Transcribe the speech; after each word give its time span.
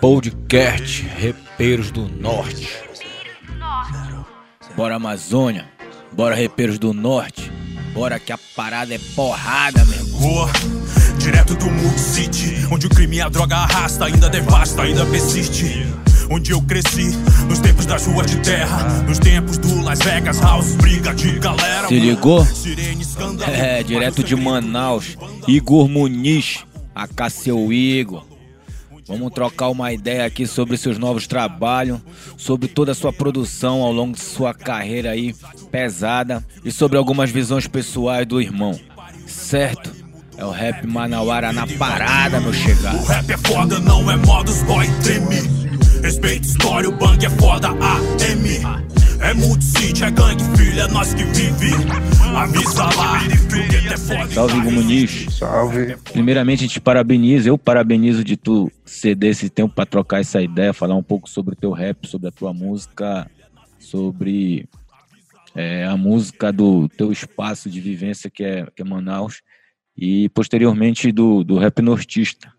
Podcast 0.00 1.02
Repeiros 1.16 1.90
do 1.90 2.08
Norte. 2.08 2.68
Bora 4.76 4.96
Amazônia, 4.96 5.66
bora 6.12 6.34
Repeiros 6.34 6.78
do 6.78 6.92
Norte, 6.92 7.50
bora 7.92 8.18
que 8.18 8.32
a 8.32 8.38
parada 8.56 8.94
é 8.94 8.98
porrada, 9.14 9.84
meu 9.84 9.98
irmão. 9.98 10.20
Rua, 10.20 10.50
direto 11.18 11.54
do 11.54 11.70
Mood 11.70 11.98
City, 11.98 12.66
onde 12.70 12.86
o 12.86 12.90
crime 12.90 13.16
e 13.16 13.20
a 13.20 13.28
droga 13.28 13.56
arrasta, 13.56 14.06
ainda 14.06 14.28
devasta, 14.28 14.82
ainda 14.82 15.06
persiste. 15.06 15.86
Onde 16.30 16.52
eu 16.52 16.62
cresci, 16.62 17.14
nos 17.48 17.60
tempos 17.60 17.86
das 17.86 18.06
ruas 18.06 18.30
de 18.30 18.38
terra, 18.38 18.82
nos 19.06 19.18
tempos 19.18 19.58
do 19.58 19.82
Las 19.82 19.98
Vegas 20.00 20.38
House, 20.40 20.74
briga 20.76 21.14
de 21.14 21.38
galera. 21.38 21.86
Se 21.88 21.98
ligou? 21.98 22.46
É, 23.46 23.82
direto 23.82 24.24
de 24.24 24.34
Manaus, 24.34 25.16
Igor 25.46 25.88
Muniz, 25.88 26.64
a 26.94 27.30
seu 27.30 27.72
Igor. 27.72 28.33
Vamos 29.06 29.32
trocar 29.32 29.68
uma 29.68 29.92
ideia 29.92 30.24
aqui 30.24 30.46
sobre 30.46 30.76
seus 30.76 30.98
novos 30.98 31.26
trabalhos, 31.26 32.00
sobre 32.36 32.68
toda 32.68 32.92
a 32.92 32.94
sua 32.94 33.12
produção 33.12 33.82
ao 33.82 33.92
longo 33.92 34.14
de 34.14 34.22
sua 34.22 34.54
carreira 34.54 35.10
aí 35.10 35.34
pesada 35.70 36.44
e 36.64 36.72
sobre 36.72 36.96
algumas 36.96 37.30
visões 37.30 37.66
pessoais 37.66 38.26
do 38.26 38.40
irmão. 38.40 38.78
Certo? 39.26 39.92
É 40.36 40.44
o 40.44 40.50
rap 40.50 40.86
Manauara 40.86 41.52
na 41.52 41.66
parada, 41.66 42.40
meu 42.40 42.52
chegar. 42.52 42.94
O 42.94 43.04
rap 43.04 43.30
é 43.30 43.36
foda, 43.36 43.78
não 43.78 44.10
é 44.10 44.16
modus 44.16 44.62
boy 44.62 44.86
treme. 45.02 45.64
Respeita 46.02 46.46
história, 46.46 46.88
o 46.88 46.92
bang 46.92 47.24
é 47.24 47.30
foda, 47.30 47.68
AM. 47.68 49.03
É 49.24 49.32
multicity, 49.32 50.04
é 50.04 50.10
gangue, 50.10 50.44
filho, 50.56 50.80
é 50.80 50.88
nós 50.88 51.14
que 51.14 51.24
vive. 51.24 51.72
Avisa 52.36 52.84
lá, 52.94 53.22
é 53.90 53.96
foda. 53.96 54.30
Salve, 54.30 54.58
Igor 54.58 54.72
Muniz. 54.72 55.26
Salve. 55.34 55.96
Primeiramente, 56.12 56.64
a 56.64 56.66
gente 56.66 56.80
parabeniza, 56.80 57.48
eu 57.48 57.56
parabenizo 57.56 58.22
de 58.22 58.36
tu 58.36 58.70
ceder 58.84 59.30
esse 59.30 59.48
tempo 59.48 59.74
para 59.74 59.86
trocar 59.86 60.20
essa 60.20 60.42
ideia, 60.42 60.74
falar 60.74 60.94
um 60.94 61.02
pouco 61.02 61.28
sobre 61.28 61.54
o 61.54 61.56
teu 61.56 61.72
rap, 61.72 62.06
sobre 62.06 62.28
a 62.28 62.30
tua 62.30 62.52
música, 62.52 63.30
sobre 63.78 64.68
é, 65.54 65.86
a 65.86 65.96
música 65.96 66.52
do 66.52 66.86
teu 66.90 67.10
espaço 67.10 67.70
de 67.70 67.80
vivência 67.80 68.28
que 68.28 68.44
é, 68.44 68.66
que 68.76 68.82
é 68.82 68.84
Manaus 68.84 69.40
e 69.96 70.28
posteriormente 70.30 71.10
do, 71.10 71.42
do 71.42 71.56
rap 71.56 71.80
nortista. 71.80 72.52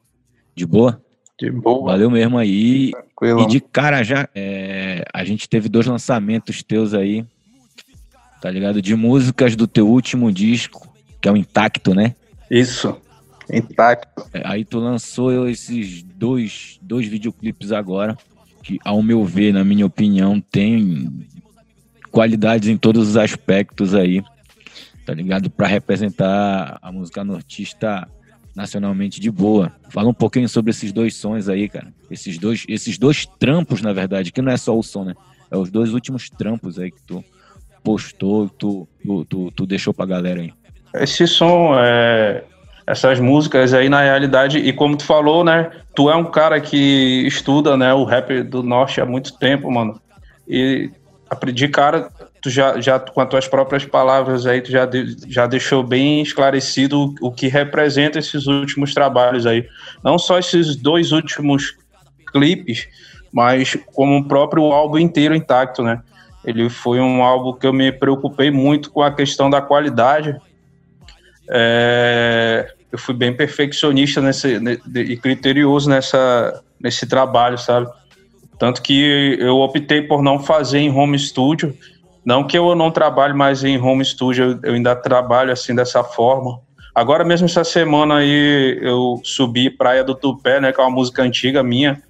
De 0.56 0.66
boa? 0.66 1.05
De 1.38 1.52
boa. 1.52 1.92
Valeu 1.92 2.10
mesmo 2.10 2.38
aí. 2.38 2.92
Tranquilo. 2.92 3.42
E 3.42 3.48
de 3.48 3.60
cara 3.60 4.04
já, 4.04 4.28
é, 4.34 5.04
a 5.14 5.24
gente 5.24 5.50
teve 5.50 5.68
dois 5.68 5.86
lançamentos 5.86 6.64
teus 6.64 6.94
aí, 6.94 7.26
tá 8.42 8.50
ligado? 8.50 8.82
De 8.82 8.96
músicas 8.96 9.56
do 9.56 9.68
teu 9.68 9.88
último 9.88 10.32
disco, 10.32 10.88
que 11.20 11.28
é 11.28 11.32
o 11.32 11.38
Intacto, 11.38 11.94
né? 11.94 12.16
Isso. 12.50 12.98
Intacto. 13.52 14.26
É, 14.34 14.42
aí 14.46 14.64
tu 14.64 14.80
lançou 14.80 15.48
esses 15.48 16.02
dois, 16.04 16.80
dois 16.82 17.06
videoclipes 17.06 17.72
agora, 17.72 18.18
que 18.64 18.80
ao 18.84 19.04
meu 19.04 19.24
ver, 19.26 19.54
na 19.54 19.64
minha 19.64 19.86
opinião, 19.86 20.40
tem 20.40 21.28
qualidades 22.12 22.70
em 22.70 22.78
todos 22.78 23.10
os 23.10 23.18
aspectos 23.18 23.94
aí, 23.94 24.24
tá 25.06 25.14
ligado? 25.14 25.50
Para 25.50 25.68
representar 25.68 26.80
a 26.82 26.92
música 26.92 27.24
nortista 27.26 28.08
nacionalmente 28.56 29.20
de 29.20 29.30
boa. 29.30 29.72
Fala 29.90 30.10
um 30.10 30.14
pouquinho 30.14 30.48
sobre 30.48 30.72
esses 30.72 30.92
dois 30.92 31.16
sons 31.16 31.50
aí, 31.50 31.68
cara. 31.68 31.94
Esses 32.10 32.38
dois, 32.38 32.66
esses 32.68 32.98
dois 32.98 33.26
trampos, 33.40 33.82
na 33.82 33.92
verdade, 33.92 34.32
que 34.32 34.42
não 34.42 34.52
é 34.52 34.58
só 34.58 34.78
o 34.78 34.82
som, 34.82 35.04
né? 35.04 35.14
É 35.52 35.58
os 35.58 35.70
dois 35.70 35.94
últimos 35.94 36.30
trampos 36.30 36.80
aí 36.80 36.92
que 36.92 37.02
tu 37.04 37.24
postou, 37.84 38.50
tu, 38.50 38.88
tu, 39.04 39.26
tu, 39.26 39.52
tu 39.52 39.66
deixou 39.66 39.94
pra 39.94 40.06
galera 40.06 40.42
aí. 40.42 40.54
Esse 40.96 41.28
som, 41.28 41.76
é, 41.78 42.44
essas 42.88 43.20
músicas 43.20 43.74
aí, 43.74 43.90
na 43.90 44.02
realidade, 44.02 44.58
e 44.58 44.72
como 44.72 44.96
tu 44.96 45.04
falou, 45.04 45.44
né? 45.44 45.70
Tu 45.94 46.10
é 46.10 46.16
um 46.16 46.26
cara 46.26 46.60
que 46.60 47.24
estuda, 47.28 47.76
né, 47.76 47.94
o 47.94 48.04
rap 48.04 48.42
do 48.44 48.64
norte 48.64 49.02
há 49.02 49.06
muito 49.06 49.38
tempo, 49.38 49.70
mano. 49.70 50.00
E 50.48 50.90
de 51.54 51.68
cara, 51.68 52.10
tu 52.46 52.50
já, 52.52 52.80
já 52.80 53.00
com 53.00 53.20
as 53.20 53.28
tuas 53.28 53.48
próprias 53.48 53.86
palavras 53.86 54.46
aí, 54.46 54.62
tu 54.62 54.70
já, 54.70 54.86
de, 54.86 55.18
já 55.28 55.48
deixou 55.48 55.82
bem 55.82 56.22
esclarecido 56.22 57.16
o, 57.20 57.28
o 57.28 57.32
que 57.32 57.48
representa 57.48 58.20
esses 58.20 58.46
últimos 58.46 58.94
trabalhos 58.94 59.48
aí. 59.48 59.68
Não 60.04 60.20
só 60.20 60.38
esses 60.38 60.76
dois 60.76 61.12
últimos 61.12 61.76
clipes, 62.28 62.88
mas 63.34 63.76
como 63.96 64.20
o 64.20 64.28
próprio 64.28 64.66
álbum 64.66 65.00
inteiro 65.00 65.34
intacto, 65.34 65.82
né? 65.82 66.04
Ele 66.46 66.70
foi 66.70 67.00
um 67.00 67.24
álbum 67.24 67.58
que 67.58 67.66
eu 67.66 67.74
me 67.74 67.92
preocupei 67.92 68.52
muito 68.52 68.92
com 68.92 69.02
a 69.02 69.12
questão 69.12 69.50
da 69.50 69.60
qualidade. 69.60 70.40
É, 71.50 72.72
eu 72.92 73.00
fui 73.00 73.16
bem 73.16 73.36
perfeccionista 73.36 74.22
nesse, 74.22 74.60
e 74.94 75.18
criterioso 75.18 75.90
nessa, 75.90 76.62
nesse 76.80 77.08
trabalho, 77.08 77.58
sabe? 77.58 77.90
Tanto 78.60 78.84
que 78.84 79.36
eu 79.40 79.58
optei 79.58 80.04
por 80.04 80.22
não 80.22 80.40
fazer 80.40 80.78
em 80.78 80.92
home 80.92 81.18
studio. 81.18 81.76
Não 82.26 82.44
que 82.44 82.58
eu 82.58 82.74
não 82.74 82.90
trabalhe 82.90 83.34
mais 83.34 83.64
em 83.64 83.80
home 83.80 84.04
studio, 84.04 84.60
eu 84.64 84.74
ainda 84.74 84.96
trabalho 84.96 85.52
assim 85.52 85.76
dessa 85.76 86.04
forma. 86.04 86.60
Agora 86.94 87.24
mesmo 87.24 87.46
essa 87.46 87.64
semana 87.64 88.18
aí 88.18 88.80
eu 88.82 89.22
subi 89.24 89.70
Praia 89.70 90.04
do 90.04 90.16
Tupé, 90.16 90.60
né, 90.60 90.72
que 90.72 90.80
é 90.80 90.84
uma 90.84 90.90
música 90.90 91.22
antiga 91.22 91.62
minha, 91.62 92.02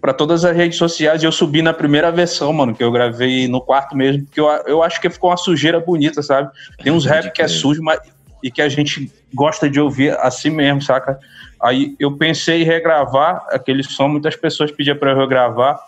para 0.00 0.12
todas 0.12 0.44
as 0.44 0.56
redes 0.56 0.76
sociais 0.76 1.22
e 1.22 1.26
eu 1.26 1.32
subi 1.32 1.62
na 1.62 1.72
primeira 1.72 2.10
versão, 2.10 2.52
mano, 2.52 2.74
que 2.74 2.82
eu 2.82 2.90
gravei 2.90 3.46
no 3.46 3.60
quarto 3.60 3.96
mesmo, 3.96 4.24
porque 4.24 4.40
eu, 4.40 4.46
eu 4.66 4.82
acho 4.82 5.00
que 5.00 5.08
ficou 5.08 5.30
uma 5.30 5.36
sujeira 5.36 5.78
bonita, 5.78 6.20
sabe? 6.22 6.50
Tem 6.82 6.92
uns 6.92 7.06
rap 7.06 7.32
que 7.32 7.40
é 7.40 7.48
sujo, 7.48 7.82
mas 7.82 8.00
e 8.42 8.50
que 8.50 8.60
a 8.60 8.68
gente 8.68 9.10
gosta 9.32 9.70
de 9.70 9.80
ouvir 9.80 10.14
assim 10.18 10.50
mesmo, 10.50 10.82
saca? 10.82 11.18
Aí 11.62 11.96
eu 11.98 12.14
pensei 12.18 12.60
em 12.60 12.64
regravar 12.64 13.46
aquele 13.48 13.82
som, 13.82 14.08
muitas 14.08 14.36
pessoas 14.36 14.70
pediam 14.70 14.96
para 14.96 15.12
eu 15.12 15.16
regravar, 15.16 15.80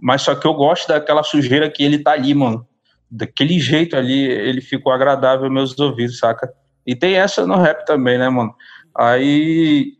mas 0.00 0.22
só 0.22 0.34
que 0.34 0.44
eu 0.44 0.54
gosto 0.54 0.88
daquela 0.88 1.22
sujeira 1.22 1.70
que 1.70 1.84
ele 1.84 1.98
tá 1.98 2.10
ali, 2.10 2.34
mano. 2.34 2.66
Daquele 3.14 3.60
jeito 3.60 3.94
ali, 3.94 4.22
ele 4.22 4.62
ficou 4.62 4.90
agradável 4.90 5.44
aos 5.44 5.52
meus 5.52 5.78
ouvidos, 5.78 6.18
saca? 6.18 6.50
E 6.86 6.96
tem 6.96 7.14
essa 7.14 7.46
no 7.46 7.56
rap 7.56 7.84
também, 7.84 8.16
né, 8.16 8.28
mano? 8.30 8.54
Aí 8.96 9.92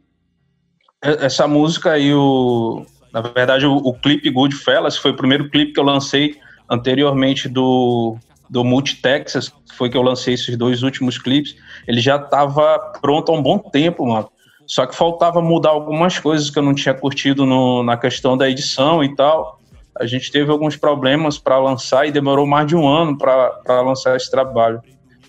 essa 1.03 1.47
música 1.47 1.93
aí, 1.93 2.15
o, 2.15 2.87
na 3.13 3.21
verdade, 3.21 3.67
o, 3.67 3.77
o 3.77 3.93
clipe 3.93 4.31
Goodfellas 4.31 4.97
foi 4.97 5.11
o 5.11 5.17
primeiro 5.17 5.51
clipe 5.51 5.73
que 5.73 5.81
eu 5.81 5.85
lancei 5.85 6.39
anteriormente 6.71 7.49
do, 7.49 8.17
do 8.49 8.65
Multi 8.65 9.03
Texas, 9.03 9.53
foi 9.75 9.91
que 9.91 9.97
eu 9.97 10.03
lancei 10.03 10.35
esses 10.35 10.57
dois 10.57 10.83
últimos 10.83 11.19
clipes. 11.19 11.57
Ele 11.87 12.01
já 12.01 12.17
estava 12.17 12.79
pronto 13.01 13.33
há 13.33 13.35
um 13.35 13.43
bom 13.43 13.59
tempo, 13.59 14.07
mano. 14.07 14.31
Só 14.67 14.87
que 14.87 14.95
faltava 14.95 15.43
mudar 15.43 15.71
algumas 15.71 16.19
coisas 16.19 16.49
que 16.49 16.59
eu 16.59 16.63
não 16.63 16.75
tinha 16.75 16.95
curtido 16.95 17.45
no, 17.45 17.83
na 17.83 17.97
questão 17.97 18.37
da 18.37 18.49
edição 18.49 19.03
e 19.03 19.15
tal. 19.15 19.61
A 19.99 20.07
gente 20.07 20.33
teve 20.33 20.51
alguns 20.51 20.77
problemas 20.77 21.39
para 21.39 21.59
lançar 21.59 22.07
e 22.07 22.13
demorou 22.13 22.47
mais 22.47 22.67
de 22.67 22.75
um 22.75 22.89
ano 22.89 23.17
para 23.17 23.81
lançar 23.83 24.17
esse 24.17 24.31
trabalho. 24.31 24.81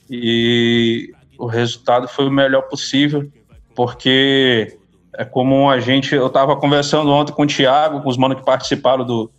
E 0.09 1.11
o 1.37 1.45
resultado 1.45 2.07
foi 2.07 2.27
o 2.27 2.31
melhor 2.31 2.63
possível, 2.63 3.29
porque 3.75 4.77
é 5.15 5.25
como 5.25 5.69
a 5.69 5.79
gente. 5.79 6.15
Eu 6.15 6.27
estava 6.27 6.55
conversando 6.55 7.11
ontem 7.11 7.33
com 7.33 7.43
o 7.43 7.47
Thiago, 7.47 8.01
com 8.01 8.09
os 8.09 8.17
manos 8.17 8.37
que 8.37 8.45
participaram 8.45 9.05
do, 9.05 9.31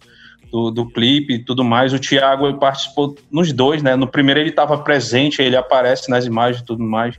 do, 0.51 0.71
do 0.71 0.87
clipe 0.91 1.35
e 1.35 1.45
tudo 1.45 1.65
mais. 1.65 1.93
O 1.93 1.99
Thiago 1.99 2.53
participou 2.59 3.17
nos 3.31 3.53
dois, 3.53 3.83
né? 3.83 3.97
No 3.97 4.07
primeiro 4.07 4.41
ele 4.41 4.51
estava 4.51 4.79
presente, 4.79 5.43
ele 5.43 5.57
aparece 5.57 6.11
nas 6.11 6.27
imagens 6.27 6.63
e 6.63 6.65
tudo 6.65 6.83
mais. 6.83 7.19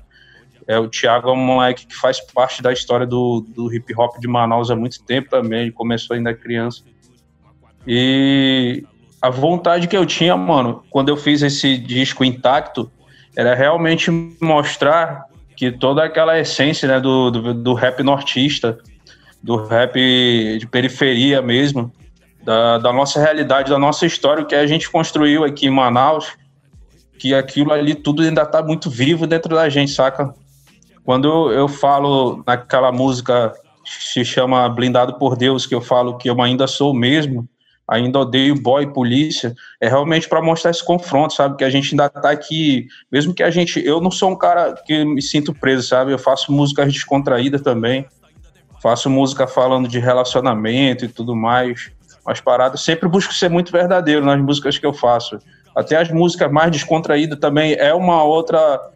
É, 0.68 0.80
o 0.80 0.88
Thiago 0.88 1.30
é 1.30 1.32
um 1.34 1.36
moleque 1.36 1.86
que 1.86 1.96
faz 1.96 2.20
parte 2.20 2.62
da 2.62 2.74
história 2.74 3.06
do, 3.06 3.46
do 3.48 3.74
hip 3.74 3.94
hop 3.96 4.20
de 4.20 4.28
Manaus 4.28 4.72
há 4.72 4.76
muito 4.76 5.04
tempo 5.04 5.30
também. 5.30 5.64
Ele 5.64 5.72
começou 5.72 6.16
ainda 6.16 6.34
criança. 6.34 6.84
E 7.88 8.84
a 9.22 9.29
vontade 9.29 9.88
que 9.88 9.97
eu 9.97 10.06
tinha, 10.06 10.35
mano, 10.35 10.84
quando 10.90 11.09
eu 11.09 11.18
fiz 11.18 11.41
esse 11.41 11.78
disco 11.78 12.23
intacto, 12.23 12.91
era 13.35 13.53
realmente 13.53 14.09
mostrar 14.41 15.25
que 15.56 15.72
toda 15.72 16.03
aquela 16.03 16.40
essência 16.40 16.88
né, 16.88 17.00
do, 17.00 17.31
do, 17.31 17.53
do 17.53 17.73
rap 17.73 18.01
nortista, 18.03 18.78
do 19.41 19.56
rap 19.56 19.96
de 20.59 20.68
periferia 20.68 21.41
mesmo, 21.41 21.91
da, 22.43 22.78
da 22.78 22.93
nossa 22.93 23.20
realidade, 23.20 23.70
da 23.70 23.79
nossa 23.79 24.05
história, 24.05 24.43
o 24.43 24.46
que 24.46 24.55
a 24.55 24.67
gente 24.67 24.90
construiu 24.90 25.43
aqui 25.43 25.67
em 25.67 25.72
Manaus, 25.72 26.34
que 27.17 27.34
aquilo 27.34 27.72
ali 27.72 27.96
tudo 27.96 28.22
ainda 28.22 28.43
está 28.43 28.61
muito 28.61 28.90
vivo 28.90 29.26
dentro 29.26 29.55
da 29.55 29.67
gente, 29.70 29.91
saca? 29.91 30.34
Quando 31.03 31.52
eu 31.52 31.67
falo 31.67 32.43
naquela 32.46 32.91
música 32.91 33.53
se 33.85 34.26
chama 34.26 34.67
Blindado 34.67 35.14
por 35.16 35.35
Deus, 35.35 35.66
que 35.66 35.76
eu 35.76 35.81
falo 35.81 36.17
que 36.17 36.29
eu 36.29 36.41
ainda 36.41 36.67
sou 36.67 36.91
o 36.91 36.96
mesmo, 36.96 37.47
ainda 37.87 38.20
odeio 38.20 38.59
boy 38.59 38.87
polícia, 38.87 39.53
é 39.79 39.87
realmente 39.87 40.28
para 40.28 40.41
mostrar 40.41 40.72
esse 40.72 40.84
confronto, 40.84 41.34
sabe? 41.34 41.58
Que 41.58 41.64
a 41.64 41.70
gente 41.70 41.91
ainda 41.91 42.09
tá 42.09 42.32
aqui, 42.32 42.87
mesmo 43.11 43.34
que 43.34 43.43
a 43.43 43.52
gente. 43.52 43.84
Eu 43.85 44.02
não 44.02 44.11
sou 44.11 44.32
um 44.32 44.37
cara 44.37 44.73
que 44.73 45.05
me 45.05 45.22
sinto 45.22 45.53
preso, 45.53 45.87
sabe? 45.87 46.11
Eu 46.11 46.20
faço 46.20 46.52
músicas 46.52 46.91
descontraídas 46.91 47.61
também, 47.61 48.05
faço 48.82 49.09
música 49.09 49.46
falando 49.46 49.87
de 49.87 49.99
relacionamento 49.99 51.05
e 51.05 51.08
tudo 51.08 51.35
mais, 51.35 51.91
as 52.26 52.41
paradas. 52.41 52.82
Sempre 52.82 53.08
busco 53.08 53.34
ser 53.34 53.49
muito 53.49 53.72
verdadeiro 53.72 54.26
nas 54.26 54.41
músicas 54.41 54.78
que 54.78 54.85
eu 54.85 54.93
faço. 54.93 55.38
Até 55.76 55.97
as 55.97 56.09
músicas 56.09 56.52
mais 56.52 56.72
descontraídas 56.72 57.38
também 57.40 57.73
é 57.73 57.93
uma 57.93 58.23
outra 58.23 58.91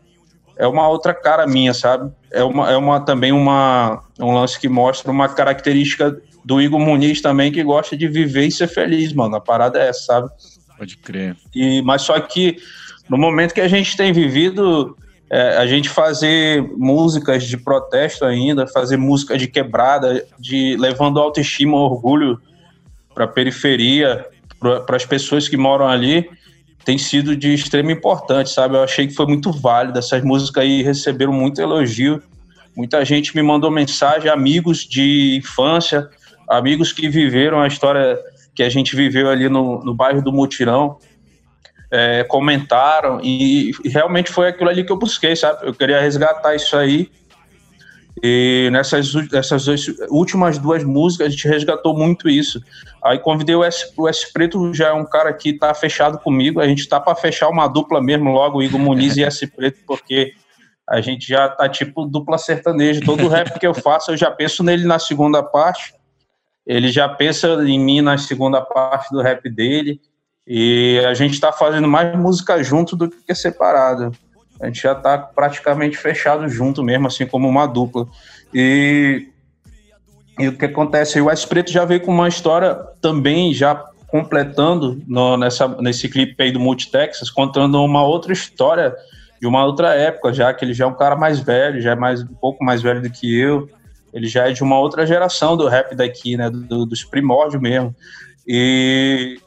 é 0.59 0.68
uma 0.68 0.89
outra 0.89 1.13
cara 1.13 1.47
minha, 1.47 1.74
sabe? 1.74 2.12
É 2.30 2.44
uma, 2.44 2.69
é 2.69 2.75
uma 2.75 3.00
também 3.00 3.31
uma, 3.31 4.03
um 4.19 4.33
lance 4.33 4.59
que 4.59 4.68
mostra 4.68 5.09
uma 5.09 5.30
característica 5.30 6.21
do 6.50 6.60
Igor 6.60 6.80
Muniz 6.80 7.22
também, 7.22 7.51
que 7.51 7.63
gosta 7.63 7.96
de 7.96 8.07
viver 8.07 8.48
e 8.48 8.51
ser 8.51 8.68
feliz, 8.68 9.13
mano. 9.13 9.36
A 9.36 9.40
parada 9.40 9.78
é 9.78 9.90
essa, 9.90 10.01
sabe? 10.01 10.30
Pode 10.75 10.98
crer. 10.98 11.38
E, 11.54 11.80
mas 11.84 12.01
só 12.01 12.19
que 12.19 12.57
no 13.07 13.19
momento 13.19 13.54
que 13.54 13.62
a 13.62 13.68
gente 13.68 13.96
tem 13.96 14.12
vivido, 14.12 14.98
é, 15.30 15.57
a 15.57 15.68
gente 15.68 15.88
fazer 15.88 16.63
músicas 16.75 17.44
de 17.44 17.56
protesto 17.56 18.25
ainda, 18.25 18.66
fazer 18.66 18.98
música 18.98 19.38
de 19.38 19.48
quebrada, 19.48 20.25
de 20.40 20.75
levando 20.80 21.19
autoestima, 21.19 21.78
orgulho 21.78 22.42
para 23.13 23.25
a 23.25 23.28
periferia, 23.28 24.25
para 24.60 24.95
as 24.95 25.06
pessoas 25.06 25.48
que 25.48 25.56
moram 25.56 25.88
ali, 25.88 26.28
tem 26.84 26.98
sido 26.98 27.38
de 27.38 27.54
extrema 27.54 27.92
importância, 27.92 28.56
sabe? 28.56 28.75
Eu 28.75 28.81
achei 28.81 29.06
que 29.06 29.13
foi 29.13 29.28
muito 29.28 29.52
válido. 29.52 30.00
Essas 30.00 30.24
músicas 30.24 30.63
aí 30.63 30.81
receberam 30.81 31.31
muito 31.31 31.62
elogio. 31.62 32.24
Muita 32.75 33.06
gente 33.06 33.36
me 33.36 33.44
mandou 33.44 33.69
mensagem, 33.69 34.31
amigos 34.31 34.80
de 34.80 35.38
infância, 35.38 36.10
amigos 36.50 36.92
que 36.92 37.07
viveram 37.07 37.62
a 37.62 37.68
história 37.68 38.18
que 38.56 38.63
a 38.63 38.69
gente 38.69 38.96
viveu 38.96 39.30
ali 39.30 39.48
no, 39.48 39.80
no 39.84 39.94
bairro 39.94 40.22
do 40.22 40.34
Mutirão, 40.34 40.98
é, 41.92 42.24
comentaram 42.24 43.19
e, 43.22 43.72
e, 43.84 43.90
realmente 43.90 44.31
foi 44.31 44.50
aquilo 44.50 44.69
ali 44.69 44.84
que 44.84 44.92
eu 44.92 44.98
busquei, 44.98 45.36
sabe? 45.36 45.68
Eu 45.68 45.74
queria 45.74 46.00
resgatar 46.00 46.56
isso 46.56 46.75
aí. 46.75 47.10
E 48.22 48.69
nessas, 48.72 49.13
nessas 49.31 49.66
últimas 50.10 50.57
duas 50.57 50.84
músicas 50.84 51.28
a 51.28 51.30
gente 51.30 51.48
resgatou 51.48 51.98
muito 51.98 52.28
isso. 52.28 52.62
Aí 53.04 53.18
convidei 53.18 53.56
o 53.56 53.63
S, 53.63 53.94
o 53.95 54.10
S 54.10 54.31
Preto, 54.34 54.74
já 54.74 54.90
é 54.90 54.94
um 54.94 55.06
cara 55.06 55.31
que 55.34 55.54
tá 55.54 55.74
fechado 55.74 56.19
comigo. 56.19 56.60
A 56.60 56.68
gente 56.68 56.88
tá 56.88 57.00
para 57.00 57.16
fechar 57.16 57.48
uma 57.48 57.68
dupla 57.68 58.02
mesmo, 58.02 58.30
logo 58.31 58.62
Igor 58.62 58.80
Muniz 58.80 59.16
e 59.16 59.24
S 59.24 59.48
Preto, 59.48 59.80
porque 59.88 60.34
a 60.88 61.00
gente 61.00 61.28
já 61.28 61.48
tá 61.48 61.69
tipo 61.69 62.06
dupla 62.06 62.38
sertaneja. 62.38 63.00
Todo 63.06 63.28
rap 63.30 63.57
que 63.57 63.66
eu 63.66 63.74
faço, 63.74 64.12
eu 64.12 64.18
já 64.18 64.30
penso 64.30 64.63
nele 64.63 64.86
na 64.86 65.00
segunda 65.00 65.42
parte. 65.42 65.94
Ele 66.65 66.89
já 66.91 67.07
pensa 67.09 67.47
em 67.65 67.79
mim 67.79 68.01
na 68.01 68.17
segunda 68.17 68.61
parte 68.61 69.11
do 69.11 69.21
rap 69.21 69.50
dele. 69.50 70.00
E 70.45 71.00
a 71.07 71.13
gente 71.13 71.33
está 71.33 71.51
fazendo 71.51 71.88
mais 71.88 72.17
música 72.17 72.61
junto 72.63 72.95
do 72.95 73.09
que 73.09 73.35
separado. 73.35 74.11
A 74.59 74.65
gente 74.67 74.81
já 74.81 74.94
está 74.94 75.17
praticamente 75.17 75.95
fechado 75.97 76.47
junto 76.50 76.83
mesmo, 76.83 77.07
assim 77.07 77.25
como 77.25 77.47
uma 77.47 77.65
dupla. 77.65 78.07
E, 78.53 79.27
e 80.38 80.47
o 80.47 80.57
que 80.57 80.65
acontece? 80.65 81.21
O 81.21 81.29
S 81.29 81.47
Preto 81.47 81.71
já 81.71 81.85
veio 81.85 82.01
com 82.01 82.11
uma 82.11 82.27
história 82.27 82.75
também 83.01 83.53
já 83.53 83.75
completando 84.07 85.01
no, 85.07 85.38
nessa, 85.38 85.67
nesse 85.67 86.09
clipe 86.09 86.41
aí 86.41 86.51
do 86.51 86.59
Multitexas, 86.59 87.29
contando 87.29 87.83
uma 87.83 88.03
outra 88.03 88.33
história 88.33 88.95
de 89.39 89.47
uma 89.47 89.63
outra 89.63 89.95
época, 89.95 90.33
já 90.33 90.53
que 90.53 90.65
ele 90.65 90.73
já 90.73 90.85
é 90.85 90.88
um 90.88 90.95
cara 90.95 91.15
mais 91.15 91.39
velho, 91.39 91.81
já 91.81 91.91
é 91.91 91.95
mais, 91.95 92.21
um 92.21 92.33
pouco 92.33 92.63
mais 92.63 92.81
velho 92.81 93.01
do 93.01 93.09
que 93.09 93.39
eu. 93.39 93.69
Ele 94.13 94.27
já 94.27 94.47
é 94.47 94.51
de 94.51 94.63
uma 94.63 94.79
outra 94.79 95.06
geração 95.06 95.56
do 95.56 95.67
rap 95.67 95.95
daqui, 95.95 96.35
né? 96.35 96.50
Do, 96.50 96.85
dos 96.85 97.03
primórdios 97.03 97.61
mesmo. 97.61 97.95
E 98.47 99.39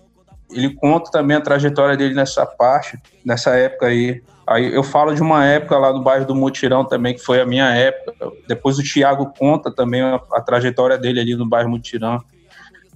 ele 0.51 0.75
conta 0.75 1.11
também 1.11 1.37
a 1.37 1.41
trajetória 1.41 1.97
dele 1.97 2.15
nessa 2.15 2.47
parte, 2.47 2.99
nessa 3.25 3.57
época 3.57 3.87
aí. 3.87 4.23
Aí 4.47 4.75
eu 4.75 4.83
falo 4.83 5.15
de 5.15 5.23
uma 5.23 5.45
época 5.45 5.79
lá 5.79 5.93
no 5.93 6.03
bairro 6.03 6.27
do 6.27 6.35
Mutirão 6.35 6.85
também, 6.85 7.15
que 7.15 7.21
foi 7.21 7.41
a 7.41 7.47
minha 7.47 7.71
época. 7.75 8.15
Depois 8.47 8.79
o 8.79 8.83
Thiago 8.83 9.33
conta 9.39 9.71
também 9.75 10.03
a, 10.03 10.21
a 10.33 10.41
trajetória 10.41 10.99
dele 10.99 11.21
ali 11.21 11.37
no 11.37 11.49
bairro 11.49 11.71
Mutirão. 11.71 12.23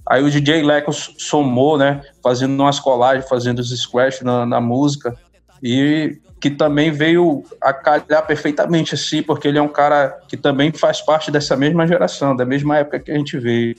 Aí 0.05 0.23
o 0.23 0.29
DJ 0.29 0.63
Leco 0.63 0.93
somou, 0.93 1.77
né? 1.77 2.01
Fazendo 2.23 2.57
umas 2.59 2.79
colagens, 2.79 3.27
fazendo 3.27 3.59
os 3.59 3.77
squash 3.77 4.21
na, 4.21 4.45
na 4.45 4.61
música. 4.61 5.13
E 5.61 6.19
que 6.39 6.49
também 6.49 6.91
veio 6.91 7.43
a 7.59 7.73
calhar 7.73 8.25
perfeitamente 8.25 8.93
assim, 8.93 9.23
porque 9.23 9.47
ele 9.47 9.57
é 9.57 9.61
um 9.61 9.67
cara 9.67 10.19
que 10.27 10.37
também 10.37 10.71
faz 10.71 11.01
parte 11.01 11.31
dessa 11.31 11.55
mesma 11.55 11.87
geração, 11.87 12.35
da 12.35 12.45
mesma 12.45 12.77
época 12.77 12.99
que 12.99 13.11
a 13.11 13.17
gente 13.17 13.37
veio. 13.37 13.75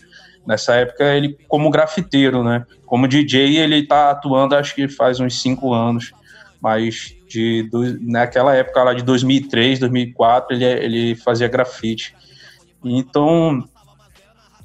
Nessa 0.46 0.74
época, 0.76 1.04
ele, 1.04 1.36
como 1.46 1.70
grafiteiro, 1.70 2.42
né? 2.42 2.64
Como 2.86 3.06
DJ, 3.06 3.58
ele 3.58 3.86
tá 3.86 4.10
atuando, 4.10 4.56
acho 4.56 4.74
que 4.74 4.88
faz 4.88 5.20
uns 5.20 5.42
cinco 5.42 5.74
anos. 5.74 6.12
Mas 6.60 7.14
de, 7.28 7.64
do, 7.64 8.00
naquela 8.00 8.54
época 8.54 8.82
lá 8.82 8.94
de 8.94 9.02
2003, 9.02 9.78
2004, 9.78 10.56
ele, 10.56 10.64
ele 10.64 11.14
fazia 11.14 11.46
grafite. 11.48 12.16
Então, 12.82 13.62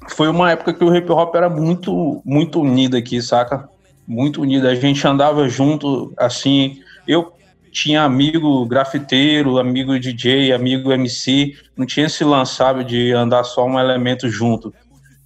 foi 0.08 0.28
uma 0.28 0.50
época 0.50 0.72
que 0.72 0.82
o 0.82 0.94
hip 0.94 1.10
hop 1.12 1.34
era 1.34 1.50
muito, 1.50 2.22
muito 2.24 2.60
unido 2.60 2.96
aqui, 2.96 3.20
saca? 3.20 3.68
Muito 4.06 4.40
unido. 4.40 4.66
A 4.66 4.74
gente 4.74 5.06
andava 5.06 5.48
junto, 5.48 6.12
assim. 6.16 6.80
Eu 7.06 7.34
tinha 7.74 8.02
amigo 8.02 8.64
grafiteiro, 8.64 9.58
amigo 9.58 9.98
DJ, 9.98 10.52
amigo 10.52 10.92
MC. 10.92 11.54
Não 11.76 11.84
tinha 11.84 12.06
esse 12.06 12.22
lance, 12.24 12.62
de 12.86 13.12
andar 13.12 13.42
só 13.44 13.66
um 13.66 13.78
elemento 13.78 14.28
junto 14.28 14.72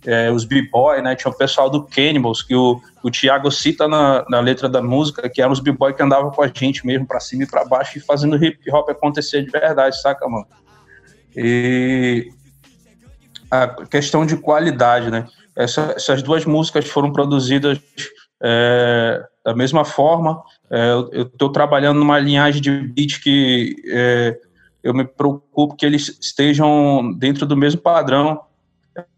é, 0.06 0.30
os 0.30 0.44
b-boy, 0.44 1.02
né? 1.02 1.14
Tinha 1.14 1.30
o 1.30 1.36
pessoal 1.36 1.68
do 1.68 1.82
Cannibals, 1.84 2.42
que 2.42 2.54
o, 2.54 2.80
o 3.02 3.10
Thiago 3.10 3.50
cita 3.50 3.86
na, 3.86 4.24
na 4.28 4.40
letra 4.40 4.68
da 4.68 4.80
música, 4.80 5.28
que 5.28 5.42
eram 5.42 5.52
os 5.52 5.60
b-boy 5.60 5.92
que 5.92 6.02
andavam 6.02 6.30
com 6.30 6.42
a 6.42 6.48
gente 6.48 6.86
mesmo, 6.86 7.06
para 7.06 7.20
cima 7.20 7.42
e 7.42 7.46
para 7.46 7.64
baixo, 7.64 7.98
e 7.98 8.00
fazendo 8.00 8.42
hip 8.42 8.58
hop 8.72 8.88
acontecer 8.88 9.42
de 9.42 9.50
verdade, 9.50 10.00
saca, 10.00 10.26
mano? 10.26 10.46
E 11.36 12.30
a 13.50 13.68
questão 13.86 14.24
de 14.24 14.36
qualidade, 14.36 15.10
né? 15.10 15.26
Essa, 15.54 15.92
essas 15.96 16.22
duas 16.22 16.44
músicas 16.46 16.86
foram 16.86 17.12
produzidas 17.12 17.78
é, 18.42 19.22
da 19.44 19.54
mesma 19.54 19.84
forma. 19.84 20.42
É, 20.70 20.92
eu 21.12 21.22
estou 21.22 21.50
trabalhando 21.50 21.98
numa 21.98 22.18
linhagem 22.18 22.60
de 22.60 22.70
beat 22.70 23.20
que 23.22 23.76
é, 23.86 24.38
eu 24.82 24.92
me 24.92 25.04
preocupo 25.04 25.76
que 25.76 25.86
eles 25.86 26.18
estejam 26.20 27.12
dentro 27.14 27.46
do 27.46 27.56
mesmo 27.56 27.80
padrão 27.80 28.40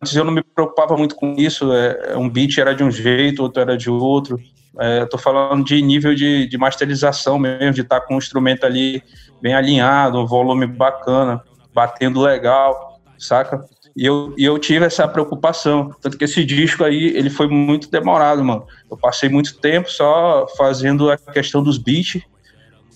Antes 0.01 0.15
eu 0.15 0.25
não 0.25 0.33
me 0.33 0.43
preocupava 0.43 0.97
muito 0.97 1.15
com 1.15 1.35
isso, 1.39 1.73
é, 1.73 2.17
um 2.17 2.29
beat 2.29 2.59
era 2.59 2.75
de 2.75 2.85
um 2.85 2.91
jeito, 2.91 3.43
outro 3.43 3.63
era 3.63 3.77
de 3.77 3.91
outro. 3.91 4.39
É, 4.79 5.03
Estou 5.03 5.19
falando 5.19 5.65
de 5.65 5.81
nível 5.81 6.15
de, 6.15 6.47
de 6.47 6.59
masterização 6.59 7.39
mesmo, 7.39 7.73
de 7.73 7.81
estar 7.81 8.01
tá 8.01 8.07
com 8.07 8.15
o 8.15 8.19
instrumento 8.19 8.65
ali 8.65 9.03
bem 9.41 9.55
alinhado, 9.55 10.19
um 10.19 10.27
volume 10.27 10.67
bacana, 10.67 11.43
batendo 11.73 12.21
legal, 12.21 13.01
saca? 13.19 13.65
E 14.01 14.07
eu, 14.07 14.33
e 14.39 14.45
eu 14.47 14.59
tive 14.59 14.87
essa 14.87 15.07
preocupação. 15.07 15.95
Tanto 16.01 16.17
que 16.17 16.25
esse 16.25 16.43
disco 16.43 16.83
aí, 16.83 17.15
ele 17.15 17.29
foi 17.29 17.47
muito 17.47 17.91
demorado, 17.91 18.43
mano. 18.43 18.65
Eu 18.91 18.97
passei 18.97 19.29
muito 19.29 19.59
tempo 19.59 19.91
só 19.91 20.47
fazendo 20.57 21.11
a 21.11 21.19
questão 21.19 21.63
dos 21.63 21.77
beats. 21.77 22.23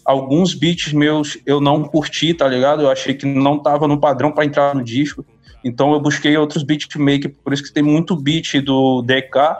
Alguns 0.02 0.54
beats 0.54 0.94
meus 0.94 1.36
eu 1.44 1.60
não 1.60 1.84
curti, 1.84 2.32
tá 2.32 2.48
ligado? 2.48 2.80
Eu 2.80 2.90
achei 2.90 3.12
que 3.12 3.26
não 3.26 3.58
tava 3.58 3.86
no 3.86 4.00
padrão 4.00 4.32
para 4.32 4.46
entrar 4.46 4.74
no 4.74 4.82
disco. 4.82 5.22
Então 5.62 5.92
eu 5.92 6.00
busquei 6.00 6.34
outros 6.38 6.62
beatmakers, 6.62 7.34
por 7.44 7.52
isso 7.52 7.64
que 7.64 7.72
tem 7.72 7.82
muito 7.82 8.16
beat 8.16 8.62
do 8.62 9.02
DK 9.02 9.58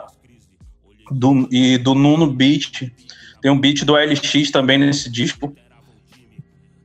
do, 1.11 1.47
e 1.51 1.77
do 1.77 1.93
Nuno 1.93 2.25
Beat. 2.25 2.91
Tem 3.39 3.51
um 3.51 3.59
beat 3.59 3.85
do 3.85 3.93
LX 3.93 4.49
também 4.49 4.79
nesse 4.79 5.11
disco. 5.11 5.55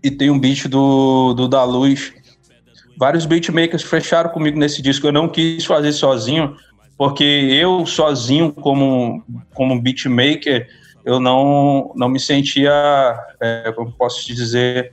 E 0.03 0.11
tem 0.11 0.29
um 0.29 0.39
beat 0.39 0.69
do, 0.69 1.33
do 1.33 1.49
Da 1.49 1.65
Luz. 1.65 2.13
Vários 2.99 3.27
beatmakers 3.27 3.83
fecharam 3.83 4.31
comigo 4.31 4.59
nesse 4.59 4.83
disco. 4.83 5.07
Eu 5.07 5.13
não 5.13 5.29
quis 5.29 5.65
fazer 5.65 5.93
sozinho, 5.93 6.57
porque 6.97 7.25
eu 7.25 7.87
sozinho, 7.87 8.53
como, 8.53 9.25
como 9.55 9.81
beatmaker, 9.81 10.69
eu 11.05 11.19
não, 11.19 11.93
não 11.97 12.09
me 12.09 12.21
sentia, 12.21 12.71
é, 13.41 13.73
como 13.73 13.91
posso 13.93 14.25
te 14.25 14.35
dizer, 14.35 14.93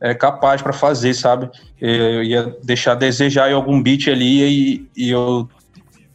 é, 0.00 0.14
capaz 0.14 0.60
para 0.60 0.72
fazer, 0.72 1.14
sabe? 1.14 1.50
Eu 1.80 2.22
ia 2.22 2.56
deixar 2.62 2.94
desejar 2.94 3.50
em 3.50 3.54
algum 3.54 3.82
beat 3.82 4.08
ali 4.08 4.42
e, 4.42 4.90
e 4.96 5.10
eu, 5.10 5.48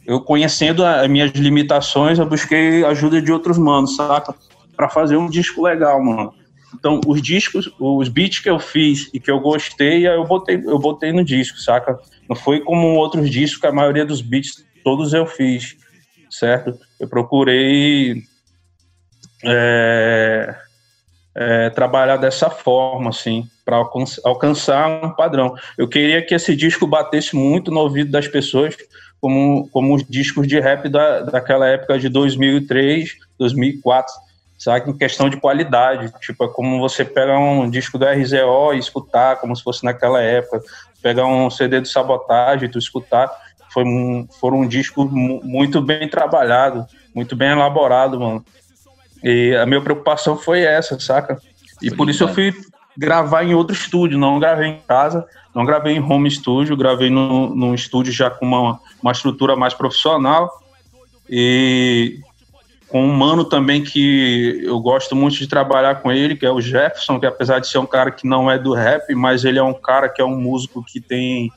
eu 0.06 0.20
conhecendo 0.20 0.84
as 0.84 1.08
minhas 1.08 1.32
limitações, 1.32 2.18
eu 2.18 2.26
busquei 2.26 2.84
ajuda 2.84 3.20
de 3.20 3.32
outros 3.32 3.58
manos, 3.58 3.96
saca? 3.96 4.34
Para 4.76 4.88
fazer 4.88 5.16
um 5.16 5.28
disco 5.28 5.62
legal, 5.62 6.02
mano. 6.02 6.32
Então, 6.74 7.00
os 7.06 7.20
discos, 7.20 7.70
os 7.78 8.08
beats 8.08 8.40
que 8.40 8.50
eu 8.50 8.58
fiz 8.58 9.10
e 9.12 9.20
que 9.20 9.30
eu 9.30 9.40
gostei, 9.40 10.06
eu 10.06 10.24
botei, 10.24 10.56
eu 10.56 10.78
botei 10.78 11.12
no 11.12 11.24
disco, 11.24 11.58
saca? 11.58 11.98
Não 12.28 12.36
foi 12.36 12.60
como 12.60 12.94
outros 12.96 13.30
discos 13.30 13.60
que 13.60 13.66
a 13.66 13.72
maioria 13.72 14.06
dos 14.06 14.20
beats 14.20 14.64
todos 14.82 15.12
eu 15.12 15.26
fiz, 15.26 15.76
certo? 16.30 16.78
Eu 16.98 17.08
procurei 17.08 18.22
é, 19.44 20.54
é, 21.34 21.70
trabalhar 21.70 22.16
dessa 22.16 22.50
forma, 22.50 23.10
assim, 23.10 23.46
para 23.64 23.82
alcançar 24.24 25.04
um 25.04 25.10
padrão. 25.10 25.54
Eu 25.76 25.88
queria 25.88 26.22
que 26.22 26.34
esse 26.34 26.54
disco 26.54 26.86
batesse 26.86 27.34
muito 27.36 27.70
no 27.70 27.80
ouvido 27.80 28.10
das 28.10 28.28
pessoas, 28.28 28.76
como, 29.20 29.68
como 29.70 29.94
os 29.94 30.04
discos 30.04 30.46
de 30.46 30.58
rap 30.58 30.88
da, 30.88 31.20
daquela 31.20 31.66
época 31.68 31.98
de 31.98 32.08
2003, 32.08 33.16
2004, 33.38 34.12
sabe? 34.62 34.90
Em 34.90 34.96
questão 34.96 35.28
de 35.28 35.36
qualidade. 35.36 36.12
Tipo, 36.20 36.44
é 36.44 36.48
como 36.48 36.78
você 36.78 37.04
pegar 37.04 37.38
um 37.38 37.68
disco 37.68 37.98
do 37.98 38.06
RZO 38.06 38.74
e 38.74 38.78
escutar, 38.78 39.36
como 39.36 39.56
se 39.56 39.62
fosse 39.62 39.84
naquela 39.84 40.22
época. 40.22 40.62
Pegar 41.02 41.26
um 41.26 41.50
CD 41.50 41.80
do 41.80 41.88
Sabotagem 41.88 42.68
e 42.68 42.70
tu 42.70 42.78
escutar. 42.78 43.28
Foi 43.72 43.84
um, 43.84 44.28
foram 44.38 44.60
um 44.60 44.68
disco 44.68 45.04
muito 45.04 45.80
bem 45.80 46.08
trabalhado, 46.08 46.86
muito 47.14 47.34
bem 47.34 47.50
elaborado, 47.50 48.20
mano. 48.20 48.44
E 49.24 49.56
a 49.56 49.66
minha 49.66 49.80
preocupação 49.80 50.36
foi 50.36 50.60
essa, 50.60 50.98
saca? 51.00 51.40
E 51.80 51.88
foi 51.88 51.96
por 51.96 52.08
isso 52.08 52.22
eu 52.22 52.28
fui 52.28 52.54
gravar 52.96 53.42
em 53.44 53.54
outro 53.54 53.74
estúdio, 53.74 54.18
não 54.18 54.38
gravei 54.38 54.68
em 54.68 54.80
casa, 54.86 55.26
não 55.54 55.64
gravei 55.64 55.96
em 55.96 56.02
home 56.02 56.30
studio, 56.30 56.76
gravei 56.76 57.10
num, 57.10 57.54
num 57.54 57.74
estúdio 57.74 58.12
já 58.12 58.30
com 58.30 58.46
uma, 58.46 58.78
uma 59.02 59.12
estrutura 59.12 59.56
mais 59.56 59.74
profissional 59.74 60.50
e 61.28 62.20
com 62.92 63.02
um 63.02 63.10
mano 63.10 63.42
também 63.42 63.82
que 63.82 64.60
eu 64.62 64.78
gosto 64.78 65.16
muito 65.16 65.38
de 65.38 65.48
trabalhar 65.48 66.02
com 66.02 66.12
ele, 66.12 66.36
que 66.36 66.44
é 66.44 66.50
o 66.52 66.60
Jefferson, 66.60 67.18
que 67.18 67.24
apesar 67.24 67.58
de 67.58 67.66
ser 67.66 67.78
um 67.78 67.86
cara 67.86 68.10
que 68.10 68.28
não 68.28 68.50
é 68.50 68.58
do 68.58 68.74
rap, 68.74 69.14
mas 69.14 69.46
ele 69.46 69.58
é 69.58 69.62
um 69.62 69.72
cara 69.72 70.10
que 70.10 70.20
é 70.20 70.24
um 70.24 70.38
músico 70.38 70.84
que 70.84 71.00
tem 71.00 71.50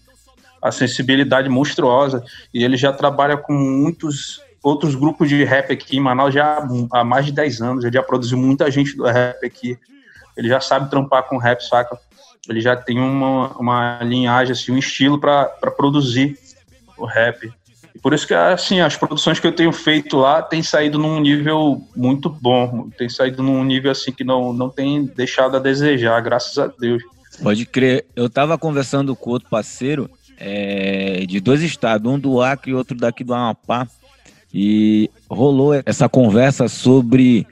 a 0.61 0.71
sensibilidade 0.71 1.49
monstruosa 1.49 2.23
e 2.53 2.63
ele 2.63 2.77
já 2.77 2.93
trabalha 2.93 3.35
com 3.35 3.51
muitos 3.51 4.41
outros 4.63 4.95
grupos 4.95 5.27
de 5.27 5.43
rap 5.43 5.73
aqui 5.73 5.97
em 5.97 5.99
Manaus 5.99 6.33
já 6.33 6.65
há 6.93 7.03
mais 7.03 7.25
de 7.25 7.33
10 7.33 7.61
anos, 7.61 7.83
ele 7.83 7.93
já 7.93 8.01
produziu 8.01 8.37
muita 8.37 8.71
gente 8.71 8.95
do 8.95 9.03
rap 9.03 9.45
aqui, 9.45 9.77
ele 10.37 10.47
já 10.47 10.61
sabe 10.61 10.89
trampar 10.89 11.23
com 11.23 11.37
rap, 11.37 11.59
saca? 11.61 11.99
Ele 12.47 12.61
já 12.61 12.77
tem 12.77 12.97
uma, 12.97 13.49
uma 13.57 13.99
linhagem, 14.01 14.53
assim, 14.53 14.71
um 14.71 14.77
estilo 14.77 15.19
para 15.19 15.49
produzir 15.75 16.39
o 16.97 17.05
rap. 17.05 17.51
Por 18.01 18.13
isso 18.13 18.27
que, 18.27 18.33
assim, 18.33 18.79
as 18.79 18.95
produções 18.95 19.39
que 19.39 19.47
eu 19.47 19.51
tenho 19.51 19.71
feito 19.71 20.17
lá 20.17 20.41
têm 20.41 20.61
saído 20.61 20.99
num 20.99 21.19
nível 21.19 21.81
muito 21.95 22.29
bom. 22.29 22.89
Tem 22.97 23.09
saído 23.09 23.41
num 23.41 23.63
nível, 23.63 23.91
assim, 23.91 24.11
que 24.11 24.23
não, 24.23 24.53
não 24.53 24.69
tem 24.69 25.05
deixado 25.05 25.57
a 25.57 25.59
desejar, 25.59 26.21
graças 26.21 26.57
a 26.57 26.67
Deus. 26.67 27.01
Pode 27.41 27.65
crer. 27.65 28.05
Eu 28.15 28.29
tava 28.29 28.57
conversando 28.57 29.15
com 29.15 29.31
outro 29.31 29.49
parceiro 29.49 30.09
é, 30.37 31.25
de 31.27 31.39
dois 31.39 31.61
estados, 31.61 32.11
um 32.11 32.19
do 32.19 32.41
Acre 32.41 32.71
e 32.71 32.75
outro 32.75 32.97
daqui 32.97 33.23
do 33.23 33.33
Amapá. 33.33 33.87
E 34.53 35.09
rolou 35.29 35.73
essa 35.85 36.07
conversa 36.07 36.67
sobre, 36.67 37.45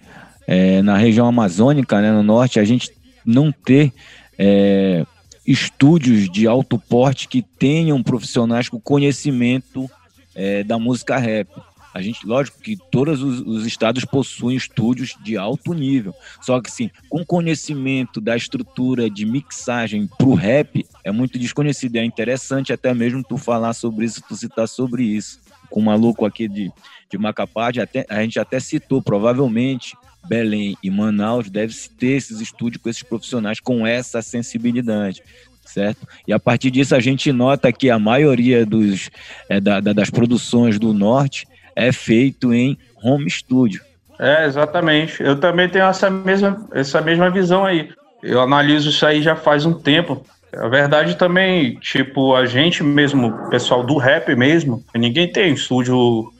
é, 0.47 0.81
na 0.81 0.97
região 0.97 1.27
amazônica, 1.27 1.99
né, 2.01 2.11
no 2.11 2.23
norte, 2.23 2.59
a 2.59 2.63
gente 2.63 2.91
não 3.25 3.51
ter 3.51 3.91
é, 4.37 5.05
estúdios 5.45 6.29
de 6.29 6.47
alto 6.47 6.79
porte 6.79 7.27
que 7.27 7.41
tenham 7.41 8.01
profissionais 8.01 8.69
com 8.69 8.79
conhecimento 8.79 9.89
é, 10.35 10.63
da 10.63 10.77
música 10.77 11.17
rap. 11.17 11.49
A 11.93 12.01
gente, 12.01 12.25
lógico 12.25 12.59
que 12.59 12.75
todos 12.89 13.21
os, 13.21 13.41
os, 13.41 13.67
estados 13.67 14.03
possuem 14.03 14.57
estúdios 14.57 15.15
de 15.23 15.37
alto 15.37 15.73
nível. 15.73 16.13
Só 16.41 16.59
que, 16.59 16.71
sim, 16.71 16.89
com 17.07 17.23
conhecimento 17.23 18.19
da 18.19 18.35
estrutura 18.35 19.09
de 19.09 19.25
mixagem 19.25 20.07
para 20.17 20.27
o 20.27 20.33
rap, 20.33 20.83
é 21.03 21.11
muito 21.11 21.37
desconhecido. 21.37 21.97
É 21.97 22.03
interessante 22.03 22.73
até 22.73 22.93
mesmo 22.95 23.23
tu 23.23 23.37
falar 23.37 23.73
sobre 23.73 24.05
isso, 24.05 24.23
tu 24.27 24.35
citar 24.35 24.67
sobre 24.67 25.03
isso. 25.03 25.39
Com 25.69 25.81
o 25.81 25.83
maluco 25.83 26.25
aqui 26.25 26.47
de, 26.47 26.71
de 27.11 27.17
Macapá, 27.17 27.69
até, 27.69 28.07
a 28.09 28.23
gente 28.23 28.39
até 28.39 28.59
citou, 28.59 28.99
provavelmente, 28.99 29.95
Belém 30.27 30.75
e 30.81 30.89
Manaus 30.89 31.49
deve 31.49 31.75
ter 31.97 32.13
esses 32.13 32.39
estúdios 32.39 32.81
com 32.81 32.89
esses 32.89 33.03
profissionais 33.03 33.59
com 33.59 33.85
essa 33.85 34.21
sensibilidade 34.21 35.21
certo? 35.65 36.07
E 36.27 36.33
a 36.33 36.39
partir 36.39 36.71
disso 36.71 36.95
a 36.95 36.99
gente 36.99 37.31
nota 37.31 37.71
que 37.71 37.89
a 37.89 37.97
maioria 37.97 38.65
dos, 38.65 39.09
é, 39.49 39.59
da, 39.59 39.79
da, 39.79 39.93
das 39.93 40.09
produções 40.09 40.77
do 40.77 40.93
norte 40.93 41.47
é 41.75 41.91
feito 41.91 42.53
em 42.53 42.77
home 43.01 43.29
studio. 43.29 43.81
É, 44.19 44.45
exatamente. 44.45 45.21
Eu 45.21 45.39
também 45.39 45.67
tenho 45.67 45.85
essa 45.85 46.09
mesma, 46.09 46.67
essa 46.71 47.01
mesma 47.01 47.29
visão 47.29 47.65
aí. 47.65 47.89
Eu 48.21 48.41
analiso 48.41 48.89
isso 48.89 49.05
aí 49.05 49.21
já 49.21 49.35
faz 49.35 49.65
um 49.65 49.73
tempo. 49.73 50.25
A 50.55 50.67
verdade 50.67 51.15
também, 51.15 51.75
tipo, 51.79 52.35
a 52.35 52.45
gente 52.45 52.83
mesmo, 52.83 53.49
pessoal 53.49 53.83
do 53.83 53.97
rap 53.97 54.35
mesmo, 54.35 54.83
ninguém 54.95 55.31
tem 55.31 55.53
estúdio 55.53 56.31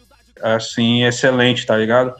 assim 0.41 1.03
excelente, 1.03 1.65
tá 1.65 1.75
ligado? 1.75 2.13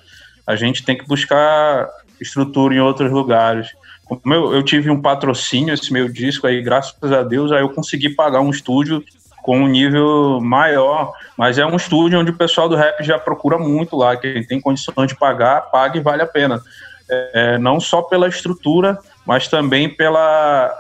A 0.46 0.56
gente 0.56 0.84
tem 0.84 0.98
que 0.98 1.08
buscar 1.08 1.88
estrutura 2.20 2.74
em 2.74 2.80
outros 2.80 3.12
lugares. 3.12 3.70
Como 4.06 4.34
eu, 4.34 4.54
eu 4.54 4.64
tive 4.64 4.90
um 4.90 5.02
patrocínio 5.02 5.74
esse 5.74 5.92
meu 5.92 6.10
disco 6.10 6.46
aí, 6.46 6.62
graças 6.62 7.12
a 7.12 7.24
Deus, 7.24 7.52
aí 7.52 7.62
eu 7.62 7.70
consegui 7.70 8.10
pagar 8.10 8.42
um 8.42 8.50
estúdio 8.50 9.04
com 9.44 9.60
um 9.60 9.68
nível 9.68 10.40
maior, 10.42 11.14
mas 11.38 11.58
é 11.58 11.66
um 11.66 11.76
estúdio 11.76 12.20
onde 12.20 12.32
o 12.32 12.38
pessoal 12.38 12.70
do 12.70 12.76
rap 12.76 13.04
já 13.04 13.20
procura 13.20 13.58
muito 13.58 13.96
lá, 13.96 14.16
quem 14.16 14.44
tem 14.46 14.60
condições 14.60 15.08
de 15.08 15.16
pagar, 15.16 15.70
paga 15.70 15.98
e 15.98 16.02
vale 16.02 16.22
a 16.22 16.28
pena. 16.28 16.62
É, 17.10 17.58
não 17.58 17.80
só 17.80 18.02
pela 18.02 18.28
estrutura, 18.30 18.98
mas 19.26 19.50
também 19.50 19.90
pela, 19.90 20.74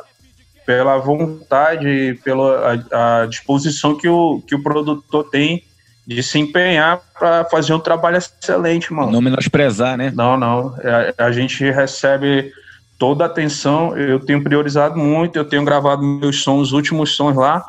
pela 0.66 0.98
vontade, 0.98 2.18
pela 2.24 2.80
a, 2.92 3.24
a 3.24 3.26
disposição 3.26 3.98
que 3.98 4.08
o, 4.08 4.42
que 4.48 4.56
o 4.56 4.64
produtor 4.64 5.30
tem 5.30 5.64
de 6.08 6.24
se 6.24 6.40
empenhar 6.40 7.02
para 7.18 7.46
fazer 7.46 7.74
um 7.74 7.80
trabalho 7.80 8.18
excelente, 8.18 8.92
mano. 8.94 9.12
Não 9.12 9.22
menosprezar, 9.22 9.98
né? 9.98 10.12
Não, 10.16 10.38
não. 10.38 10.76
A, 11.18 11.26
a 11.26 11.32
gente 11.32 11.70
recebe 11.70 12.52
toda 13.04 13.26
a 13.26 13.28
atenção, 13.28 13.98
eu 13.98 14.18
tenho 14.18 14.42
priorizado 14.42 14.98
muito, 14.98 15.36
eu 15.36 15.44
tenho 15.44 15.66
gravado 15.66 16.02
meus 16.02 16.42
sons, 16.42 16.68
os 16.68 16.72
últimos 16.72 17.14
sons 17.18 17.36
lá, 17.36 17.62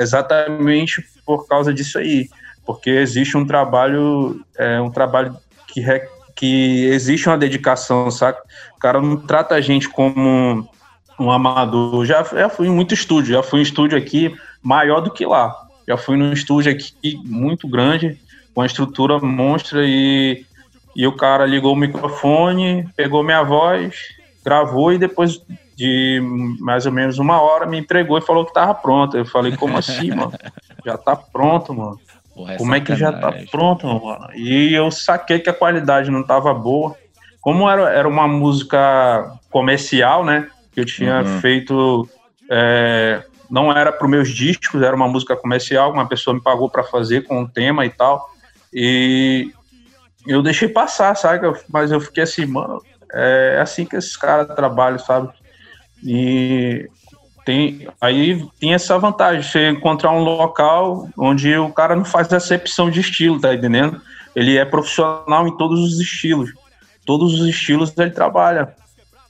exatamente 0.00 1.00
por 1.24 1.46
causa 1.46 1.72
disso 1.72 1.96
aí, 1.96 2.28
porque 2.66 2.90
existe 2.90 3.36
um 3.36 3.46
trabalho, 3.46 4.44
é, 4.58 4.80
um 4.80 4.90
trabalho 4.90 5.36
que, 5.68 5.80
re, 5.80 6.02
que 6.34 6.86
existe 6.86 7.28
uma 7.28 7.38
dedicação, 7.38 8.10
saca? 8.10 8.42
O 8.76 8.80
cara 8.80 9.00
não 9.00 9.16
trata 9.16 9.54
a 9.54 9.60
gente 9.60 9.88
como 9.88 10.68
um 11.20 11.30
amador. 11.30 12.04
Já, 12.04 12.24
já 12.24 12.48
fui 12.48 12.66
em 12.66 12.72
muito 12.72 12.94
estúdio, 12.94 13.32
já 13.32 13.44
fui 13.44 13.60
em 13.60 13.62
estúdio 13.62 13.96
aqui 13.96 14.34
maior 14.60 14.98
do 14.98 15.12
que 15.12 15.24
lá. 15.24 15.54
Já 15.86 15.96
fui 15.96 16.16
num 16.16 16.32
estúdio 16.32 16.72
aqui 16.72 17.16
muito 17.24 17.68
grande, 17.68 18.18
com 18.52 18.60
uma 18.60 18.66
estrutura 18.66 19.20
monstra 19.20 19.84
e, 19.84 20.44
e 20.96 21.06
o 21.06 21.12
cara 21.12 21.46
ligou 21.46 21.74
o 21.74 21.76
microfone, 21.76 22.88
pegou 22.96 23.22
minha 23.22 23.44
voz, 23.44 23.94
gravou 24.44 24.92
e 24.92 24.98
depois 24.98 25.40
de 25.74 26.20
mais 26.60 26.86
ou 26.86 26.92
menos 26.92 27.18
uma 27.18 27.40
hora 27.40 27.66
me 27.66 27.78
entregou 27.78 28.18
e 28.18 28.22
falou 28.22 28.44
que 28.44 28.52
tava 28.52 28.74
pronto. 28.74 29.16
Eu 29.16 29.24
falei, 29.24 29.56
como 29.56 29.76
assim, 29.76 30.10
mano? 30.10 30.32
Já 30.84 30.96
tá 30.96 31.16
pronto, 31.16 31.74
mano. 31.74 31.98
Porra, 32.34 32.54
é 32.54 32.56
como 32.56 32.74
é 32.74 32.80
que 32.80 32.94
já 32.94 33.12
tá 33.12 33.32
pronto, 33.50 33.86
mano? 33.86 34.28
E 34.34 34.74
eu 34.74 34.90
saquei 34.90 35.38
que 35.38 35.48
a 35.48 35.54
qualidade 35.54 36.10
não 36.10 36.22
tava 36.22 36.52
boa. 36.52 36.94
Como 37.40 37.68
era, 37.68 37.90
era 37.90 38.08
uma 38.08 38.26
música 38.26 39.32
comercial, 39.50 40.24
né? 40.24 40.48
Que 40.72 40.80
eu 40.80 40.84
tinha 40.84 41.22
uhum. 41.22 41.40
feito. 41.40 42.08
É, 42.50 43.22
não 43.50 43.70
era 43.72 43.92
para 43.92 44.04
os 44.04 44.10
meus 44.10 44.28
discos, 44.28 44.82
era 44.82 44.94
uma 44.94 45.08
música 45.08 45.36
comercial. 45.36 45.92
Uma 45.92 46.08
pessoa 46.08 46.34
me 46.34 46.42
pagou 46.42 46.68
para 46.68 46.82
fazer 46.82 47.24
com 47.24 47.40
um 47.40 47.46
tema 47.46 47.86
e 47.86 47.90
tal. 47.90 48.28
E 48.72 49.52
eu 50.26 50.42
deixei 50.42 50.68
passar, 50.68 51.14
sabe? 51.14 51.46
Mas 51.68 51.92
eu 51.92 52.00
fiquei 52.00 52.22
assim, 52.22 52.46
mano, 52.46 52.82
é 53.14 53.60
assim 53.60 53.84
que 53.84 53.96
esses 53.96 54.16
caras 54.16 54.54
trabalham, 54.54 54.98
sabe? 54.98 55.30
E 56.02 56.88
tem, 57.44 57.86
aí 58.00 58.46
tem 58.58 58.74
essa 58.74 58.98
vantagem, 58.98 59.42
você 59.42 59.68
encontrar 59.70 60.10
um 60.12 60.22
local 60.22 61.08
onde 61.16 61.56
o 61.56 61.70
cara 61.70 61.94
não 61.94 62.04
faz 62.04 62.32
acepção 62.32 62.90
de 62.90 63.00
estilo, 63.00 63.40
tá 63.40 63.54
entendendo? 63.54 64.00
Ele 64.34 64.56
é 64.56 64.64
profissional 64.64 65.46
em 65.46 65.56
todos 65.56 65.80
os 65.80 66.00
estilos. 66.00 66.52
Todos 67.06 67.40
os 67.40 67.46
estilos 67.46 67.92
ele 67.96 68.10
trabalha. 68.10 68.74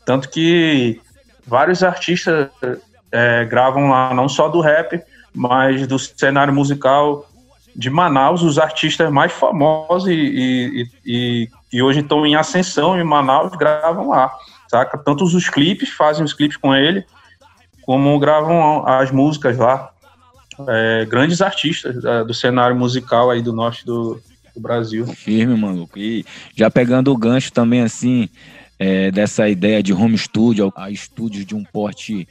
Tanto 0.05 0.29
que 0.29 1.00
vários 1.47 1.83
artistas 1.83 2.49
é, 3.11 3.45
gravam 3.45 3.91
lá, 3.91 4.14
não 4.14 4.29
só 4.29 4.49
do 4.49 4.61
rap, 4.61 5.03
mas 5.35 5.87
do 5.87 5.99
cenário 5.99 6.55
musical 6.55 7.26
de 7.75 7.91
Manaus, 7.91 8.43
os 8.43 8.59
artistas 8.59 9.11
mais 9.11 9.33
famosos 9.33 10.09
e, 10.09 10.14
e, 10.14 10.88
e, 11.05 11.49
e 11.75 11.83
hoje 11.83 11.99
estão 11.99 12.25
em 12.25 12.37
ascensão 12.37 12.97
em 12.97 13.02
Manaus, 13.02 13.50
gravam 13.57 14.11
lá, 14.11 14.33
saca? 14.69 14.97
Tanto 14.97 15.25
os 15.25 15.50
clipes, 15.50 15.88
fazem 15.88 16.25
os 16.25 16.33
clipes 16.33 16.57
com 16.57 16.73
ele, 16.73 17.04
como 17.83 18.16
gravam 18.21 18.87
as 18.87 19.11
músicas 19.11 19.59
lá. 19.59 19.90
É, 20.69 21.04
grandes 21.04 21.43
artistas 21.43 22.04
é, 22.04 22.23
do 22.23 22.33
cenário 22.33 22.76
musical 22.76 23.28
aí 23.28 23.43
do 23.43 23.52
norte 23.52 23.85
do, 23.85 24.21
do, 24.54 24.61
Brasil. 24.61 25.04
Firme, 25.04 25.57
maluco. 25.57 25.99
E 25.99 26.25
já 26.54 26.71
pegando 26.71 27.12
o 27.12 27.16
gancho 27.16 27.52
também, 27.52 27.83
assim, 27.83 28.28
é, 28.78 29.11
dessa 29.11 29.49
ideia 29.49 29.83
de 29.83 29.93
home 29.93 30.16
studio, 30.16 30.73
a 30.76 30.93
estúdios 30.93 31.45
de 31.45 31.57
um 31.57 31.64
porte 31.64 32.28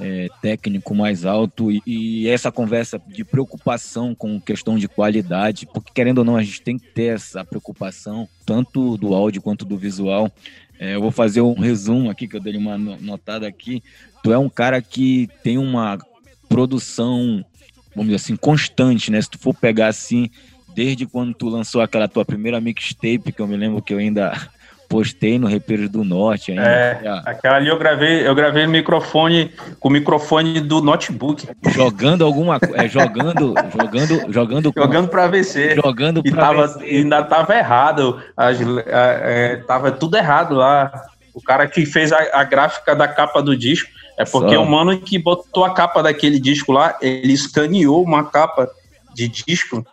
é, 0.00 0.28
técnico 0.42 0.94
mais 0.94 1.24
alto 1.24 1.70
e, 1.70 1.82
e, 1.86 2.28
essa 2.28 2.50
conversa 2.50 3.00
de 3.06 3.24
preocupação 3.24 4.14
com 4.14 4.40
questão 4.40 4.78
de 4.78 4.88
qualidade, 4.88 5.66
porque 5.66 5.92
querendo 5.94 6.18
ou 6.18 6.24
não, 6.24 6.36
a 6.36 6.42
gente 6.42 6.62
tem 6.62 6.78
que 6.78 6.86
ter 6.88 7.14
essa 7.14 7.44
preocupação, 7.44 8.28
tanto 8.44 8.96
do 8.96 9.14
áudio 9.14 9.42
quanto 9.42 9.64
do 9.64 9.76
visual. 9.76 10.30
É, 10.78 10.96
eu 10.96 11.00
vou 11.00 11.10
fazer 11.10 11.40
um 11.40 11.54
resumo 11.54 12.10
aqui, 12.10 12.26
que 12.26 12.36
eu 12.36 12.40
dei 12.40 12.56
uma 12.56 12.76
notada 12.76 13.46
aqui. 13.46 13.82
Tu 14.22 14.32
é 14.32 14.38
um 14.38 14.48
cara 14.48 14.82
que 14.82 15.28
tem 15.42 15.56
uma 15.56 15.98
produção, 16.48 17.44
vamos 17.94 18.12
dizer 18.12 18.16
assim, 18.16 18.36
constante, 18.36 19.10
né? 19.10 19.20
Se 19.22 19.30
tu 19.30 19.38
for 19.38 19.54
pegar 19.54 19.88
assim, 19.88 20.28
desde 20.74 21.06
quando 21.06 21.32
tu 21.32 21.48
lançou 21.48 21.80
aquela 21.80 22.08
tua 22.08 22.24
primeira 22.24 22.60
mixtape, 22.60 23.32
que 23.32 23.40
eu 23.40 23.46
me 23.46 23.56
lembro 23.56 23.80
que 23.80 23.94
eu 23.94 23.98
ainda 23.98 24.50
postei 24.94 25.40
no 25.40 25.48
Repeiros 25.48 25.88
do 25.88 26.04
Norte 26.04 26.52
ainda. 26.52 26.62
É, 26.62 27.00
aquela 27.26 27.56
ali 27.56 27.68
eu 27.68 27.76
gravei, 27.76 28.28
eu 28.28 28.32
gravei 28.32 28.64
no 28.64 28.70
microfone, 28.70 29.50
com 29.80 29.88
o 29.88 29.90
microfone 29.90 30.60
do 30.60 30.80
notebook. 30.80 31.48
Jogando 31.70 32.24
alguma 32.24 32.60
coisa, 32.60 32.76
é, 32.84 32.88
jogando, 32.88 33.54
jogando, 33.76 34.32
jogando. 34.32 34.72
Jogando 34.76 35.08
para 35.08 35.26
VC. 35.26 35.74
Jogando 35.74 36.22
para 36.22 36.52
VC. 36.52 36.84
Ainda 36.84 37.24
tava 37.24 37.56
errado, 37.56 38.22
as, 38.36 38.56
é, 38.86 39.56
tava 39.66 39.90
tudo 39.90 40.16
errado 40.16 40.54
lá. 40.54 40.92
O 41.34 41.42
cara 41.42 41.66
que 41.66 41.84
fez 41.84 42.12
a, 42.12 42.18
a 42.32 42.44
gráfica 42.44 42.94
da 42.94 43.08
capa 43.08 43.42
do 43.42 43.56
disco. 43.56 43.90
É 44.16 44.24
porque 44.24 44.54
Só. 44.54 44.62
o 44.62 44.70
mano 44.70 44.96
que 45.00 45.18
botou 45.18 45.64
a 45.64 45.74
capa 45.74 46.04
daquele 46.04 46.38
disco 46.38 46.70
lá, 46.70 46.96
ele 47.02 47.32
escaneou 47.32 48.00
uma 48.00 48.22
capa 48.30 48.70
de 49.12 49.26
disco 49.26 49.84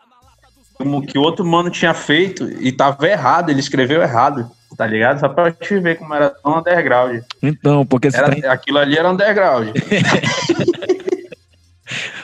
como 0.78 1.06
que 1.06 1.18
outro 1.18 1.46
mano 1.46 1.70
tinha 1.70 1.94
feito 1.94 2.50
e 2.60 2.72
tava 2.72 3.08
errado, 3.08 3.50
ele 3.50 3.60
escreveu 3.60 4.02
errado, 4.02 4.50
tá 4.76 4.88
ligado? 4.88 5.20
Só 5.20 5.30
pra 5.30 5.52
te 5.52 5.80
ver 5.80 5.98
como 5.98 6.14
era 6.14 6.30
tão 6.30 6.60
underground. 6.60 7.22
Então, 7.42 7.86
porque 7.86 8.10
era, 8.14 8.36
tá... 8.42 8.52
aquilo 8.52 8.78
ali 8.80 8.98
era 8.98 9.10
underground. 9.10 9.70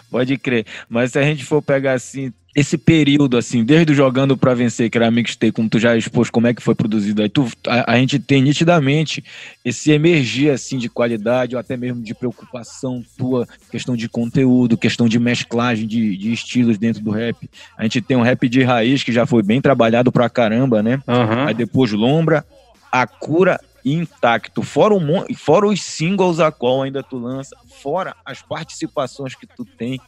Pode 0.09 0.37
crer. 0.37 0.65
Mas 0.87 1.11
se 1.11 1.19
a 1.19 1.21
gente 1.21 1.43
for 1.43 1.61
pegar 1.61 1.93
assim, 1.93 2.33
esse 2.57 2.75
período, 2.75 3.37
assim, 3.37 3.63
desde 3.63 3.91
o 3.91 3.95
Jogando 3.95 4.35
para 4.35 4.55
Vencer, 4.55 4.89
que 4.89 4.97
era 4.97 5.07
a 5.07 5.11
mixtape, 5.11 5.51
como 5.51 5.69
tu 5.69 5.77
já 5.77 5.95
expôs 5.95 6.27
como 6.27 6.47
é 6.47 6.55
que 6.55 6.63
foi 6.63 6.73
produzido, 6.73 7.21
aí 7.21 7.29
tu, 7.29 7.47
a, 7.67 7.93
a, 7.93 7.97
gente 7.99 8.17
tem 8.17 8.41
nitidamente 8.41 9.23
esse 9.63 9.91
emergir, 9.91 10.49
assim, 10.49 10.79
de 10.79 10.89
qualidade, 10.89 11.55
ou 11.55 11.59
até 11.59 11.77
mesmo 11.77 12.01
de 12.01 12.15
preocupação 12.15 13.05
tua, 13.15 13.47
questão 13.69 13.95
de 13.95 14.09
conteúdo, 14.09 14.75
questão 14.75 15.07
de 15.07 15.19
mesclagem 15.19 15.85
de, 15.85 16.17
de 16.17 16.33
estilos 16.33 16.79
dentro 16.79 17.03
do 17.03 17.11
rap. 17.11 17.47
A 17.77 17.83
gente 17.83 18.01
tem 18.01 18.17
um 18.17 18.23
rap 18.23 18.49
de 18.49 18.63
raiz 18.63 19.03
que 19.03 19.11
já 19.11 19.27
foi 19.27 19.43
bem 19.43 19.61
trabalhado 19.61 20.11
pra 20.11 20.27
caramba, 20.27 20.81
né? 20.81 20.99
Uhum. 21.07 21.45
Aí 21.45 21.53
depois 21.53 21.91
Lombra, 21.91 22.43
A 22.91 23.05
Cura 23.05 23.59
intacto, 23.85 24.63
fora, 24.63 24.95
um, 24.95 25.35
fora 25.35 25.67
os 25.67 25.83
singles 25.83 26.39
a 26.39 26.51
qual 26.51 26.81
ainda 26.81 27.03
tu 27.03 27.19
lança, 27.19 27.55
fora 27.81 28.15
as 28.25 28.41
participações 28.41 29.35
que 29.35 29.45
tu 29.45 29.63
tem 29.63 30.01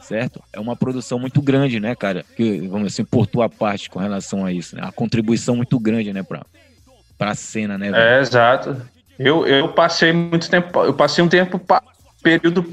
certo? 0.00 0.42
É 0.52 0.60
uma 0.60 0.74
produção 0.74 1.18
muito 1.18 1.40
grande, 1.40 1.78
né, 1.78 1.94
cara? 1.94 2.24
Que, 2.36 2.66
vamos 2.68 2.92
assim, 2.92 3.04
por 3.04 3.26
tua 3.26 3.48
parte 3.48 3.90
com 3.90 3.98
relação 3.98 4.44
a 4.44 4.52
isso, 4.52 4.76
né? 4.76 4.82
A 4.84 4.92
contribuição 4.92 5.56
muito 5.56 5.78
grande, 5.78 6.12
né, 6.12 6.22
pra, 6.22 6.42
pra 7.18 7.34
cena, 7.34 7.76
né? 7.78 7.90
Velho? 7.90 8.02
É, 8.02 8.20
exato. 8.20 8.80
Eu, 9.18 9.46
eu 9.46 9.68
passei 9.68 10.12
muito 10.12 10.48
tempo, 10.48 10.82
eu 10.82 10.94
passei 10.94 11.22
um 11.22 11.28
tempo, 11.28 11.60
período 12.22 12.66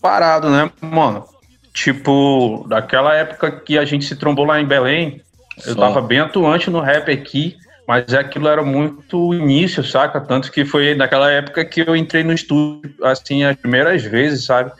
parado, 0.00 0.50
né, 0.50 0.70
mano? 0.80 1.24
Tipo, 1.72 2.66
daquela 2.68 3.14
época 3.14 3.50
que 3.50 3.78
a 3.78 3.84
gente 3.84 4.04
se 4.04 4.16
trombou 4.16 4.44
lá 4.44 4.60
em 4.60 4.66
Belém, 4.66 5.22
Só. 5.58 5.70
eu 5.70 5.76
tava 5.76 6.02
bem 6.02 6.20
atuante 6.20 6.68
no 6.68 6.80
rap 6.80 7.10
aqui, 7.10 7.56
mas 7.86 8.12
aquilo 8.12 8.48
era 8.48 8.62
muito 8.62 9.32
início, 9.32 9.82
saca? 9.82 10.20
Tanto 10.20 10.50
que 10.50 10.64
foi 10.64 10.94
naquela 10.94 11.30
época 11.30 11.64
que 11.64 11.80
eu 11.80 11.96
entrei 11.96 12.22
no 12.24 12.32
estúdio, 12.32 12.92
assim, 13.02 13.44
as 13.44 13.56
primeiras 13.56 14.02
vezes, 14.02 14.44
sabe? 14.44 14.72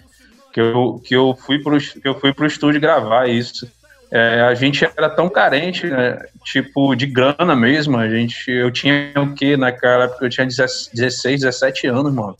Que 0.52 0.60
eu, 0.60 1.00
que 1.04 1.16
eu 1.16 1.34
fui 1.34 1.58
para 1.58 1.78
que 1.78 2.06
eu 2.06 2.18
fui 2.18 2.32
pro 2.32 2.46
estúdio 2.46 2.80
gravar 2.80 3.28
isso. 3.28 3.70
É, 4.10 4.42
a 4.42 4.54
gente 4.54 4.84
era 4.84 5.08
tão 5.08 5.26
carente, 5.26 5.86
né? 5.86 6.18
tipo, 6.44 6.94
de 6.94 7.06
grana 7.06 7.56
mesmo. 7.56 7.96
A 7.96 8.06
gente, 8.08 8.50
eu 8.50 8.70
tinha 8.70 9.10
o 9.16 9.34
que 9.34 9.56
naquela 9.56 10.04
época? 10.04 10.26
Eu 10.26 10.28
tinha 10.28 10.46
16, 10.46 11.40
17 11.40 11.86
anos, 11.86 12.12
mano. 12.12 12.36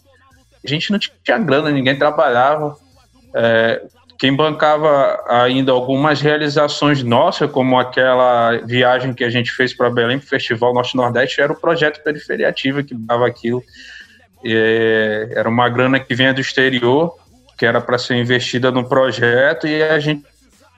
A 0.62 0.69
gente 0.69 0.92
não 0.92 0.99
tinha 0.99 1.38
grana, 1.38 1.71
ninguém 1.71 1.99
trabalhava. 1.99 2.76
É, 3.35 3.83
quem 4.19 4.37
bancava 4.37 5.19
ainda 5.26 5.73
algumas 5.73 6.21
realizações 6.21 7.02
nossas, 7.02 7.50
como 7.50 7.78
aquela 7.78 8.59
viagem 8.66 9.14
que 9.14 9.25
a 9.25 9.31
gente 9.31 9.50
fez 9.50 9.75
para 9.75 9.90
Belém, 9.90 10.19
pro 10.19 10.28
Festival 10.28 10.75
Norte-Nordeste, 10.75 11.40
era 11.40 11.52
o 11.52 11.61
projeto 11.61 12.04
Periferia 12.04 12.50
Ativa 12.50 12.83
que 12.83 12.95
dava 12.95 13.26
aquilo. 13.26 13.64
E, 14.45 15.28
era 15.35 15.49
uma 15.49 15.71
grana 15.71 15.99
que 15.99 16.14
vinha 16.14 16.35
do 16.35 16.40
exterior 16.40 17.16
que 17.62 17.66
era 17.66 17.81
para 17.81 17.97
ser 17.97 18.16
investida 18.16 18.73
no 18.73 18.88
projeto 18.88 19.69
e 19.69 19.81
a 19.85 20.00
gente 20.00 20.25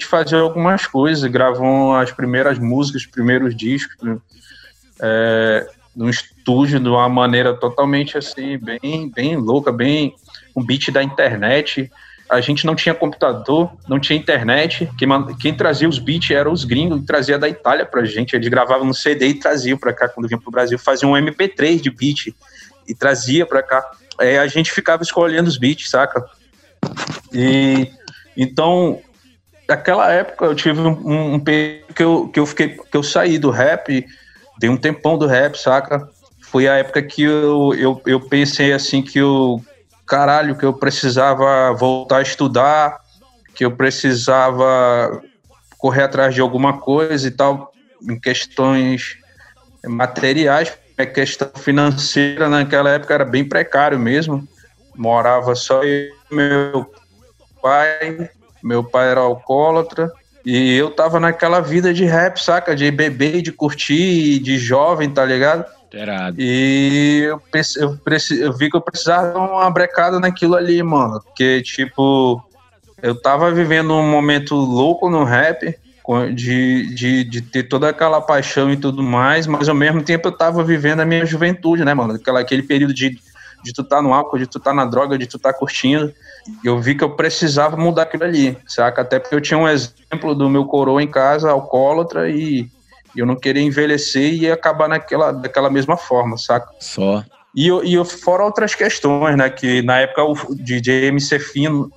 fazia 0.00 0.36
algumas 0.36 0.86
coisas, 0.86 1.24
gravou 1.30 1.94
as 1.94 2.12
primeiras 2.12 2.58
músicas, 2.58 3.00
os 3.00 3.08
primeiros 3.08 3.56
discos, 3.56 3.96
é, 5.00 5.66
no 5.96 6.10
estúdio 6.10 6.78
de 6.78 6.86
uma 6.86 7.08
maneira 7.08 7.54
totalmente 7.54 8.18
assim, 8.18 8.58
bem, 8.58 9.10
bem 9.10 9.34
louca, 9.34 9.72
bem 9.72 10.14
um 10.54 10.62
beat 10.62 10.90
da 10.90 11.02
internet. 11.02 11.90
A 12.28 12.42
gente 12.42 12.66
não 12.66 12.74
tinha 12.74 12.94
computador, 12.94 13.72
não 13.88 13.98
tinha 13.98 14.18
internet. 14.18 14.86
Quem, 14.98 15.08
quem 15.40 15.54
trazia 15.54 15.88
os 15.88 15.98
beats 15.98 16.30
eram 16.32 16.52
os 16.52 16.64
gringos, 16.64 17.00
que 17.00 17.06
trazia 17.06 17.38
da 17.38 17.48
Itália 17.48 17.86
pra 17.86 18.04
gente. 18.04 18.36
Eles 18.36 18.48
gravavam 18.48 18.86
no 18.86 18.92
CD 18.92 19.28
e 19.28 19.34
traziam 19.40 19.78
pra 19.78 19.94
cá 19.94 20.06
quando 20.06 20.28
vinham 20.28 20.38
pro 20.38 20.50
Brasil. 20.50 20.78
Faziam 20.78 21.12
um 21.12 21.14
MP3 21.14 21.80
de 21.80 21.88
beat 21.88 22.34
e 22.86 22.94
trazia 22.94 23.46
pra 23.46 23.62
cá. 23.62 23.82
É, 24.20 24.38
a 24.38 24.46
gente 24.46 24.70
ficava 24.70 25.02
escolhendo 25.02 25.48
os 25.48 25.56
beats, 25.56 25.88
saca? 25.88 26.22
E 27.32 27.90
então, 28.36 29.00
naquela 29.68 30.10
época 30.12 30.44
eu 30.44 30.54
tive 30.54 30.80
um, 30.80 31.34
um 31.34 31.40
período 31.40 31.94
que 31.94 32.02
eu, 32.02 32.28
que 32.28 32.40
eu 32.40 32.46
fiquei, 32.46 32.68
que 32.68 32.96
eu 32.96 33.02
saí 33.02 33.38
do 33.38 33.50
rap, 33.50 34.04
dei 34.58 34.70
um 34.70 34.76
tempão 34.76 35.16
do 35.16 35.26
rap, 35.26 35.56
saca? 35.56 36.08
Foi 36.42 36.68
a 36.68 36.76
época 36.76 37.02
que 37.02 37.22
eu, 37.22 37.74
eu, 37.74 38.02
eu 38.06 38.20
pensei 38.20 38.72
assim 38.72 39.02
que 39.02 39.18
eu, 39.18 39.62
caralho, 40.06 40.56
que 40.56 40.64
eu 40.64 40.72
precisava 40.72 41.72
voltar 41.72 42.18
a 42.18 42.22
estudar, 42.22 42.98
que 43.54 43.64
eu 43.64 43.72
precisava 43.72 45.22
correr 45.78 46.02
atrás 46.02 46.34
de 46.34 46.40
alguma 46.40 46.78
coisa 46.78 47.26
e 47.26 47.30
tal, 47.30 47.72
em 48.08 48.18
questões 48.18 49.16
materiais, 49.86 50.72
a 50.96 51.06
questão 51.06 51.50
financeira 51.56 52.48
naquela 52.48 52.90
época 52.90 53.14
era 53.14 53.24
bem 53.24 53.44
precário 53.44 53.98
mesmo. 53.98 54.46
Morava 54.96 55.54
só 55.54 55.82
eu 55.82 56.10
meu 56.34 56.86
pai, 57.62 58.28
meu 58.62 58.84
pai 58.84 59.10
era 59.10 59.20
alcoólatra, 59.20 60.12
e 60.44 60.76
eu 60.76 60.90
tava 60.90 61.18
naquela 61.18 61.60
vida 61.60 61.94
de 61.94 62.04
rap, 62.04 62.38
saca? 62.42 62.76
De 62.76 62.90
beber, 62.90 63.40
de 63.40 63.50
curtir, 63.50 64.38
de 64.40 64.58
jovem, 64.58 65.08
tá 65.08 65.24
ligado? 65.24 65.64
Terado. 65.90 66.36
E 66.38 67.22
eu, 67.24 67.40
eu, 67.76 67.98
eu 68.40 68.52
vi 68.52 68.68
que 68.68 68.76
eu 68.76 68.80
precisava 68.80 69.32
dar 69.32 69.38
uma 69.38 69.70
brecada 69.70 70.20
naquilo 70.20 70.54
ali, 70.54 70.82
mano. 70.82 71.20
Porque, 71.22 71.62
tipo, 71.62 72.42
eu 73.00 73.18
tava 73.18 73.50
vivendo 73.52 73.94
um 73.94 74.06
momento 74.06 74.54
louco 74.54 75.08
no 75.08 75.24
rap, 75.24 75.74
de, 76.34 76.94
de, 76.94 77.24
de 77.24 77.40
ter 77.40 77.62
toda 77.62 77.88
aquela 77.88 78.20
paixão 78.20 78.70
e 78.70 78.76
tudo 78.76 79.02
mais, 79.02 79.46
mas 79.46 79.68
ao 79.68 79.74
mesmo 79.74 80.02
tempo 80.02 80.28
eu 80.28 80.32
tava 80.32 80.62
vivendo 80.62 81.00
a 81.00 81.06
minha 81.06 81.24
juventude, 81.24 81.84
né, 81.84 81.94
mano? 81.94 82.14
Aquela, 82.14 82.40
aquele 82.40 82.62
período 82.62 82.92
de 82.92 83.18
de 83.64 83.72
tu 83.72 83.82
estar 83.82 83.96
tá 83.96 84.02
no 84.02 84.12
álcool, 84.12 84.38
de 84.38 84.46
tu 84.46 84.58
estar 84.58 84.70
tá 84.70 84.76
na 84.76 84.84
droga, 84.84 85.18
de 85.18 85.26
tu 85.26 85.38
estar 85.38 85.52
tá 85.52 85.58
curtindo. 85.58 86.12
Eu 86.62 86.78
vi 86.78 86.94
que 86.94 87.02
eu 87.02 87.16
precisava 87.16 87.76
mudar 87.76 88.02
aquilo 88.02 88.24
ali, 88.24 88.56
saca? 88.66 89.00
Até 89.00 89.18
porque 89.18 89.34
eu 89.34 89.40
tinha 89.40 89.58
um 89.58 89.68
exemplo 89.68 90.34
do 90.34 90.48
meu 90.48 90.66
coroa 90.66 91.02
em 91.02 91.10
casa, 91.10 91.50
alcoólatra, 91.50 92.28
e 92.28 92.68
eu 93.16 93.24
não 93.24 93.34
queria 93.34 93.62
envelhecer 93.62 94.34
e 94.34 94.50
acabar 94.50 94.88
naquela, 94.88 95.32
daquela 95.32 95.70
mesma 95.70 95.96
forma, 95.96 96.36
saca? 96.36 96.68
Só. 96.78 97.24
E, 97.56 97.68
e 97.68 98.04
fora 98.04 98.44
outras 98.44 98.74
questões, 98.74 99.36
né? 99.36 99.48
Que 99.48 99.80
na 99.80 100.00
época 100.00 100.22
o 100.24 100.54
DJ 100.54 101.06
MC 101.06 101.38
Fino 101.38 101.90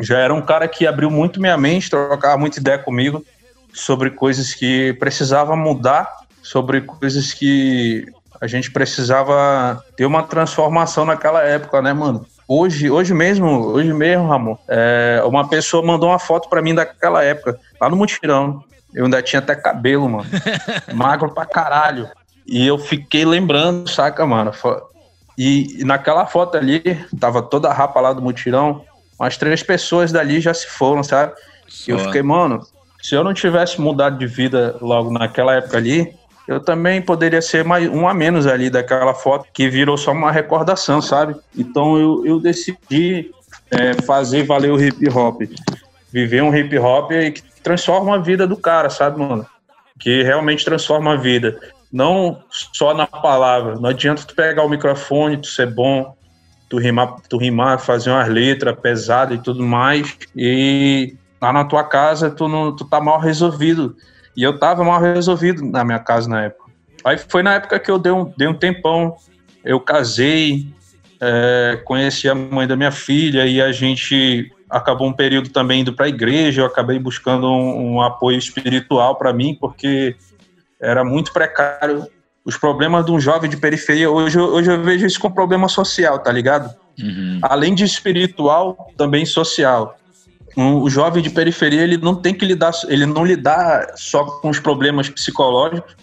já 0.00 0.18
era 0.18 0.34
um 0.34 0.42
cara 0.42 0.68
que 0.68 0.86
abriu 0.86 1.10
muito 1.10 1.40
minha 1.40 1.56
mente, 1.56 1.88
trocava 1.88 2.36
muita 2.36 2.58
ideia 2.58 2.78
comigo 2.78 3.24
sobre 3.72 4.10
coisas 4.10 4.52
que 4.52 4.92
precisava 4.94 5.56
mudar, 5.56 6.10
sobre 6.42 6.80
coisas 6.82 7.32
que 7.32 8.06
a 8.40 8.46
gente 8.46 8.70
precisava 8.70 9.82
ter 9.96 10.06
uma 10.06 10.22
transformação 10.22 11.04
naquela 11.04 11.42
época, 11.42 11.80
né, 11.80 11.92
mano? 11.92 12.26
Hoje, 12.46 12.90
hoje 12.90 13.14
mesmo, 13.14 13.48
hoje 13.68 13.92
mesmo, 13.92 14.28
Ramon, 14.28 14.56
é, 14.68 15.22
uma 15.24 15.48
pessoa 15.48 15.84
mandou 15.84 16.10
uma 16.10 16.18
foto 16.18 16.48
para 16.48 16.60
mim 16.60 16.74
daquela 16.74 17.24
época, 17.24 17.58
lá 17.80 17.88
no 17.88 17.96
mutirão. 17.96 18.62
Eu 18.92 19.04
ainda 19.04 19.22
tinha 19.22 19.40
até 19.40 19.54
cabelo, 19.54 20.08
mano. 20.08 20.28
Magro 20.92 21.32
pra 21.32 21.46
caralho. 21.46 22.08
E 22.46 22.66
eu 22.66 22.78
fiquei 22.78 23.24
lembrando, 23.24 23.88
saca, 23.88 24.26
mano? 24.26 24.52
E, 25.36 25.80
e 25.80 25.84
naquela 25.84 26.26
foto 26.26 26.56
ali, 26.56 26.82
tava 27.18 27.42
toda 27.42 27.68
a 27.68 27.72
rapa 27.72 28.00
lá 28.00 28.12
do 28.12 28.22
mutirão, 28.22 28.84
umas 29.18 29.36
três 29.36 29.62
pessoas 29.62 30.12
dali 30.12 30.40
já 30.40 30.52
se 30.52 30.66
foram, 30.66 31.02
sabe? 31.02 31.32
E 31.88 31.90
eu 31.90 31.98
fiquei, 31.98 32.22
mano, 32.22 32.60
se 33.02 33.14
eu 33.14 33.24
não 33.24 33.34
tivesse 33.34 33.80
mudado 33.80 34.18
de 34.18 34.26
vida 34.26 34.76
logo 34.80 35.10
naquela 35.10 35.54
época 35.54 35.76
ali, 35.76 36.14
eu 36.46 36.60
também 36.60 37.00
poderia 37.00 37.40
ser 37.40 37.64
mais 37.64 37.88
um 37.88 38.06
a 38.06 38.12
menos 38.12 38.46
ali 38.46 38.68
daquela 38.68 39.14
foto 39.14 39.46
que 39.52 39.68
virou 39.68 39.96
só 39.96 40.12
uma 40.12 40.30
recordação, 40.30 41.00
sabe? 41.00 41.34
Então 41.56 41.98
eu, 41.98 42.26
eu 42.26 42.40
decidi 42.40 43.30
é, 43.70 43.94
fazer 44.02 44.44
valer 44.44 44.70
o 44.70 44.80
hip 44.80 45.08
hop, 45.08 45.42
viver 46.12 46.42
um 46.42 46.54
hip 46.54 46.78
hop 46.78 47.10
que 47.10 47.42
transforma 47.62 48.16
a 48.16 48.18
vida 48.18 48.46
do 48.46 48.56
cara, 48.56 48.90
sabe, 48.90 49.18
mano? 49.18 49.46
Que 49.98 50.22
realmente 50.22 50.64
transforma 50.64 51.14
a 51.14 51.16
vida. 51.16 51.58
Não 51.90 52.42
só 52.50 52.92
na 52.92 53.06
palavra. 53.06 53.76
Não 53.76 53.88
adianta 53.88 54.24
tu 54.26 54.34
pegar 54.34 54.64
o 54.64 54.68
microfone, 54.68 55.38
tu 55.38 55.46
ser 55.46 55.72
bom, 55.72 56.14
tu 56.68 56.78
rimar, 56.78 57.16
tu 57.28 57.38
rimar 57.38 57.78
fazer 57.78 58.10
umas 58.10 58.28
letras 58.28 58.76
pesadas 58.78 59.38
e 59.38 59.42
tudo 59.42 59.62
mais, 59.62 60.16
e 60.36 61.14
lá 61.40 61.52
na 61.52 61.64
tua 61.64 61.84
casa 61.84 62.30
tu, 62.30 62.48
não, 62.48 62.74
tu 62.74 62.84
tá 62.84 63.00
mal 63.00 63.18
resolvido 63.18 63.96
e 64.36 64.42
eu 64.42 64.58
tava 64.58 64.82
mal 64.84 65.00
resolvido 65.00 65.64
na 65.64 65.84
minha 65.84 65.98
casa 65.98 66.28
na 66.28 66.44
época. 66.44 66.70
Aí 67.04 67.18
foi 67.18 67.42
na 67.42 67.54
época 67.54 67.78
que 67.78 67.90
eu 67.90 67.98
dei 67.98 68.12
um, 68.12 68.32
dei 68.36 68.48
um 68.48 68.54
tempão, 68.54 69.16
eu 69.64 69.78
casei, 69.80 70.66
é, 71.20 71.80
conheci 71.84 72.28
a 72.28 72.34
mãe 72.34 72.66
da 72.66 72.76
minha 72.76 72.90
filha 72.90 73.46
e 73.46 73.60
a 73.60 73.72
gente 73.72 74.50
acabou 74.68 75.08
um 75.08 75.12
período 75.12 75.50
também 75.50 75.82
indo 75.82 75.92
para 75.92 76.06
a 76.06 76.08
igreja. 76.08 76.62
Eu 76.62 76.66
acabei 76.66 76.98
buscando 76.98 77.46
um, 77.46 77.94
um 77.94 78.02
apoio 78.02 78.38
espiritual 78.38 79.16
para 79.16 79.32
mim, 79.32 79.56
porque 79.60 80.16
era 80.80 81.04
muito 81.04 81.32
precário 81.32 82.06
os 82.44 82.58
problemas 82.58 83.06
de 83.06 83.10
um 83.10 83.18
jovem 83.18 83.48
de 83.48 83.56
periferia, 83.56 84.10
hoje, 84.10 84.38
hoje 84.38 84.70
eu 84.70 84.82
vejo 84.82 85.06
isso 85.06 85.18
como 85.18 85.34
problema 85.34 85.66
social, 85.66 86.18
tá 86.18 86.30
ligado? 86.30 86.74
Uhum. 87.00 87.38
Além 87.42 87.74
de 87.74 87.84
espiritual, 87.84 88.92
também 88.96 89.24
social. 89.24 89.96
Um, 90.56 90.76
o 90.82 90.88
jovem 90.88 91.22
de 91.22 91.30
periferia, 91.30 91.82
ele 91.82 91.96
não 91.96 92.14
tem 92.14 92.32
que 92.32 92.44
lidar, 92.44 92.72
ele 92.88 93.06
não 93.06 93.24
lidar 93.24 93.92
só 93.96 94.24
com 94.24 94.48
os 94.48 94.60
problemas 94.60 95.08
psicológicos, 95.08 95.96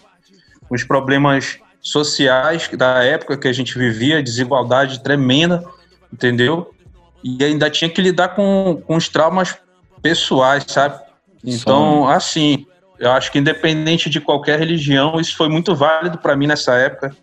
com 0.68 0.74
os 0.74 0.84
problemas 0.84 1.58
sociais 1.80 2.68
da 2.72 3.02
época 3.02 3.36
que 3.36 3.48
a 3.48 3.52
gente 3.52 3.76
vivia, 3.78 4.22
desigualdade 4.22 5.02
tremenda, 5.02 5.64
entendeu? 6.12 6.72
E 7.24 7.42
ainda 7.42 7.70
tinha 7.70 7.90
que 7.90 8.00
lidar 8.00 8.28
com, 8.28 8.82
com 8.86 8.96
os 8.96 9.08
traumas 9.08 9.56
pessoais, 10.02 10.64
sabe? 10.68 11.00
Então, 11.44 12.08
assim, 12.08 12.66
eu 12.98 13.10
acho 13.10 13.32
que 13.32 13.38
independente 13.38 14.08
de 14.08 14.20
qualquer 14.20 14.58
religião, 14.58 15.20
isso 15.20 15.36
foi 15.36 15.48
muito 15.48 15.74
válido 15.74 16.18
para 16.18 16.36
mim 16.36 16.46
nessa 16.46 16.74
época. 16.74 17.16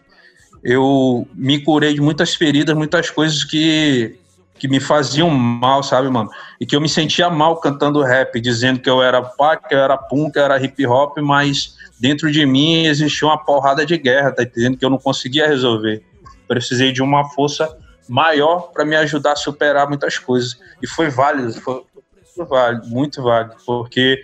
Eu 0.61 1.25
me 1.33 1.63
curei 1.63 1.93
de 1.93 2.01
muitas 2.01 2.35
feridas, 2.35 2.75
muitas 2.75 3.09
coisas 3.09 3.43
que, 3.45 4.17
que 4.59 4.67
me 4.67 4.79
faziam 4.79 5.29
mal, 5.29 5.81
sabe, 5.81 6.09
mano? 6.09 6.29
E 6.59 6.65
que 6.65 6.75
eu 6.75 6.81
me 6.81 6.89
sentia 6.89 7.29
mal 7.29 7.57
cantando 7.57 8.03
rap, 8.03 8.39
dizendo 8.41 8.79
que 8.79 8.89
eu 8.89 9.01
era 9.01 9.21
pá, 9.21 9.55
que 9.55 9.73
eu 9.73 9.79
era 9.79 9.97
punk, 9.97 10.33
que 10.33 10.39
eu 10.39 10.43
era 10.43 10.61
hip 10.61 10.85
hop, 10.85 11.17
mas 11.19 11.77
dentro 11.99 12.29
de 12.31 12.45
mim 12.45 12.85
existia 12.85 13.27
uma 13.27 13.37
porrada 13.37 13.85
de 13.85 13.97
guerra, 13.97 14.31
tá 14.31 14.43
entendendo? 14.43 14.77
Que 14.77 14.85
eu 14.85 14.89
não 14.89 14.97
conseguia 14.97 15.47
resolver. 15.47 16.03
Precisei 16.47 16.91
de 16.91 17.01
uma 17.01 17.29
força 17.29 17.73
maior 18.07 18.71
para 18.73 18.83
me 18.83 18.95
ajudar 18.97 19.33
a 19.33 19.35
superar 19.37 19.87
muitas 19.87 20.17
coisas. 20.17 20.59
E 20.81 20.87
foi 20.87 21.09
válido, 21.09 21.53
foi 21.53 21.81
muito 22.35 22.49
válido, 22.49 22.87
muito 22.87 23.23
válido, 23.23 23.55
porque 23.65 24.21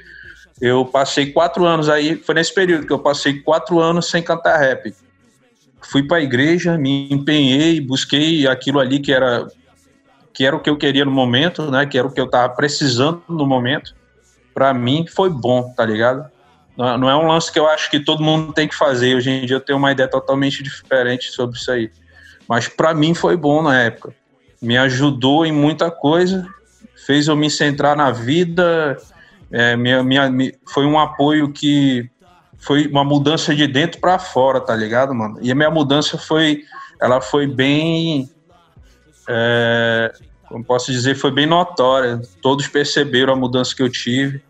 eu 0.60 0.86
passei 0.86 1.32
quatro 1.32 1.66
anos 1.66 1.88
aí, 1.88 2.18
foi 2.18 2.36
nesse 2.36 2.54
período 2.54 2.86
que 2.86 2.94
eu 2.94 3.00
passei 3.00 3.42
quatro 3.42 3.80
anos 3.80 4.10
sem 4.10 4.22
cantar 4.22 4.58
rap. 4.58 4.94
Fui 5.82 6.04
para 6.04 6.18
a 6.18 6.22
igreja, 6.22 6.78
me 6.78 7.08
empenhei, 7.12 7.80
busquei 7.80 8.48
aquilo 8.48 8.80
ali 8.80 9.00
que 9.00 9.14
era 9.14 9.48
que 10.36 10.46
era 10.46 10.56
o 10.56 10.60
que 10.60 10.70
eu 10.70 10.78
queria 10.78 11.06
no 11.06 11.12
momento, 11.12 11.72
né? 11.72 11.86
Que 11.86 11.98
era 11.98 12.06
o 12.06 12.12
que 12.12 12.20
eu 12.20 12.30
tava 12.30 12.54
precisando 12.54 13.24
no 13.30 13.48
momento. 13.48 13.96
Para 14.54 14.74
mim 14.74 15.06
foi 15.08 15.30
bom, 15.30 15.74
tá 15.76 15.86
ligado? 15.86 16.30
Não 16.78 17.10
é 17.10 17.16
um 17.16 17.28
lance 17.28 17.50
que 17.50 17.58
eu 17.58 17.68
acho 17.70 17.90
que 17.90 18.02
todo 18.02 18.22
mundo 18.22 18.52
tem 18.52 18.68
que 18.68 18.76
fazer. 18.76 19.16
Hoje 19.16 19.32
em 19.32 19.46
dia 19.46 19.56
eu 19.56 19.62
tenho 19.62 19.80
uma 19.80 19.94
ideia 19.94 20.10
totalmente 20.10 20.62
diferente 20.62 21.32
sobre 21.32 21.58
isso 21.58 21.72
aí. 21.72 21.90
Mas 22.50 22.68
para 22.68 22.94
mim 22.94 23.14
foi 23.14 23.38
bom 23.38 23.62
na 23.62 23.82
época. 23.82 24.14
Me 24.62 24.78
ajudou 24.78 25.46
em 25.46 25.54
muita 25.54 25.90
coisa, 25.90 26.46
fez 27.08 27.30
eu 27.30 27.36
me 27.36 27.50
centrar 27.50 27.96
na 27.96 28.12
vida. 28.12 28.98
É, 29.50 29.78
minha, 29.78 30.04
minha, 30.04 30.52
foi 30.68 30.86
um 30.86 31.00
apoio 31.00 31.50
que 31.54 32.10
foi 32.58 32.88
uma 32.88 33.06
mudança 33.06 33.56
de 33.56 33.68
dentro 33.68 34.02
para 34.02 34.20
fora, 34.20 34.60
tá 34.60 34.76
ligado, 34.76 35.16
mano? 35.16 35.38
E 35.42 35.52
a 35.52 35.56
minha 35.56 35.72
mudança 35.72 36.18
foi, 36.18 36.64
ela 37.00 37.22
foi 37.22 37.48
bem, 37.48 38.30
é, 39.28 40.12
como 40.48 40.64
posso 40.64 40.92
dizer, 40.92 41.16
foi 41.16 41.32
bem 41.32 41.46
notória. 41.46 42.22
Todos 42.42 42.68
perceberam 42.68 43.34
a 43.34 43.36
mudança 43.36 43.76
que 43.76 43.82
eu 43.82 43.90
tive 43.90 44.42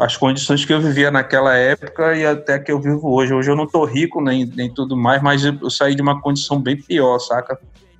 as 0.00 0.16
condições 0.16 0.64
que 0.64 0.72
eu 0.72 0.80
vivia 0.80 1.10
naquela 1.10 1.54
época 1.54 2.16
e 2.16 2.24
até 2.24 2.58
que 2.58 2.72
eu 2.72 2.80
vivo 2.80 3.12
hoje. 3.12 3.34
Hoje 3.34 3.50
eu 3.50 3.56
não 3.56 3.66
tô 3.66 3.84
rico 3.84 4.18
nem, 4.22 4.46
nem 4.46 4.72
tudo 4.72 4.96
mais, 4.96 5.22
mas 5.22 5.44
eu 5.44 5.68
saí 5.68 5.94
de 5.94 6.00
uma 6.00 6.18
condição 6.22 6.58
bem 6.58 6.74
pior, 6.74 7.18
saca? 7.18 7.58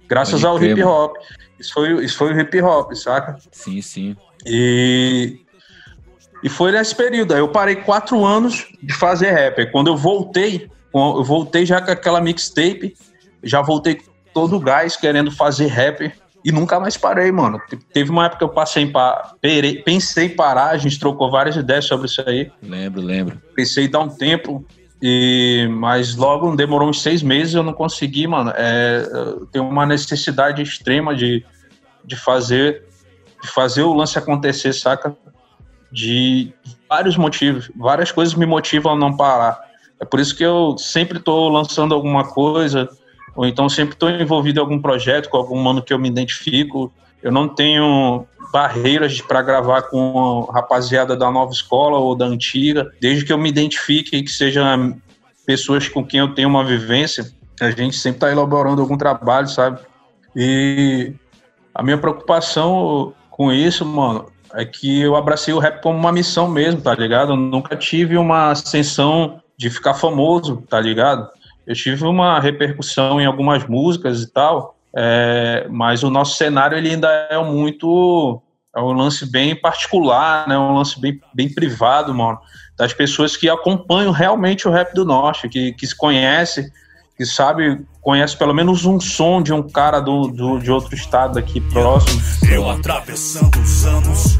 Graças 0.08 0.42
ao 0.42 0.62
hip 0.62 0.82
hop. 0.82 1.14
Isso 1.58 1.74
foi, 1.74 2.02
isso 2.02 2.16
foi 2.16 2.32
o 2.32 2.40
hip 2.40 2.62
hop, 2.62 2.94
saca? 2.94 3.36
Sim, 3.52 3.82
sim. 3.82 4.16
E, 4.46 5.40
e 6.42 6.48
foi 6.48 6.72
nesse 6.72 6.94
período. 6.94 7.34
Aí 7.34 7.40
eu 7.40 7.48
parei 7.48 7.76
quatro 7.76 8.24
anos 8.24 8.66
de 8.82 8.94
fazer 8.94 9.32
rap. 9.32 9.70
Quando 9.70 9.88
eu 9.88 9.96
voltei, 9.96 10.70
eu 10.94 11.22
voltei 11.22 11.66
já 11.66 11.82
com 11.82 11.90
aquela 11.90 12.20
mixtape, 12.20 12.96
já 13.42 13.60
voltei 13.60 14.00
todo 14.32 14.56
o 14.56 14.60
gás 14.60 14.96
querendo 14.96 15.30
fazer 15.30 15.66
rap 15.66 16.12
e 16.44 16.50
nunca 16.50 16.80
mais 16.80 16.96
parei, 16.96 17.30
mano. 17.30 17.60
Teve 17.92 18.10
uma 18.10 18.26
época 18.26 18.38
que 18.38 18.44
eu 18.44 18.48
passei 18.48 18.84
em 18.84 18.90
pa... 18.90 19.34
pensei 19.84 20.26
em 20.26 20.36
parar, 20.36 20.70
a 20.70 20.76
gente 20.76 20.98
trocou 20.98 21.30
várias 21.30 21.56
ideias 21.56 21.84
sobre 21.84 22.06
isso 22.06 22.22
aí. 22.26 22.50
Lembro, 22.62 23.00
lembro. 23.00 23.42
Pensei 23.54 23.84
em 23.84 23.90
dar 23.90 24.00
um 24.00 24.08
tempo, 24.08 24.64
e... 25.02 25.68
mas 25.70 26.16
logo 26.16 26.54
demorou 26.56 26.88
uns 26.88 27.02
seis 27.02 27.22
meses 27.22 27.54
eu 27.54 27.62
não 27.62 27.72
consegui, 27.72 28.26
mano. 28.26 28.52
É... 28.56 29.04
Tenho 29.52 29.68
uma 29.68 29.84
necessidade 29.84 30.62
extrema 30.62 31.14
de, 31.14 31.44
de 32.04 32.16
fazer 32.16 32.88
de 33.42 33.48
fazer 33.48 33.82
o 33.82 33.94
lance 33.94 34.18
acontecer, 34.18 34.72
saca? 34.72 35.16
De 35.90 36.52
vários 36.88 37.16
motivos, 37.16 37.70
várias 37.74 38.12
coisas 38.12 38.34
me 38.34 38.46
motivam 38.46 38.92
a 38.92 38.96
não 38.96 39.16
parar. 39.16 39.58
É 39.98 40.04
por 40.04 40.20
isso 40.20 40.36
que 40.36 40.44
eu 40.44 40.76
sempre 40.78 41.18
estou 41.18 41.48
lançando 41.48 41.94
alguma 41.94 42.24
coisa, 42.24 42.88
ou 43.40 43.46
então 43.46 43.70
sempre 43.70 43.94
estou 43.94 44.10
envolvido 44.10 44.58
em 44.58 44.60
algum 44.60 44.78
projeto 44.78 45.30
com 45.30 45.38
algum 45.38 45.56
mano 45.56 45.80
que 45.80 45.94
eu 45.94 45.98
me 45.98 46.10
identifico. 46.10 46.92
Eu 47.22 47.32
não 47.32 47.48
tenho 47.48 48.26
barreiras 48.52 49.22
para 49.22 49.40
gravar 49.40 49.80
com 49.84 50.42
rapaziada 50.52 51.16
da 51.16 51.30
nova 51.30 51.50
escola 51.50 51.96
ou 51.96 52.14
da 52.14 52.26
antiga, 52.26 52.92
desde 53.00 53.24
que 53.24 53.32
eu 53.32 53.38
me 53.38 53.48
identifique 53.48 54.14
e 54.14 54.22
que 54.22 54.30
sejam 54.30 54.94
pessoas 55.46 55.88
com 55.88 56.04
quem 56.04 56.20
eu 56.20 56.34
tenho 56.34 56.50
uma 56.50 56.62
vivência. 56.62 57.32
A 57.58 57.70
gente 57.70 57.96
sempre 57.96 58.18
está 58.18 58.30
elaborando 58.30 58.82
algum 58.82 58.98
trabalho, 58.98 59.48
sabe? 59.48 59.80
E 60.36 61.14
a 61.74 61.82
minha 61.82 61.96
preocupação 61.96 63.14
com 63.30 63.50
isso, 63.50 63.86
mano, 63.86 64.26
é 64.52 64.66
que 64.66 65.00
eu 65.00 65.16
abracei 65.16 65.54
o 65.54 65.58
rap 65.58 65.80
como 65.80 65.98
uma 65.98 66.12
missão 66.12 66.46
mesmo, 66.46 66.82
tá 66.82 66.94
ligado? 66.94 67.32
Eu 67.32 67.36
nunca 67.36 67.74
tive 67.74 68.18
uma 68.18 68.50
ascensão 68.50 69.40
de 69.56 69.70
ficar 69.70 69.94
famoso, 69.94 70.62
tá 70.68 70.78
ligado? 70.78 71.26
Eu 71.66 71.74
tive 71.74 72.04
uma 72.04 72.40
repercussão 72.40 73.20
em 73.20 73.26
algumas 73.26 73.66
músicas 73.66 74.22
e 74.22 74.32
tal, 74.32 74.76
é, 74.96 75.66
mas 75.70 76.02
o 76.02 76.10
nosso 76.10 76.36
cenário 76.36 76.76
ele 76.76 76.90
ainda 76.90 77.08
é 77.30 77.38
muito 77.42 78.42
é 78.74 78.80
um 78.80 78.92
lance 78.92 79.30
bem 79.30 79.54
particular, 79.56 80.48
né? 80.48 80.56
Um 80.56 80.74
lance 80.74 81.00
bem, 81.00 81.20
bem 81.34 81.52
privado, 81.52 82.14
mano, 82.14 82.38
das 82.78 82.92
pessoas 82.92 83.36
que 83.36 83.48
acompanham 83.48 84.12
realmente 84.12 84.68
o 84.68 84.70
rap 84.70 84.94
do 84.94 85.04
norte, 85.04 85.48
que, 85.48 85.72
que 85.72 85.86
se 85.86 85.96
conhece, 85.96 86.72
que 87.16 87.26
sabe, 87.26 87.84
conhece 88.00 88.36
pelo 88.36 88.54
menos 88.54 88.84
um 88.84 89.00
som 89.00 89.42
de 89.42 89.52
um 89.52 89.62
cara 89.62 90.00
do, 90.00 90.28
do 90.28 90.58
de 90.58 90.70
outro 90.70 90.94
estado 90.94 91.38
aqui 91.38 91.60
próximo. 91.60 92.22
Eu 92.50 92.70
atravessando 92.70 93.58
os 93.60 93.84
anos, 93.84 94.38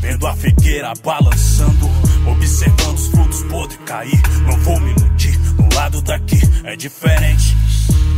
vendo 0.00 0.26
a 0.26 0.34
figueira 0.34 0.92
balançando, 1.02 1.86
observando 2.30 2.96
os 2.96 3.08
frutos 3.08 3.42
podres 3.44 3.80
cair, 3.86 4.22
não 4.46 4.58
vou 4.60 4.78
me 4.80 5.05
lado 5.76 6.00
daqui 6.00 6.38
é 6.64 6.74
diferente. 6.74 7.54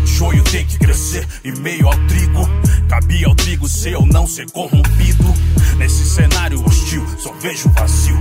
O 0.04 0.06
joio 0.06 0.44
tem 0.44 0.64
que 0.64 0.78
crescer 0.78 1.26
e 1.44 1.50
meio 1.52 1.88
ao 1.88 1.94
trigo. 2.06 2.48
Cabia 2.88 3.26
ao 3.26 3.34
trigo 3.34 3.68
se 3.68 3.90
eu 3.90 4.06
não 4.06 4.28
ser 4.28 4.48
corrompido. 4.52 5.24
Nesse 5.76 6.04
cenário 6.04 6.64
hostil, 6.64 7.04
só 7.18 7.32
vejo 7.34 7.68
vazio. 7.70 8.16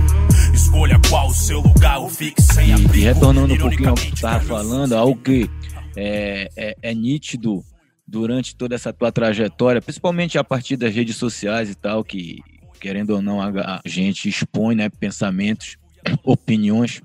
Escolha 0.52 1.00
qual 1.08 1.28
o 1.28 1.34
seu 1.34 1.60
lugar, 1.60 1.98
ou 1.98 2.08
fique 2.08 2.42
sem 2.42 2.72
abrigo. 2.72 2.96
E 2.96 3.00
retornando 3.00 3.54
um 3.54 3.58
pouquinho 3.58 3.90
ao 3.90 3.94
que 3.94 4.10
tu 4.10 4.20
tava 4.20 4.40
falando, 4.44 4.92
algo 4.94 5.20
que 5.20 5.48
é, 5.96 6.48
é, 6.56 6.76
é 6.82 6.94
nítido 6.94 7.62
durante 8.06 8.56
toda 8.56 8.74
essa 8.74 8.92
tua 8.92 9.12
trajetória, 9.12 9.80
principalmente 9.80 10.36
a 10.36 10.42
partir 10.42 10.76
das 10.76 10.92
redes 10.92 11.16
sociais 11.16 11.70
e 11.70 11.74
tal, 11.76 12.02
que 12.02 12.38
querendo 12.80 13.10
ou 13.10 13.22
não 13.22 13.40
a 13.40 13.80
gente 13.84 14.28
expõe 14.28 14.74
né, 14.74 14.88
pensamentos, 14.88 15.76
opiniões 16.24 17.02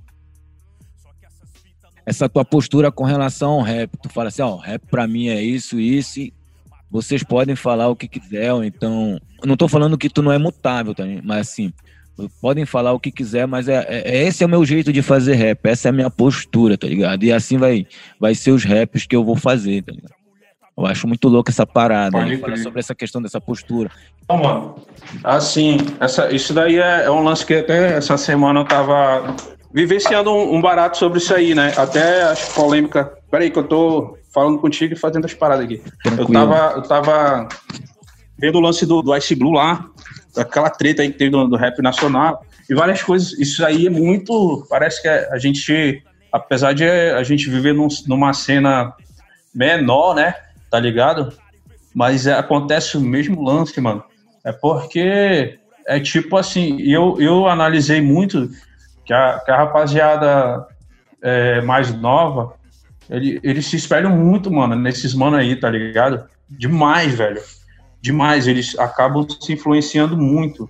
essa 2.05 2.27
tua 2.27 2.43
postura 2.43 2.91
com 2.91 3.03
relação 3.03 3.51
ao 3.51 3.61
rap. 3.61 3.91
Tu 4.01 4.09
fala 4.09 4.27
assim, 4.27 4.41
ó, 4.41 4.57
rap 4.57 4.81
pra 4.89 5.07
mim 5.07 5.29
é 5.29 5.41
isso, 5.41 5.79
isso, 5.79 6.19
e 6.19 6.33
vocês 6.89 7.23
podem 7.23 7.55
falar 7.55 7.89
o 7.89 7.95
que 7.95 8.07
quiser, 8.07 8.53
ou 8.53 8.63
então. 8.63 9.19
Não 9.43 9.57
tô 9.57 9.67
falando 9.67 9.97
que 9.97 10.09
tu 10.09 10.21
não 10.21 10.31
é 10.31 10.37
mutável, 10.37 10.93
tá? 10.93 11.03
Mas 11.23 11.49
assim, 11.49 11.73
podem 12.39 12.65
falar 12.65 12.93
o 12.93 12.99
que 12.99 13.11
quiser, 13.11 13.47
mas 13.47 13.67
é, 13.67 13.85
é, 13.89 14.17
é, 14.17 14.27
esse 14.27 14.43
é 14.43 14.45
o 14.45 14.49
meu 14.49 14.63
jeito 14.63 14.93
de 14.93 15.01
fazer 15.01 15.33
rap, 15.33 15.65
essa 15.65 15.87
é 15.87 15.89
a 15.89 15.93
minha 15.93 16.09
postura, 16.09 16.77
tá 16.77 16.87
ligado? 16.87 17.23
E 17.23 17.31
assim 17.31 17.57
vai, 17.57 17.87
vai 18.19 18.35
ser 18.35 18.51
os 18.51 18.63
raps 18.63 19.05
que 19.05 19.15
eu 19.15 19.23
vou 19.23 19.35
fazer, 19.35 19.81
tá 19.83 19.91
ligado? 19.91 20.13
Eu 20.75 20.85
acho 20.87 21.07
muito 21.07 21.27
louco 21.27 21.51
essa 21.51 21.67
parada, 21.67 22.25
né? 22.25 22.37
Falar 22.37 22.57
sobre 22.57 22.79
essa 22.79 22.95
questão 22.95 23.21
dessa 23.21 23.39
postura. 23.39 23.91
Então, 24.23 24.37
mano, 24.37 24.75
assim, 25.23 25.77
essa, 25.99 26.31
isso 26.31 26.51
daí 26.53 26.77
é, 26.77 27.03
é 27.03 27.11
um 27.11 27.23
lance 27.23 27.45
que 27.45 27.53
até 27.53 27.95
essa 27.95 28.17
semana 28.17 28.61
eu 28.61 28.65
tava 28.65 29.35
vivenciando 29.73 30.31
um, 30.31 30.55
um, 30.55 30.62
barato 30.62 30.97
sobre 30.97 31.17
isso 31.17 31.33
aí, 31.33 31.55
né? 31.55 31.73
Até 31.75 32.23
acho 32.23 32.53
polêmica. 32.53 33.12
Peraí, 33.31 33.49
que 33.49 33.57
eu 33.57 33.63
tô 33.63 34.17
falando 34.31 34.59
contigo 34.59 34.93
e 34.93 34.97
fazendo 34.97 35.25
as 35.25 35.33
paradas 35.33 35.65
aqui. 35.65 35.81
Eu 36.17 36.27
tava, 36.27 36.73
eu 36.75 36.81
tava 36.83 37.49
vendo 38.38 38.57
o 38.57 38.62
lance 38.62 38.86
do, 38.86 39.01
do 39.01 39.15
Ice 39.17 39.36
Blue 39.36 39.51
lá, 39.51 39.86
aquela 40.38 40.69
treta 40.69 41.01
aí 41.01 41.12
que 41.12 41.17
teve 41.17 41.31
do, 41.31 41.47
do 41.47 41.55
rap 41.55 41.81
nacional, 41.81 42.45
e 42.69 42.75
várias 42.75 43.01
coisas. 43.01 43.33
Isso 43.33 43.65
aí 43.65 43.88
é 43.88 43.89
muito. 43.89 44.65
Parece 44.69 45.01
que 45.01 45.07
a 45.07 45.38
gente, 45.38 46.03
apesar 46.31 46.73
de 46.73 46.86
a 46.86 47.23
gente 47.23 47.49
viver 47.49 47.73
num, 47.73 47.88
numa 48.07 48.33
cena 48.33 48.93
menor, 49.53 50.15
né? 50.15 50.36
Tá 50.69 50.79
ligado? 50.79 51.33
Mas 51.93 52.27
é, 52.27 52.33
acontece 52.33 52.97
o 52.97 53.01
mesmo 53.01 53.41
lance, 53.43 53.79
mano. 53.81 54.03
É 54.43 54.51
porque 54.51 55.57
é 55.86 55.99
tipo 55.99 56.38
assim, 56.38 56.81
eu, 56.81 57.17
eu 57.19 57.47
analisei 57.47 58.01
muito 58.01 58.49
que 59.05 59.13
a, 59.13 59.39
que 59.39 59.51
a 59.51 59.57
rapaziada 59.57 60.67
é, 61.21 61.61
mais 61.61 61.93
nova, 61.93 62.53
Ele, 63.09 63.39
eles 63.43 63.65
se 63.65 63.75
espelham 63.75 64.11
muito, 64.11 64.51
mano, 64.51 64.75
nesses 64.75 65.13
mano 65.13 65.37
aí, 65.37 65.55
tá 65.55 65.69
ligado? 65.69 66.25
Demais, 66.49 67.15
velho. 67.15 67.41
Demais. 68.01 68.47
Eles 68.47 68.77
acabam 68.77 69.25
se 69.27 69.53
influenciando 69.53 70.17
muito 70.17 70.69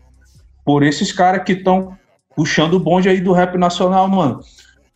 por 0.66 0.84
esses 0.84 1.12
caras 1.12 1.44
que 1.44 1.54
estão 1.54 1.98
puxando 2.36 2.76
o 2.76 2.80
bonde 2.80 3.10
aí 3.10 3.20
do 3.20 3.34
rap 3.34 3.58
nacional, 3.58 4.08
mano. 4.08 4.40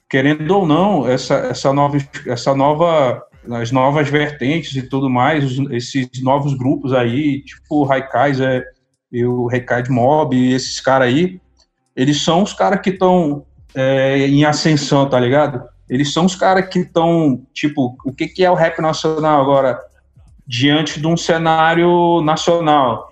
Querendo 0.10 0.50
ou 0.52 0.65
não, 0.65 1.08
essa, 1.08 1.36
essa 1.36 1.73
nova, 1.73 1.97
essa 2.26 2.56
nova, 2.56 3.21
as 3.52 3.71
novas 3.71 4.10
vertentes 4.10 4.76
e 4.76 4.82
tudo 4.82 5.10
mais, 5.10 5.43
esses 5.71 6.10
novos 6.21 6.54
grupos 6.54 6.93
aí, 6.93 7.43
tipo 7.43 7.82
o 7.82 7.84
Raikaiser 7.84 8.65
e 9.12 9.26
o 9.26 9.47
Recaid 9.47 9.89
Mob 9.89 10.36
esses 10.54 10.80
caras 10.80 11.10
aí, 11.10 11.39
eles 11.98 12.22
são 12.22 12.44
os 12.44 12.54
caras 12.54 12.80
que 12.80 12.92
estão 12.92 13.44
é, 13.74 14.20
em 14.20 14.46
ascensão, 14.46 15.10
tá 15.10 15.20
ligado? 15.20 15.64
Eles 15.90 16.14
são 16.14 16.26
os 16.26 16.36
caras 16.36 16.70
que 16.70 16.80
estão, 16.80 17.42
tipo, 17.52 17.98
o 18.06 18.14
que, 18.14 18.28
que 18.28 18.46
é 18.46 18.52
o 18.52 18.54
rap 18.54 18.80
nacional 18.80 19.42
agora? 19.42 19.80
Diante 20.46 21.02
de 21.02 21.08
um 21.08 21.18
cenário 21.18 22.22
nacional, 22.22 23.12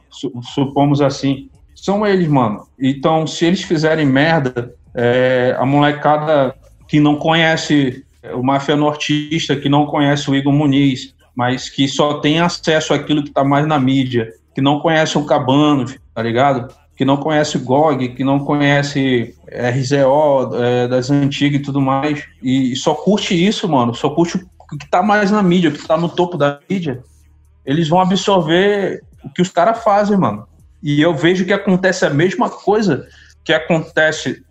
supomos 0.54 1.02
assim. 1.02 1.50
São 1.76 2.06
eles, 2.06 2.28
mano. 2.28 2.68
Então, 2.80 3.26
se 3.26 3.46
eles 3.46 3.64
fizerem 3.64 4.06
merda, 4.06 4.72
é, 4.94 5.56
a 5.58 5.66
molecada 5.66 6.56
que 6.88 7.00
não 7.00 7.16
conhece 7.16 8.06
o 8.34 8.44
Máfia 8.44 8.76
Nortista, 8.76 9.56
que 9.56 9.68
não 9.68 9.88
conhece 9.88 10.30
o 10.30 10.36
Igor 10.36 10.54
Muniz, 10.54 11.16
mas 11.36 11.70
que 11.70 11.88
só 11.88 12.20
tem 12.20 12.40
acesso 12.40 12.94
àquilo 12.94 13.24
que 13.24 13.32
tá 13.32 13.44
mais 13.44 13.68
na 13.68 13.80
mídia, 13.80 14.32
que 14.54 14.62
não 14.62 14.80
conhece 14.80 15.18
o 15.18 15.26
Cabano, 15.26 15.86
tá 16.14 16.22
ligado? 16.22 16.74
Que 16.96 17.04
não 17.04 17.18
conhece 17.18 17.58
GOG, 17.58 18.10
que 18.10 18.24
não 18.24 18.40
conhece 18.40 19.36
RZO 19.48 20.56
é, 20.56 20.88
das 20.88 21.10
antigas 21.12 21.60
e 21.60 21.64
tudo 21.64 21.82
mais, 21.82 22.24
e, 22.42 22.76
só 22.76 22.94
curte 22.94 23.34
isso, 23.34 23.68
mano, 23.68 23.94
só 23.94 24.10
curte 24.10 24.38
o 24.38 24.78
que 24.78 24.90
tá 24.90 25.04
mais 25.04 25.30
na 25.30 25.44
mídia, 25.44 25.70
o 25.70 25.74
que 25.74 25.86
tá 25.86 25.98
no 25.98 26.10
topo 26.10 26.38
da 26.38 26.60
mídia, 26.70 27.04
eles 27.66 27.88
vão 27.88 28.00
absorver 28.00 29.02
o 29.24 29.30
que 29.30 29.42
os 29.42 29.50
caras 29.50 29.84
fazem, 29.84 30.18
mano. 30.18 30.48
E 30.82 31.02
eu 31.02 31.14
vejo 31.14 31.46
que 31.46 31.54
acontece 31.54 32.06
a 32.06 32.10
mesma 32.10 32.50
coisa 32.50 33.08
que 33.44 33.54
acontece 33.54 34.44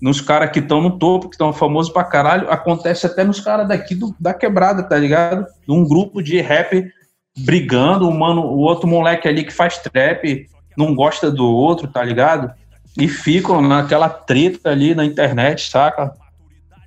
nos 0.00 0.20
caras 0.20 0.50
que 0.50 0.58
estão 0.58 0.80
no 0.80 0.98
topo, 0.98 1.28
que 1.28 1.36
estão 1.36 1.52
famosos 1.52 1.92
pra 1.92 2.02
caralho, 2.02 2.50
acontece 2.50 3.06
até 3.06 3.22
nos 3.22 3.38
caras 3.38 3.68
daqui 3.68 3.94
do, 3.94 4.14
da 4.18 4.34
quebrada, 4.34 4.82
tá 4.82 4.98
ligado? 4.98 5.46
Um 5.68 5.86
grupo 5.86 6.20
de 6.20 6.40
rap 6.40 6.90
brigando, 7.38 8.10
mano, 8.10 8.42
o 8.42 8.58
outro 8.58 8.88
moleque 8.88 9.28
ali 9.28 9.44
que 9.44 9.52
faz 9.52 9.78
trap 9.78 10.48
não 10.76 10.94
gosta 10.94 11.30
do 11.30 11.46
outro, 11.46 11.88
tá 11.88 12.02
ligado? 12.02 12.52
E 12.98 13.08
ficam 13.08 13.60
naquela 13.60 14.08
treta 14.08 14.70
ali 14.70 14.94
na 14.94 15.04
internet, 15.04 15.70
saca? 15.70 16.12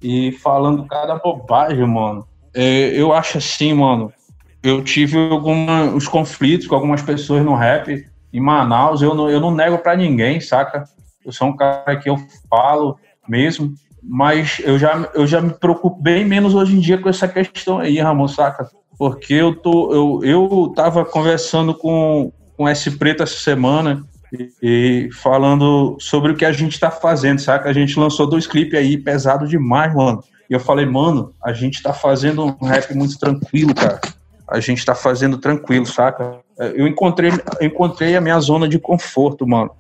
E 0.02 0.32
falando 0.34 0.86
cada 0.86 1.16
bobagem, 1.16 1.86
mano. 1.86 2.28
É, 2.54 2.90
eu 2.90 3.14
acho 3.14 3.38
assim, 3.38 3.74
mano. 3.74 4.14
Eu 4.62 4.84
tive 4.84 5.18
alguns 5.18 6.08
conflitos 6.08 6.68
com 6.68 6.76
algumas 6.76 7.02
pessoas 7.02 7.44
no 7.44 7.56
rap 7.56 8.06
em 8.32 8.40
Manaus. 8.40 9.02
Eu 9.02 9.14
não, 9.14 9.30
eu 9.30 9.40
não 9.40 9.52
nego 9.52 9.78
para 9.78 9.96
ninguém, 9.96 10.40
saca? 10.40 10.84
Eu 11.24 11.32
sou 11.32 11.48
um 11.48 11.56
cara 11.56 11.96
que 11.98 12.10
eu 12.10 12.18
falo 12.50 12.98
mesmo. 13.28 13.74
Mas 14.02 14.62
eu 14.64 14.78
já, 14.78 15.10
eu 15.16 15.26
já 15.26 15.42
me 15.42 15.54
preocupo 15.54 16.00
bem 16.00 16.24
menos 16.24 16.54
hoje 16.54 16.76
em 16.76 16.80
dia 16.80 16.98
com 16.98 17.10
essa 17.10 17.28
questão 17.28 17.80
aí, 17.80 18.00
Ramon, 18.00 18.28
saca? 18.28 18.70
porque 18.98 19.34
eu 19.34 19.56
tô 19.56 19.94
eu, 19.94 20.20
eu 20.24 20.74
tava 20.76 21.06
conversando 21.06 21.74
com 21.74 22.32
com 22.58 22.68
esse 22.68 22.92
preto 22.92 23.24
essa 23.24 23.38
semana 23.38 24.04
e, 24.32 24.52
e 24.62 25.10
falando 25.12 25.98
sobre 26.00 26.32
o 26.32 26.36
que 26.36 26.46
a 26.46 26.52
gente 26.52 26.80
tá 26.80 26.92
fazendo, 26.92 27.40
saca? 27.40 27.70
A 27.70 27.74
gente 27.74 28.00
lançou 28.00 28.28
dois 28.28 28.48
clipes 28.48 28.78
aí 28.78 28.98
pesado 28.98 29.48
demais, 29.48 29.94
mano. 29.94 30.24
E 30.50 30.54
eu 30.54 30.60
falei, 30.60 30.86
mano, 30.86 31.32
a 31.44 31.54
gente 31.54 31.82
tá 31.82 31.94
fazendo 31.94 32.56
um 32.62 32.66
rap 32.66 32.94
muito 32.94 33.18
tranquilo, 33.18 33.74
cara. 33.74 34.00
A 34.48 34.60
gente 34.60 34.86
tá 34.86 34.94
fazendo 34.94 35.38
tranquilo, 35.38 35.86
saca? 35.86 36.40
Eu 36.58 36.88
encontrei, 36.88 37.32
eu 37.60 37.68
encontrei 37.68 38.16
a 38.16 38.22
minha 38.22 38.40
zona 38.40 38.68
de 38.68 38.78
conforto, 38.78 39.48
mano, 39.48 39.72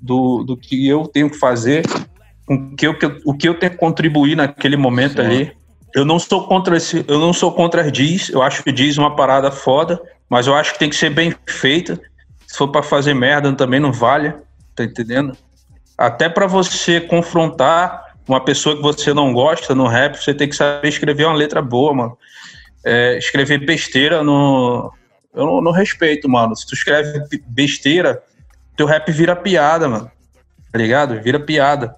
do, 0.00 0.42
do 0.42 0.56
que 0.56 0.88
eu 0.88 1.06
tenho 1.06 1.28
que 1.28 1.36
fazer, 1.36 1.84
com 2.46 2.74
que 2.74 2.86
eu, 2.86 2.96
o 3.26 3.34
que 3.34 3.48
eu 3.48 3.58
tenho 3.58 3.72
que 3.72 3.78
contribuir 3.78 4.36
naquele 4.36 4.76
momento 4.76 5.20
Sim. 5.20 5.26
ali 5.26 5.52
eu 5.96 6.04
não 6.04 6.18
sou 6.18 6.46
contra 6.46 6.76
esse, 6.76 7.02
eu 7.08 7.18
não 7.18 7.32
sou 7.32 7.50
contra 7.52 7.80
as 7.80 7.90
diz, 7.90 8.28
eu 8.28 8.42
acho 8.42 8.62
que 8.62 8.70
diz 8.70 8.98
uma 8.98 9.16
parada 9.16 9.50
foda, 9.50 9.98
mas 10.28 10.46
eu 10.46 10.54
acho 10.54 10.74
que 10.74 10.78
tem 10.78 10.90
que 10.90 10.96
ser 10.96 11.08
bem 11.08 11.34
feita. 11.46 11.98
Se 12.46 12.56
for 12.56 12.68
para 12.68 12.82
fazer 12.82 13.14
merda 13.14 13.52
também 13.52 13.80
não 13.80 13.92
vale, 13.92 14.34
tá 14.74 14.84
entendendo? 14.84 15.36
Até 15.96 16.28
para 16.28 16.46
você 16.46 17.00
confrontar 17.00 18.14
uma 18.28 18.44
pessoa 18.44 18.76
que 18.76 18.82
você 18.82 19.14
não 19.14 19.32
gosta 19.32 19.74
no 19.74 19.86
rap, 19.86 20.16
você 20.16 20.34
tem 20.34 20.48
que 20.48 20.56
saber 20.56 20.88
escrever 20.88 21.24
uma 21.24 21.34
letra 21.34 21.62
boa, 21.62 21.94
mano. 21.94 22.18
É, 22.84 23.18
escrever 23.18 23.64
besteira 23.64 24.22
no 24.22 24.92
eu 25.36 25.44
não, 25.44 25.60
não, 25.60 25.70
respeito, 25.70 26.26
mano. 26.30 26.56
Se 26.56 26.66
tu 26.66 26.74
escreve 26.74 27.20
besteira, 27.46 28.22
teu 28.74 28.86
rap 28.86 29.12
vira 29.12 29.36
piada, 29.36 29.86
mano. 29.86 30.10
Tá 30.72 30.78
ligado? 30.78 31.20
Vira 31.20 31.38
piada. 31.38 31.94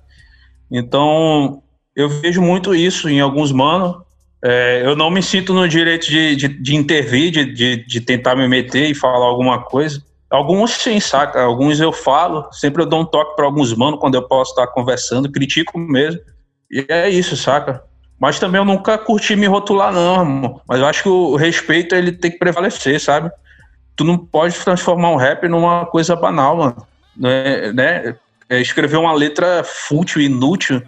Então, 0.68 1.62
eu 1.94 2.08
vejo 2.08 2.42
muito 2.42 2.74
isso 2.74 3.08
em 3.08 3.20
alguns 3.20 3.52
manos. 3.52 3.96
É, 4.42 4.82
eu 4.84 4.96
não 4.96 5.08
me 5.08 5.22
sinto 5.22 5.54
no 5.54 5.68
direito 5.68 6.08
de, 6.08 6.34
de, 6.34 6.48
de 6.48 6.74
intervir, 6.74 7.30
de, 7.30 7.44
de, 7.52 7.76
de, 7.86 8.00
tentar 8.00 8.34
me 8.34 8.46
meter 8.48 8.90
e 8.90 8.94
falar 8.94 9.26
alguma 9.26 9.62
coisa. 9.62 10.02
Alguns 10.30 10.72
sim, 10.72 11.00
saca? 11.00 11.40
Alguns 11.40 11.80
eu 11.80 11.92
falo, 11.92 12.46
sempre 12.52 12.82
eu 12.82 12.86
dou 12.86 13.00
um 13.00 13.04
toque 13.04 13.34
para 13.34 13.46
alguns 13.46 13.74
manos 13.74 13.98
quando 13.98 14.14
eu 14.14 14.22
posso 14.22 14.50
estar 14.50 14.66
conversando, 14.68 15.30
critico 15.30 15.78
mesmo. 15.78 16.20
E 16.70 16.84
é 16.88 17.08
isso, 17.08 17.36
saca? 17.36 17.82
Mas 18.20 18.38
também 18.38 18.60
eu 18.60 18.64
nunca 18.64 18.98
curti 18.98 19.34
me 19.36 19.46
rotular, 19.46 19.92
não, 19.92 20.20
amor. 20.20 20.60
Mas 20.68 20.80
eu 20.80 20.86
acho 20.86 21.02
que 21.02 21.08
o 21.08 21.36
respeito 21.36 21.94
ele 21.94 22.12
tem 22.12 22.30
que 22.30 22.38
prevalecer, 22.38 23.00
sabe? 23.00 23.30
Tu 23.96 24.04
não 24.04 24.18
pode 24.18 24.58
transformar 24.58 25.10
um 25.10 25.16
rap 25.16 25.48
numa 25.48 25.86
coisa 25.86 26.14
banal, 26.14 26.56
mano. 26.56 26.86
Né? 27.16 27.72
né? 27.72 28.16
É 28.50 28.60
escrever 28.60 28.96
uma 28.96 29.12
letra 29.12 29.62
fútil, 29.64 30.20
inútil, 30.20 30.82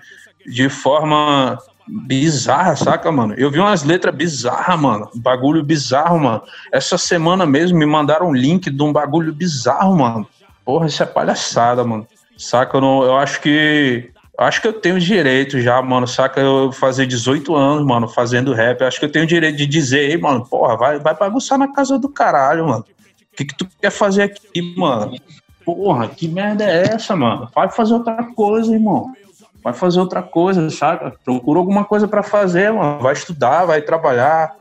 de 0.46 0.68
forma 0.68 1.58
bizarra, 1.90 2.76
saca, 2.76 3.10
mano? 3.10 3.34
Eu 3.36 3.50
vi 3.50 3.58
umas 3.58 3.82
letras 3.82 4.14
bizarras, 4.14 4.80
mano. 4.80 5.10
Bagulho 5.16 5.64
bizarro, 5.64 6.20
mano. 6.20 6.42
Essa 6.72 6.96
semana 6.96 7.44
mesmo 7.44 7.78
me 7.78 7.86
mandaram 7.86 8.28
um 8.28 8.34
link 8.34 8.70
de 8.70 8.82
um 8.82 8.92
bagulho 8.92 9.32
bizarro, 9.32 9.96
mano. 9.96 10.26
Porra, 10.64 10.86
isso 10.86 11.02
é 11.02 11.06
palhaçada, 11.06 11.82
mano. 11.82 12.06
Saca? 12.38 12.76
Eu, 12.76 12.80
não, 12.80 13.02
eu 13.02 13.16
acho 13.16 13.40
que. 13.40 14.10
Acho 14.38 14.62
que 14.62 14.68
eu 14.68 14.72
tenho 14.72 14.98
direito 14.98 15.60
já, 15.60 15.82
mano. 15.82 16.06
Saca? 16.06 16.40
Eu 16.40 16.70
fazer 16.70 17.06
18 17.06 17.54
anos, 17.54 17.84
mano, 17.84 18.06
fazendo 18.06 18.54
rap. 18.54 18.82
Acho 18.82 19.00
que 19.00 19.06
eu 19.06 19.12
tenho 19.12 19.26
direito 19.26 19.56
de 19.56 19.66
dizer, 19.66 20.10
ei, 20.10 20.16
mano, 20.16 20.46
porra, 20.46 20.76
vai, 20.76 20.98
vai 20.98 21.14
bagunçar 21.14 21.58
na 21.58 21.72
casa 21.72 21.98
do 21.98 22.08
caralho, 22.08 22.68
mano. 22.68 22.84
O 23.32 23.36
que, 23.36 23.44
que 23.44 23.56
tu 23.56 23.66
quer 23.80 23.90
fazer 23.90 24.22
aqui, 24.22 24.74
mano? 24.76 25.16
Porra, 25.64 26.08
que 26.08 26.28
merda 26.28 26.64
é 26.64 26.94
essa, 26.94 27.16
mano? 27.16 27.48
Vai 27.54 27.68
fazer 27.70 27.94
outra 27.94 28.22
coisa, 28.34 28.72
irmão 28.72 29.12
vai 29.62 29.72
fazer 29.72 30.00
outra 30.00 30.22
coisa, 30.22 30.68
sabe? 30.70 31.12
Procura 31.24 31.58
alguma 31.58 31.84
coisa 31.84 32.08
para 32.08 32.22
fazer, 32.22 32.72
mano. 32.72 33.00
Vai 33.00 33.12
estudar, 33.12 33.64
vai 33.64 33.82
trabalhar, 33.82 34.54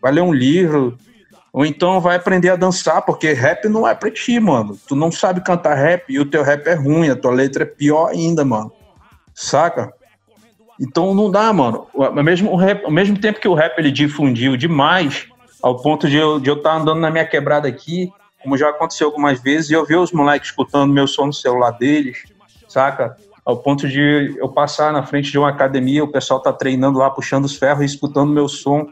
vai 0.00 0.12
ler 0.12 0.22
um 0.22 0.32
livro, 0.32 0.96
ou 1.52 1.64
então 1.64 2.00
vai 2.00 2.16
aprender 2.16 2.50
a 2.50 2.56
dançar, 2.56 3.02
porque 3.02 3.32
rap 3.32 3.68
não 3.68 3.86
é 3.86 3.94
pra 3.94 4.10
ti, 4.10 4.38
mano. 4.38 4.78
Tu 4.86 4.94
não 4.94 5.10
sabe 5.10 5.42
cantar 5.42 5.74
rap 5.74 6.04
e 6.08 6.18
o 6.18 6.24
teu 6.24 6.42
rap 6.42 6.66
é 6.66 6.74
ruim, 6.74 7.08
a 7.08 7.16
tua 7.16 7.32
letra 7.32 7.64
é 7.64 7.66
pior 7.66 8.10
ainda, 8.10 8.44
mano. 8.44 8.72
Saca? 9.34 9.92
Então 10.80 11.14
não 11.14 11.30
dá, 11.30 11.52
mano. 11.52 11.86
Ao 11.94 12.12
mesmo, 12.22 12.54
rap, 12.54 12.84
ao 12.84 12.90
mesmo 12.90 13.18
tempo 13.18 13.40
que 13.40 13.48
o 13.48 13.54
rap 13.54 13.78
ele 13.78 13.90
difundiu 13.90 14.56
demais, 14.56 15.26
ao 15.62 15.76
ponto 15.76 16.08
de 16.08 16.16
eu 16.16 16.38
estar 16.38 16.42
de 16.44 16.50
eu 16.50 16.62
tá 16.62 16.76
andando 16.76 17.00
na 17.00 17.10
minha 17.10 17.26
quebrada 17.26 17.66
aqui, 17.66 18.12
como 18.42 18.56
já 18.56 18.68
aconteceu 18.68 19.08
algumas 19.08 19.40
vezes, 19.40 19.70
e 19.70 19.72
eu 19.72 19.84
ver 19.84 19.96
os 19.96 20.12
moleques 20.12 20.50
escutando 20.50 20.92
meu 20.92 21.06
som 21.08 21.26
no 21.26 21.32
celular 21.32 21.72
deles, 21.72 22.24
saca? 22.68 23.16
Ao 23.48 23.56
ponto 23.56 23.88
de 23.88 24.36
eu 24.36 24.46
passar 24.50 24.92
na 24.92 25.02
frente 25.02 25.30
de 25.30 25.38
uma 25.38 25.48
academia, 25.48 26.04
o 26.04 26.12
pessoal 26.12 26.38
tá 26.38 26.52
treinando 26.52 26.98
lá, 26.98 27.08
puxando 27.08 27.46
os 27.46 27.56
ferros 27.56 27.80
e 27.80 27.86
escutando 27.86 28.30
meu 28.30 28.46
som. 28.46 28.86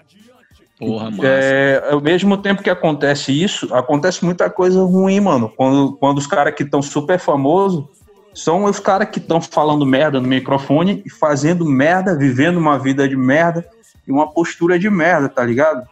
Porra, 0.78 1.10
massa. 1.10 1.26
É, 1.26 1.88
ao 1.90 2.00
mesmo 2.00 2.38
tempo 2.38 2.62
que 2.62 2.70
acontece 2.70 3.30
isso, 3.32 3.74
acontece 3.74 4.24
muita 4.24 4.48
coisa 4.48 4.82
ruim, 4.82 5.20
mano. 5.20 5.52
Quando, 5.54 5.92
quando 5.98 6.16
os 6.16 6.26
caras 6.26 6.54
que 6.54 6.62
estão 6.62 6.80
super 6.80 7.18
famosos 7.18 7.84
são 8.32 8.64
os 8.64 8.80
caras 8.80 9.10
que 9.10 9.18
estão 9.18 9.42
falando 9.42 9.84
merda 9.84 10.22
no 10.22 10.26
microfone 10.26 11.02
e 11.04 11.10
fazendo 11.10 11.66
merda, 11.66 12.16
vivendo 12.16 12.56
uma 12.56 12.78
vida 12.78 13.06
de 13.06 13.14
merda 13.14 13.62
e 14.08 14.10
uma 14.10 14.26
postura 14.26 14.78
de 14.78 14.88
merda, 14.88 15.28
tá 15.28 15.44
ligado? 15.44 15.86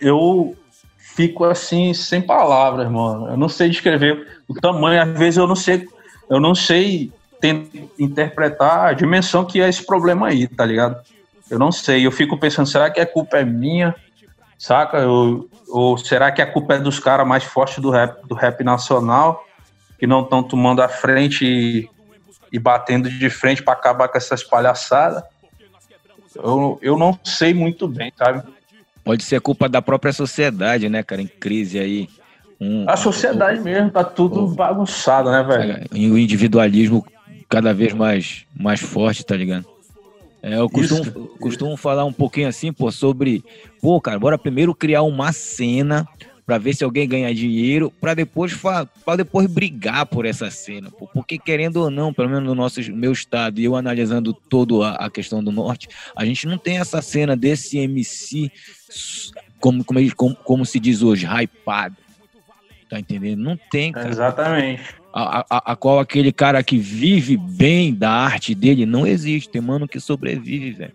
Eu 0.00 0.56
fico 0.98 1.44
assim, 1.44 1.94
sem 1.94 2.20
palavras, 2.20 2.90
mano. 2.90 3.28
Eu 3.28 3.36
não 3.36 3.48
sei 3.48 3.68
descrever 3.68 4.40
o 4.48 4.54
tamanho, 4.54 5.00
às 5.00 5.16
vezes 5.16 5.36
eu 5.36 5.46
não 5.46 5.54
sei, 5.54 5.86
eu 6.28 6.40
não 6.40 6.52
sei 6.52 7.12
interpretar 7.98 8.88
a 8.88 8.92
dimensão 8.92 9.44
que 9.44 9.60
é 9.60 9.68
esse 9.68 9.84
problema 9.84 10.28
aí, 10.28 10.46
tá 10.46 10.64
ligado? 10.64 11.00
Eu 11.50 11.58
não 11.58 11.72
sei, 11.72 12.06
eu 12.06 12.12
fico 12.12 12.38
pensando, 12.38 12.68
será 12.68 12.90
que 12.90 13.00
a 13.00 13.06
culpa 13.06 13.38
é 13.38 13.44
minha, 13.44 13.94
saca? 14.58 14.98
Eu, 14.98 15.48
ou 15.68 15.96
será 15.98 16.30
que 16.30 16.42
a 16.42 16.46
culpa 16.46 16.74
é 16.74 16.78
dos 16.78 16.98
caras 16.98 17.26
mais 17.26 17.44
fortes 17.44 17.78
do 17.78 17.90
rap, 17.90 18.26
do 18.26 18.34
rap 18.34 18.62
nacional, 18.62 19.44
que 19.98 20.06
não 20.06 20.22
estão 20.22 20.42
tomando 20.42 20.80
a 20.80 20.88
frente 20.88 21.44
e, 21.44 21.88
e 22.52 22.58
batendo 22.58 23.08
de 23.08 23.30
frente 23.30 23.62
para 23.62 23.74
acabar 23.74 24.08
com 24.08 24.18
essas 24.18 24.42
palhaçadas? 24.42 25.22
Eu, 26.34 26.78
eu 26.80 26.96
não 26.96 27.18
sei 27.24 27.52
muito 27.52 27.88
bem, 27.88 28.12
sabe? 28.16 28.42
Pode 29.02 29.24
ser 29.24 29.40
culpa 29.40 29.68
da 29.68 29.82
própria 29.82 30.12
sociedade, 30.12 30.88
né, 30.88 31.02
cara, 31.02 31.22
em 31.22 31.26
crise 31.26 31.78
aí. 31.78 32.08
Um, 32.60 32.88
a 32.88 32.96
sociedade 32.96 33.60
mesmo 33.60 33.90
tá 33.90 34.04
tudo 34.04 34.46
bagunçado, 34.48 35.30
né, 35.30 35.42
velho? 35.42 35.86
E 35.92 36.10
o 36.10 36.18
individualismo 36.18 37.04
cada 37.50 37.74
vez 37.74 37.92
mais, 37.92 38.46
mais 38.56 38.80
forte, 38.80 39.26
tá 39.26 39.36
ligado? 39.36 39.66
É, 40.42 40.56
eu 40.56 40.70
costumo, 40.70 41.28
costumo 41.38 41.76
falar 41.76 42.04
um 42.04 42.12
pouquinho 42.12 42.48
assim, 42.48 42.72
pô, 42.72 42.90
sobre, 42.90 43.44
pô, 43.82 44.00
cara, 44.00 44.18
bora 44.18 44.38
primeiro 44.38 44.74
criar 44.74 45.02
uma 45.02 45.32
cena 45.32 46.08
para 46.46 46.56
ver 46.56 46.74
se 46.74 46.82
alguém 46.82 47.06
ganha 47.06 47.34
dinheiro, 47.34 47.92
para 48.00 48.14
depois 48.14 48.56
para 48.56 49.16
depois 49.16 49.46
brigar 49.46 50.06
por 50.06 50.24
essa 50.24 50.50
cena, 50.50 50.90
pô. 50.90 51.06
porque 51.08 51.38
querendo 51.38 51.76
ou 51.76 51.90
não, 51.90 52.12
pelo 52.12 52.28
menos 52.30 52.44
no 52.44 52.54
nosso 52.54 52.80
meu 52.92 53.12
estado 53.12 53.60
e 53.60 53.64
eu 53.64 53.76
analisando 53.76 54.32
toda 54.32 54.88
a, 54.88 55.06
a, 55.06 55.10
questão 55.10 55.44
do 55.44 55.52
norte, 55.52 55.88
a 56.16 56.24
gente 56.24 56.46
não 56.46 56.56
tem 56.56 56.78
essa 56.78 57.02
cena 57.02 57.36
desse 57.36 57.78
MC 57.78 58.50
como 59.60 59.84
como, 59.84 60.14
como, 60.14 60.34
como 60.36 60.66
se 60.66 60.80
diz 60.80 61.02
hoje, 61.02 61.26
hypado. 61.26 61.96
Tá 62.88 62.98
entendendo? 62.98 63.40
Não 63.40 63.56
tem, 63.56 63.92
cara. 63.92 64.08
Exatamente. 64.08 64.99
A, 65.12 65.44
a, 65.50 65.72
a, 65.72 65.76
qual 65.76 65.98
aquele 65.98 66.32
cara 66.32 66.62
que 66.62 66.78
vive 66.78 67.36
bem 67.36 67.92
da 67.92 68.10
arte 68.10 68.54
dele 68.54 68.86
não 68.86 69.06
existe. 69.06 69.50
Tem 69.50 69.60
mano 69.60 69.88
que 69.88 69.98
sobrevive, 69.98 70.70
velho. 70.72 70.92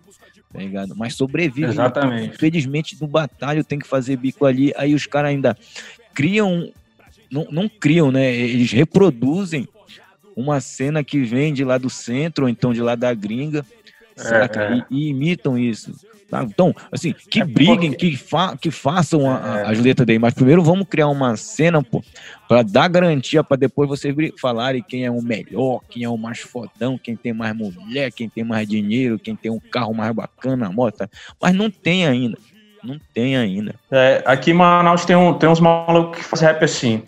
Tá 0.52 0.60
ligado? 0.60 0.96
Mas 0.96 1.16
sobrevive. 1.16 1.68
Exatamente. 1.68 2.36
Infelizmente, 2.36 2.98
no 3.00 3.08
batalho 3.08 3.64
tem 3.64 3.78
que 3.78 3.88
fazer 3.88 4.16
bico 4.16 4.46
ali. 4.46 4.74
Aí 4.78 4.94
os 4.94 5.06
caras 5.06 5.32
ainda 5.32 5.58
criam. 6.14 6.72
Não, 7.30 7.48
não 7.52 7.68
criam, 7.68 8.12
né? 8.12 8.34
Eles 8.34 8.72
reproduzem 8.72 9.68
uma 10.36 10.60
cena 10.62 11.04
que 11.04 11.24
vem 11.24 11.54
de 11.54 11.64
lá 11.64 11.78
do 11.78 11.90
centro, 11.90 12.46
ou 12.46 12.50
então 12.50 12.74
de 12.74 12.82
lá 12.82 12.96
da 12.96 13.14
gringa, 13.14 13.66
é, 14.18 14.60
é. 14.60 14.86
E, 14.90 15.08
e, 15.08 15.10
imitam 15.10 15.58
isso. 15.58 15.94
Tá? 16.30 16.44
Então, 16.44 16.74
assim, 16.92 17.14
que 17.30 17.40
é 17.40 17.46
briguem, 17.46 17.94
que, 17.94 18.18
fa 18.18 18.58
que 18.58 18.72
façam 18.72 19.30
a, 19.30 19.60
é. 19.60 19.72
as 19.72 19.80
letras 19.80 20.08
daí, 20.08 20.18
mas 20.18 20.34
primeiro 20.34 20.64
vamos 20.64 20.88
criar 20.88 21.08
uma 21.08 21.38
cena, 21.38 21.84
pô, 21.84 22.04
para 22.48 22.64
dar 22.64 22.88
garantia 22.88 23.44
para 23.44 23.58
depois 23.58 23.88
vocês 23.88 24.16
falarem 24.40 24.84
quem 24.84 25.06
é 25.06 25.12
o 25.12 25.22
melhor, 25.22 25.82
quem 25.90 26.04
é 26.04 26.10
o 26.10 26.18
mais 26.18 26.40
fodão, 26.40 26.98
quem 26.98 27.16
tem 27.16 27.32
mais 27.32 27.56
mulher, 27.56 28.12
quem 28.12 28.28
tem 28.28 28.44
mais 28.44 28.68
dinheiro, 28.68 29.20
quem 29.20 29.36
tem 29.36 29.52
um 29.52 29.60
carro 29.60 29.94
mais 29.94 30.14
bacana, 30.14 30.68
a 30.68 30.72
moto. 30.72 30.98
Tá? 30.98 31.10
Mas 31.42 31.54
não 31.54 31.70
tem 31.70 32.08
ainda. 32.08 32.38
Não 32.84 33.00
tem 33.14 33.36
ainda. 33.36 33.76
É, 33.90 34.24
aqui 34.26 34.52
em 34.52 34.54
Manaus 34.54 35.06
tem, 35.06 35.16
um, 35.16 35.34
tem 35.34 35.50
uns 35.50 35.60
malucos 35.60 36.20
que 36.20 36.24
fazem 36.24 36.48
rap 36.48 36.64
assim. 36.64 37.02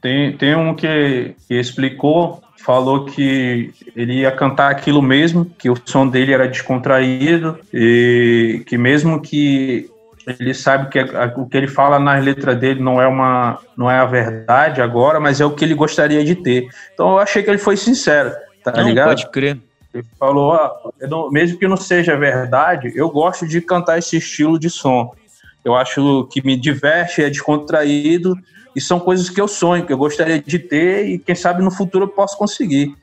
Tem, 0.00 0.36
tem 0.36 0.54
um 0.54 0.74
que, 0.74 1.34
que 1.46 1.54
explicou 1.54 2.42
falou 2.68 3.06
que 3.06 3.72
ele 3.96 4.20
ia 4.20 4.30
cantar 4.30 4.70
aquilo 4.70 5.00
mesmo, 5.00 5.46
que 5.56 5.70
o 5.70 5.76
som 5.86 6.06
dele 6.06 6.34
era 6.34 6.46
descontraído 6.46 7.58
e 7.72 8.62
que 8.66 8.76
mesmo 8.76 9.22
que 9.22 9.90
ele 10.26 10.52
sabe 10.52 10.90
que 10.90 10.98
o 11.38 11.46
que 11.46 11.56
ele 11.56 11.66
fala 11.66 11.98
nas 11.98 12.22
letras 12.22 12.58
dele 12.60 12.82
não 12.82 13.00
é 13.00 13.06
uma 13.06 13.58
não 13.74 13.90
é 13.90 13.98
a 13.98 14.04
verdade 14.04 14.82
agora, 14.82 15.18
mas 15.18 15.40
é 15.40 15.46
o 15.46 15.52
que 15.52 15.64
ele 15.64 15.72
gostaria 15.72 16.22
de 16.22 16.34
ter. 16.34 16.68
Então 16.92 17.12
eu 17.12 17.18
achei 17.18 17.42
que 17.42 17.48
ele 17.48 17.56
foi 17.56 17.74
sincero, 17.74 18.34
tá 18.62 18.70
não, 18.70 18.86
ligado? 18.86 19.08
Pode 19.08 19.30
crer. 19.30 19.58
Ele 19.94 20.04
falou, 20.20 20.52
ah, 20.52 20.70
não, 21.08 21.30
mesmo 21.30 21.58
que 21.58 21.66
não 21.66 21.78
seja 21.78 22.18
verdade, 22.18 22.92
eu 22.94 23.08
gosto 23.08 23.48
de 23.48 23.62
cantar 23.62 23.96
esse 23.96 24.18
estilo 24.18 24.58
de 24.58 24.68
som. 24.68 25.10
Eu 25.64 25.74
acho 25.74 26.28
que 26.30 26.44
me 26.44 26.54
diverte, 26.54 27.22
é 27.22 27.30
descontraído 27.30 28.34
e 28.74 28.80
são 28.80 29.00
coisas 29.00 29.28
que 29.28 29.40
eu 29.40 29.48
sonho, 29.48 29.84
que 29.84 29.92
eu 29.92 29.98
gostaria 29.98 30.40
de 30.40 30.58
ter 30.58 31.06
e 31.06 31.18
quem 31.18 31.34
sabe 31.34 31.62
no 31.62 31.70
futuro 31.70 32.04
eu 32.04 32.08
posso 32.08 32.36
conseguir. 32.36 32.94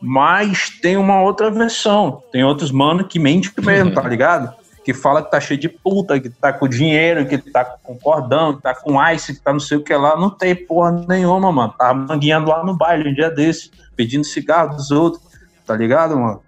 Mas 0.00 0.70
tem 0.80 0.96
uma 0.96 1.20
outra 1.22 1.50
versão. 1.50 2.22
Tem 2.30 2.44
outros 2.44 2.70
mano 2.70 3.06
que 3.06 3.18
mente 3.18 3.52
mesmo, 3.60 3.94
tá 3.94 4.02
ligado? 4.08 4.54
Que 4.84 4.94
fala 4.94 5.22
que 5.22 5.30
tá 5.30 5.40
cheio 5.40 5.58
de 5.58 5.68
puta, 5.68 6.20
que 6.20 6.30
tá 6.30 6.52
com 6.52 6.68
dinheiro, 6.68 7.26
que 7.26 7.38
tá 7.38 7.64
com 7.64 7.98
cordão, 7.98 8.54
que 8.54 8.62
tá 8.62 8.74
com 8.74 9.04
ice, 9.10 9.34
que 9.34 9.40
tá 9.40 9.52
não 9.52 9.58
sei 9.58 9.78
o 9.78 9.82
que 9.82 9.94
lá. 9.94 10.16
Não 10.16 10.30
tem 10.30 10.54
porra 10.54 10.92
nenhuma, 11.08 11.50
mano. 11.50 11.74
Tá 11.76 11.92
mangueando 11.92 12.50
lá 12.50 12.62
no 12.62 12.76
baile 12.76 13.10
um 13.10 13.14
dia 13.14 13.30
desse, 13.30 13.70
pedindo 13.96 14.24
cigarro 14.24 14.76
dos 14.76 14.90
outros, 14.90 15.22
tá 15.66 15.74
ligado, 15.74 16.16
mano? 16.16 16.40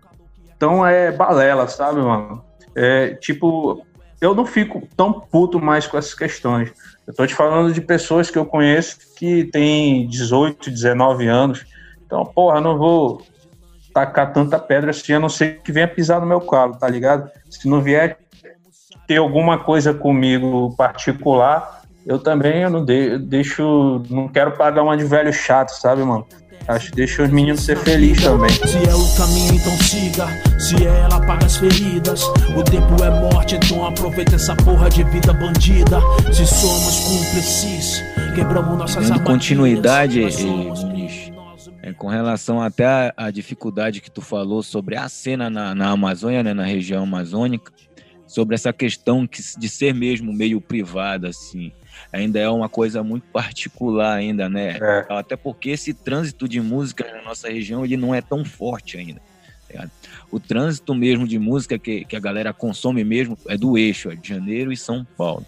Então 0.56 0.86
é 0.86 1.10
balela, 1.10 1.66
sabe, 1.66 2.00
mano? 2.00 2.44
É 2.76 3.14
tipo, 3.14 3.84
eu 4.20 4.34
não 4.34 4.46
fico 4.46 4.86
tão 4.96 5.12
puto 5.12 5.60
mais 5.60 5.86
com 5.86 5.96
essas 5.96 6.14
questões. 6.14 6.72
Eu 7.08 7.14
tô 7.14 7.26
te 7.26 7.34
falando 7.34 7.72
de 7.72 7.80
pessoas 7.80 8.30
que 8.30 8.36
eu 8.36 8.44
conheço 8.44 8.98
que 9.16 9.46
têm 9.46 10.06
18, 10.06 10.70
19 10.70 11.26
anos. 11.26 11.64
Então, 12.04 12.22
porra, 12.22 12.60
não 12.60 12.76
vou 12.76 13.22
tacar 13.94 14.30
tanta 14.30 14.58
pedra 14.58 14.90
assim, 14.90 15.14
a 15.14 15.18
não 15.18 15.30
ser 15.30 15.62
que 15.62 15.72
venha 15.72 15.88
pisar 15.88 16.20
no 16.20 16.26
meu 16.26 16.42
calo, 16.42 16.76
tá 16.76 16.86
ligado? 16.86 17.30
Se 17.48 17.66
não 17.66 17.80
vier 17.80 18.18
ter 19.06 19.16
alguma 19.16 19.58
coisa 19.58 19.94
comigo 19.94 20.76
particular, 20.76 21.80
eu 22.04 22.18
também 22.18 22.60
eu 22.60 22.68
não 22.68 22.84
de, 22.84 23.16
deixo, 23.16 24.02
não 24.10 24.28
quero 24.28 24.52
pagar 24.52 24.82
uma 24.82 24.94
de 24.94 25.04
velho 25.04 25.32
chato, 25.32 25.70
sabe, 25.70 26.02
mano? 26.02 26.26
Acho 26.68 26.90
que 26.90 26.96
deixa 26.96 27.22
os 27.22 27.30
meninos 27.30 27.64
ser 27.64 27.78
felizes 27.78 28.22
também. 28.22 28.50
Se 28.50 28.76
é 28.76 28.94
o 28.94 29.16
caminho, 29.16 29.54
então 29.54 29.72
siga. 29.78 30.26
Se 30.60 30.76
é 30.86 31.00
ela, 31.00 31.18
paga 31.18 31.46
as 31.46 31.56
feridas. 31.56 32.22
O 32.54 32.62
tempo 32.62 33.02
é 33.02 33.10
morte, 33.10 33.56
então 33.56 33.86
aproveita 33.86 34.36
essa 34.36 34.54
porra 34.54 34.90
de 34.90 35.02
vida 35.04 35.32
bandida. 35.32 35.98
Se 36.30 36.46
somos 36.46 37.00
cúmplices, 37.00 38.04
quebramos 38.34 38.76
nossas 38.76 39.08
Dando 39.08 39.24
continuidade, 39.24 40.20
Muniz, 40.20 41.32
é, 41.82 41.94
com 41.94 42.08
relação 42.08 42.60
até 42.60 43.14
à 43.16 43.30
dificuldade 43.30 44.02
que 44.02 44.10
tu 44.10 44.20
falou 44.20 44.62
sobre 44.62 44.94
a 44.94 45.08
cena 45.08 45.48
na, 45.48 45.74
na 45.74 45.88
Amazônia, 45.88 46.42
né, 46.42 46.52
na 46.52 46.64
região 46.64 47.02
amazônica, 47.02 47.72
sobre 48.26 48.54
essa 48.54 48.74
questão 48.74 49.26
que, 49.26 49.40
de 49.58 49.70
ser 49.70 49.94
mesmo 49.94 50.34
meio 50.34 50.60
privada, 50.60 51.28
assim 51.28 51.72
ainda 52.12 52.38
é 52.38 52.48
uma 52.48 52.68
coisa 52.68 53.02
muito 53.02 53.26
particular 53.32 54.16
ainda, 54.16 54.48
né? 54.48 54.78
É. 54.80 55.06
Até 55.08 55.36
porque 55.36 55.70
esse 55.70 55.92
trânsito 55.92 56.48
de 56.48 56.60
música 56.60 57.06
na 57.12 57.22
nossa 57.22 57.48
região 57.48 57.84
ele 57.84 57.96
não 57.96 58.14
é 58.14 58.20
tão 58.20 58.44
forte 58.44 58.96
ainda. 58.96 59.20
Tá 59.72 59.88
o 60.30 60.40
trânsito 60.40 60.94
mesmo 60.94 61.26
de 61.26 61.38
música 61.38 61.78
que, 61.78 62.04
que 62.04 62.16
a 62.16 62.20
galera 62.20 62.52
consome 62.52 63.04
mesmo 63.04 63.36
é 63.48 63.56
do 63.56 63.76
eixo, 63.76 64.10
é 64.10 64.14
de 64.14 64.28
Janeiro 64.28 64.72
e 64.72 64.76
São 64.76 65.06
Paulo. 65.16 65.46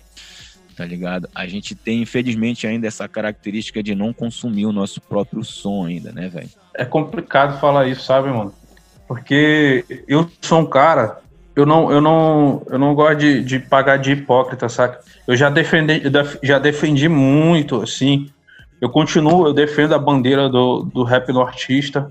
Tá 0.77 0.85
ligado? 0.85 1.29
A 1.35 1.47
gente 1.47 1.75
tem, 1.75 2.01
infelizmente, 2.01 2.67
ainda 2.67 2.87
essa 2.87 3.07
característica 3.07 3.83
de 3.83 3.95
não 3.95 4.13
consumir 4.13 4.65
o 4.65 4.73
nosso 4.73 5.01
próprio 5.01 5.45
som 5.45 5.85
ainda, 5.85 6.13
né, 6.13 6.29
velho? 6.29 6.49
É 6.75 6.85
complicado 6.85 7.61
falar 7.61 7.87
isso, 7.89 8.03
sabe, 8.03 8.31
mano? 8.31 8.55
Porque 9.07 9.85
eu 10.09 10.31
sou 10.41 10.61
um 10.61 10.67
cara, 10.67 11.21
eu 11.55 11.67
não, 11.67 11.91
eu 11.91 12.01
não, 12.01 12.63
eu 12.69 12.79
não 12.79 12.95
gosto 12.95 13.19
de, 13.19 13.43
de 13.43 13.59
pagar 13.59 13.97
de 13.97 14.13
hipócrita, 14.13 14.69
saca? 14.69 15.01
eu 15.27 15.37
já 15.37 15.51
defendi, 15.51 16.03
já 16.43 16.59
defendi 16.59 17.09
muito, 17.09 17.83
assim. 17.83 18.29
Eu 18.81 18.89
continuo, 18.89 19.47
eu 19.47 19.53
defendo 19.53 19.95
a 19.95 19.99
bandeira 19.99 20.49
do, 20.49 20.83
do 20.83 21.05
rap 21.05 21.33
no 21.33 21.41
artista, 21.41 22.09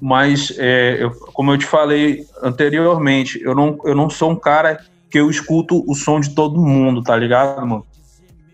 mas 0.00 0.52
é, 0.56 0.96
eu, 1.00 1.10
como 1.10 1.52
eu 1.52 1.58
te 1.58 1.66
falei 1.66 2.24
anteriormente, 2.42 3.40
eu 3.42 3.54
não, 3.54 3.78
eu 3.84 3.94
não 3.94 4.08
sou 4.08 4.30
um 4.30 4.36
cara 4.36 4.80
que 5.10 5.18
eu 5.18 5.28
escuto 5.28 5.84
o 5.90 5.94
som 5.94 6.20
de 6.20 6.34
todo 6.34 6.60
mundo, 6.60 7.02
tá 7.02 7.16
ligado, 7.16 7.66
mano? 7.66 7.86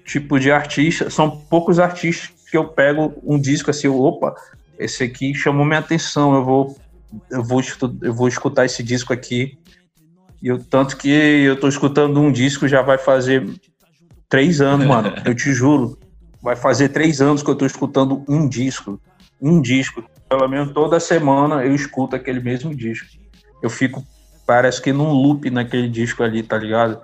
Tipo 0.04 0.38
de 0.40 0.50
artista, 0.50 1.10
são 1.10 1.30
poucos 1.30 1.78
artistas 1.78 2.30
que 2.50 2.56
eu 2.56 2.64
pego 2.64 3.14
um 3.24 3.40
disco 3.40 3.70
assim, 3.70 3.88
opa, 3.88 4.34
esse 4.78 5.04
aqui 5.04 5.34
chamou 5.34 5.64
minha 5.64 5.78
atenção, 5.78 6.34
eu 6.34 6.44
vou 6.44 6.76
eu 7.30 7.42
vou, 7.42 7.60
eu 8.02 8.14
vou 8.14 8.28
escutar 8.28 8.64
esse 8.64 8.82
disco 8.82 9.12
aqui. 9.12 9.58
E 10.42 10.48
eu, 10.48 10.58
tanto 10.58 10.96
que 10.96 11.08
eu 11.08 11.58
tô 11.58 11.68
escutando 11.68 12.20
um 12.20 12.32
disco 12.32 12.66
já 12.66 12.82
vai 12.82 12.98
fazer 12.98 13.46
Três 14.32 14.62
anos, 14.62 14.86
mano. 14.86 15.12
Eu 15.26 15.34
te 15.34 15.52
juro. 15.52 15.98
Vai 16.40 16.56
fazer 16.56 16.88
três 16.88 17.20
anos 17.20 17.42
que 17.42 17.50
eu 17.50 17.54
tô 17.54 17.66
escutando 17.66 18.24
um 18.26 18.48
disco. 18.48 18.98
Um 19.40 19.60
disco. 19.60 20.02
Pelo 20.26 20.48
menos 20.48 20.72
toda 20.72 20.98
semana 20.98 21.64
eu 21.64 21.72
escuto 21.72 22.16
aquele 22.16 22.40
mesmo 22.40 22.74
disco. 22.74 23.06
Eu 23.62 23.68
fico, 23.70 24.02
parece 24.44 24.80
que 24.82 24.92
num 24.92 25.12
loop 25.12 25.48
naquele 25.50 25.88
disco 25.88 26.22
ali, 26.22 26.42
tá 26.42 26.58
ligado? 26.58 27.00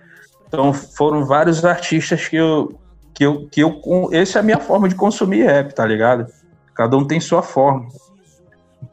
Então 0.48 0.72
foram 0.72 1.24
vários 1.24 1.64
artistas 1.64 2.26
que 2.26 2.36
eu. 2.36 2.80
Que 3.14 3.26
eu, 3.26 3.46
que 3.48 3.62
eu 3.62 3.80
essa 4.10 4.38
é 4.38 4.40
a 4.40 4.44
minha 4.44 4.58
forma 4.58 4.88
de 4.88 4.94
consumir 4.94 5.44
rap, 5.44 5.72
tá 5.72 5.86
ligado? 5.86 6.26
Cada 6.74 6.96
um 6.96 7.06
tem 7.06 7.20
sua 7.20 7.42
forma. 7.42 7.88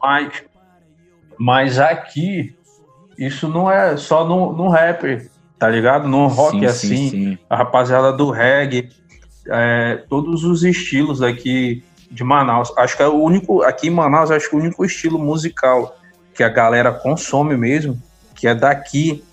Mas, 0.00 0.44
mas 1.38 1.78
aqui, 1.78 2.55
isso 3.18 3.48
não 3.48 3.70
é 3.70 3.96
só 3.96 4.26
no, 4.26 4.52
no 4.52 4.68
rap 4.68 5.28
tá 5.58 5.68
ligado? 5.68 6.08
No 6.08 6.26
rock 6.26 6.58
sim, 6.58 6.66
assim, 6.66 6.88
sim, 6.88 7.10
sim. 7.10 7.38
a 7.48 7.56
rapaziada 7.56 8.12
do 8.12 8.30
reggae, 8.30 8.90
é, 9.48 10.02
todos 10.08 10.44
os 10.44 10.62
estilos 10.62 11.22
aqui 11.22 11.82
de 12.10 12.22
Manaus. 12.22 12.72
Acho 12.76 12.96
que 12.96 13.02
é 13.02 13.08
o 13.08 13.14
único, 13.14 13.62
aqui 13.62 13.88
em 13.88 13.90
Manaus, 13.90 14.30
acho 14.30 14.48
que 14.48 14.56
é 14.56 14.58
o 14.58 14.62
único 14.62 14.84
estilo 14.84 15.18
musical 15.18 15.96
que 16.34 16.42
a 16.42 16.48
galera 16.48 16.92
consome 16.92 17.56
mesmo, 17.56 18.00
que 18.34 18.46
é 18.46 18.54
daqui, 18.54 19.24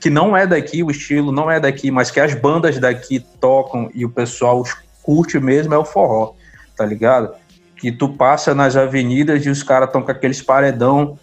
que 0.00 0.08
não 0.08 0.36
é 0.36 0.46
daqui, 0.46 0.82
o 0.82 0.90
estilo 0.90 1.30
não 1.30 1.50
é 1.50 1.60
daqui, 1.60 1.90
mas 1.90 2.10
que 2.10 2.18
as 2.18 2.34
bandas 2.34 2.78
daqui 2.78 3.20
tocam 3.40 3.90
e 3.94 4.04
o 4.04 4.10
pessoal 4.10 4.64
curte 5.02 5.38
mesmo 5.38 5.74
é 5.74 5.78
o 5.78 5.84
forró, 5.84 6.32
tá 6.74 6.86
ligado? 6.86 7.34
Que 7.76 7.92
tu 7.92 8.08
passa 8.08 8.54
nas 8.54 8.74
avenidas 8.74 9.44
e 9.44 9.50
os 9.50 9.62
caras 9.62 9.88
estão 9.88 10.02
com 10.02 10.10
aqueles 10.10 10.40
paredão 10.40 11.18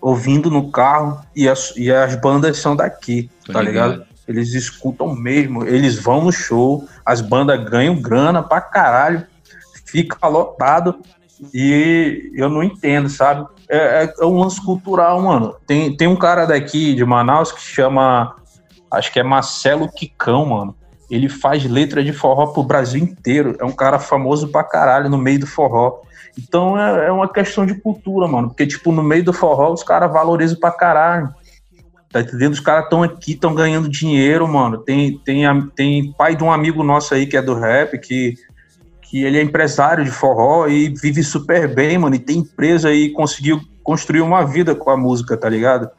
ouvindo 0.00 0.50
no 0.50 0.70
carro 0.70 1.20
e 1.34 1.48
as, 1.48 1.72
e 1.76 1.90
as 1.90 2.14
bandas 2.16 2.58
são 2.58 2.76
daqui, 2.76 3.30
Tô 3.44 3.52
tá 3.52 3.62
ligado? 3.62 3.92
ligado? 3.92 4.06
Eles 4.28 4.54
escutam 4.54 5.14
mesmo, 5.14 5.64
eles 5.64 5.96
vão 5.96 6.24
no 6.24 6.32
show, 6.32 6.86
as 7.04 7.20
bandas 7.20 7.62
ganham 7.68 7.94
grana 7.94 8.42
pra 8.42 8.60
caralho, 8.60 9.24
fica 9.84 10.26
lotado 10.26 11.00
e 11.52 12.32
eu 12.34 12.48
não 12.48 12.62
entendo, 12.62 13.08
sabe? 13.08 13.46
É, 13.68 14.04
é, 14.04 14.14
é 14.20 14.24
um 14.24 14.38
lance 14.40 14.60
cultural, 14.64 15.20
mano. 15.20 15.54
Tem, 15.66 15.96
tem 15.96 16.08
um 16.08 16.16
cara 16.16 16.44
daqui 16.44 16.94
de 16.94 17.04
Manaus 17.04 17.52
que 17.52 17.60
chama, 17.60 18.36
acho 18.90 19.12
que 19.12 19.20
é 19.20 19.22
Marcelo 19.22 19.90
Quicão, 19.90 20.46
mano. 20.46 20.74
Ele 21.10 21.28
faz 21.28 21.64
letra 21.64 22.02
de 22.02 22.12
forró 22.12 22.48
pro 22.48 22.62
Brasil 22.62 23.00
inteiro. 23.00 23.56
É 23.60 23.64
um 23.64 23.72
cara 23.72 23.98
famoso 23.98 24.48
pra 24.48 24.64
caralho 24.64 25.08
no 25.08 25.18
meio 25.18 25.40
do 25.40 25.46
forró. 25.46 26.00
Então 26.38 26.78
é, 26.78 27.06
é 27.06 27.12
uma 27.12 27.28
questão 27.32 27.64
de 27.64 27.74
cultura, 27.74 28.28
mano. 28.28 28.48
Porque, 28.48 28.66
tipo, 28.66 28.92
no 28.92 29.02
meio 29.02 29.24
do 29.24 29.32
forró 29.32 29.72
os 29.72 29.82
caras 29.82 30.12
valorizam 30.12 30.58
pra 30.58 30.70
caralho. 30.70 31.28
Tá 32.12 32.20
entendendo? 32.20 32.52
Os 32.52 32.60
caras 32.60 32.84
estão 32.84 33.02
aqui, 33.02 33.32
estão 33.32 33.54
ganhando 33.54 33.88
dinheiro, 33.88 34.46
mano. 34.46 34.78
Tem, 34.78 35.18
tem, 35.18 35.44
tem 35.74 36.12
pai 36.12 36.36
de 36.36 36.44
um 36.44 36.52
amigo 36.52 36.82
nosso 36.82 37.14
aí 37.14 37.26
que 37.26 37.36
é 37.36 37.42
do 37.42 37.54
rap, 37.54 37.98
que, 37.98 38.34
que 39.02 39.24
ele 39.24 39.38
é 39.38 39.42
empresário 39.42 40.04
de 40.04 40.10
forró 40.10 40.66
e 40.68 40.88
vive 40.88 41.22
super 41.22 41.74
bem, 41.74 41.98
mano. 41.98 42.14
E 42.14 42.18
tem 42.20 42.38
empresa 42.38 42.88
aí 42.88 43.10
conseguiu 43.10 43.60
construir 43.82 44.20
uma 44.20 44.44
vida 44.44 44.74
com 44.74 44.90
a 44.90 44.96
música, 44.96 45.36
tá 45.36 45.48
ligado? 45.48 45.90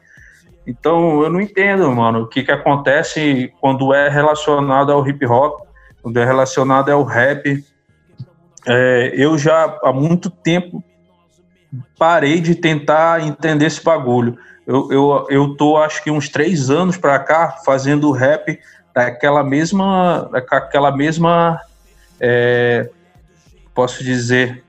Então 0.66 1.22
eu 1.22 1.30
não 1.30 1.40
entendo, 1.40 1.90
mano, 1.90 2.22
o 2.22 2.26
que, 2.26 2.42
que 2.42 2.52
acontece 2.52 3.52
quando 3.60 3.94
é 3.94 4.08
relacionado 4.08 4.92
ao 4.92 5.06
hip 5.08 5.24
hop, 5.24 5.62
quando 6.02 6.18
é 6.18 6.24
relacionado 6.24 6.90
ao 6.90 7.04
rap. 7.04 7.64
É, 8.66 9.12
eu 9.14 9.38
já 9.38 9.78
há 9.82 9.92
muito 9.92 10.30
tempo 10.30 10.82
parei 11.98 12.40
de 12.40 12.54
tentar 12.54 13.22
entender 13.26 13.66
esse 13.66 13.82
bagulho. 13.82 14.38
Eu, 14.66 14.92
eu, 14.92 15.26
eu 15.30 15.56
tô, 15.56 15.76
acho 15.76 16.02
que 16.02 16.10
uns 16.10 16.28
três 16.28 16.70
anos 16.70 16.96
para 16.96 17.18
cá, 17.18 17.58
fazendo 17.64 18.10
rap 18.10 18.58
daquela 18.94 19.42
mesma, 19.42 20.28
daquela 20.30 20.94
mesma, 20.94 21.60
é, 22.20 22.90
posso 23.74 24.02
dizer, 24.02 24.64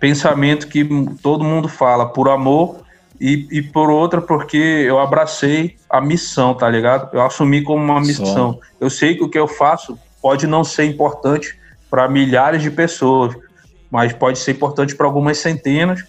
pensamento 0.00 0.68
que 0.68 0.84
todo 1.22 1.44
mundo 1.44 1.68
fala, 1.68 2.06
por 2.06 2.28
amor 2.28 2.84
e, 3.20 3.46
e 3.50 3.62
por 3.62 3.90
outra 3.90 4.20
porque 4.20 4.56
eu 4.56 4.98
abracei 4.98 5.76
a 5.88 6.00
missão, 6.00 6.54
tá 6.54 6.68
ligado? 6.68 7.14
Eu 7.14 7.22
assumi 7.22 7.62
como 7.62 7.82
uma 7.82 8.00
missão. 8.00 8.54
Só. 8.54 8.58
Eu 8.80 8.90
sei 8.90 9.14
que 9.14 9.22
o 9.22 9.28
que 9.28 9.38
eu 9.38 9.46
faço 9.46 9.98
pode 10.20 10.46
não 10.46 10.64
ser 10.64 10.84
importante 10.84 11.58
para 11.94 12.08
milhares 12.08 12.60
de 12.60 12.72
pessoas, 12.72 13.36
mas 13.88 14.12
pode 14.12 14.40
ser 14.40 14.50
importante 14.50 14.96
para 14.96 15.06
algumas 15.06 15.38
centenas, 15.38 16.02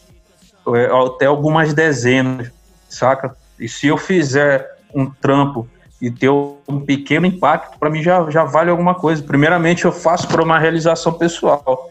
é, 0.74 0.86
até 0.86 1.28
algumas 1.28 1.76
dezenas, 1.76 2.52
saca? 2.90 3.36
E 3.60 3.70
se 3.70 3.86
eu 3.86 3.96
fizer 3.96 4.68
um 4.96 5.06
trampo 5.06 5.70
e 6.02 6.10
ter 6.10 6.32
um 6.32 6.80
pequeno 6.84 7.28
impacto, 7.28 7.78
para 7.78 7.92
mim 7.92 8.02
já, 8.02 8.28
já 8.32 8.44
vale 8.44 8.72
alguma 8.72 8.96
coisa. 8.96 9.22
Primeiramente, 9.22 9.86
eu 9.86 9.92
faço 9.92 10.28
para 10.28 10.42
uma 10.42 10.58
realização 10.58 11.14
pessoal, 11.14 11.88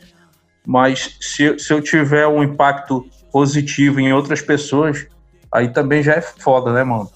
mas 0.66 1.16
se, 1.20 1.56
se 1.60 1.72
eu 1.72 1.80
tiver 1.80 2.26
um 2.26 2.42
impacto 2.42 3.08
positivo 3.30 4.00
em 4.00 4.12
outras 4.12 4.42
pessoas, 4.42 5.06
aí 5.52 5.68
também 5.68 6.02
já 6.02 6.14
é 6.14 6.20
foda, 6.20 6.72
né, 6.72 6.82
mano? 6.82 7.08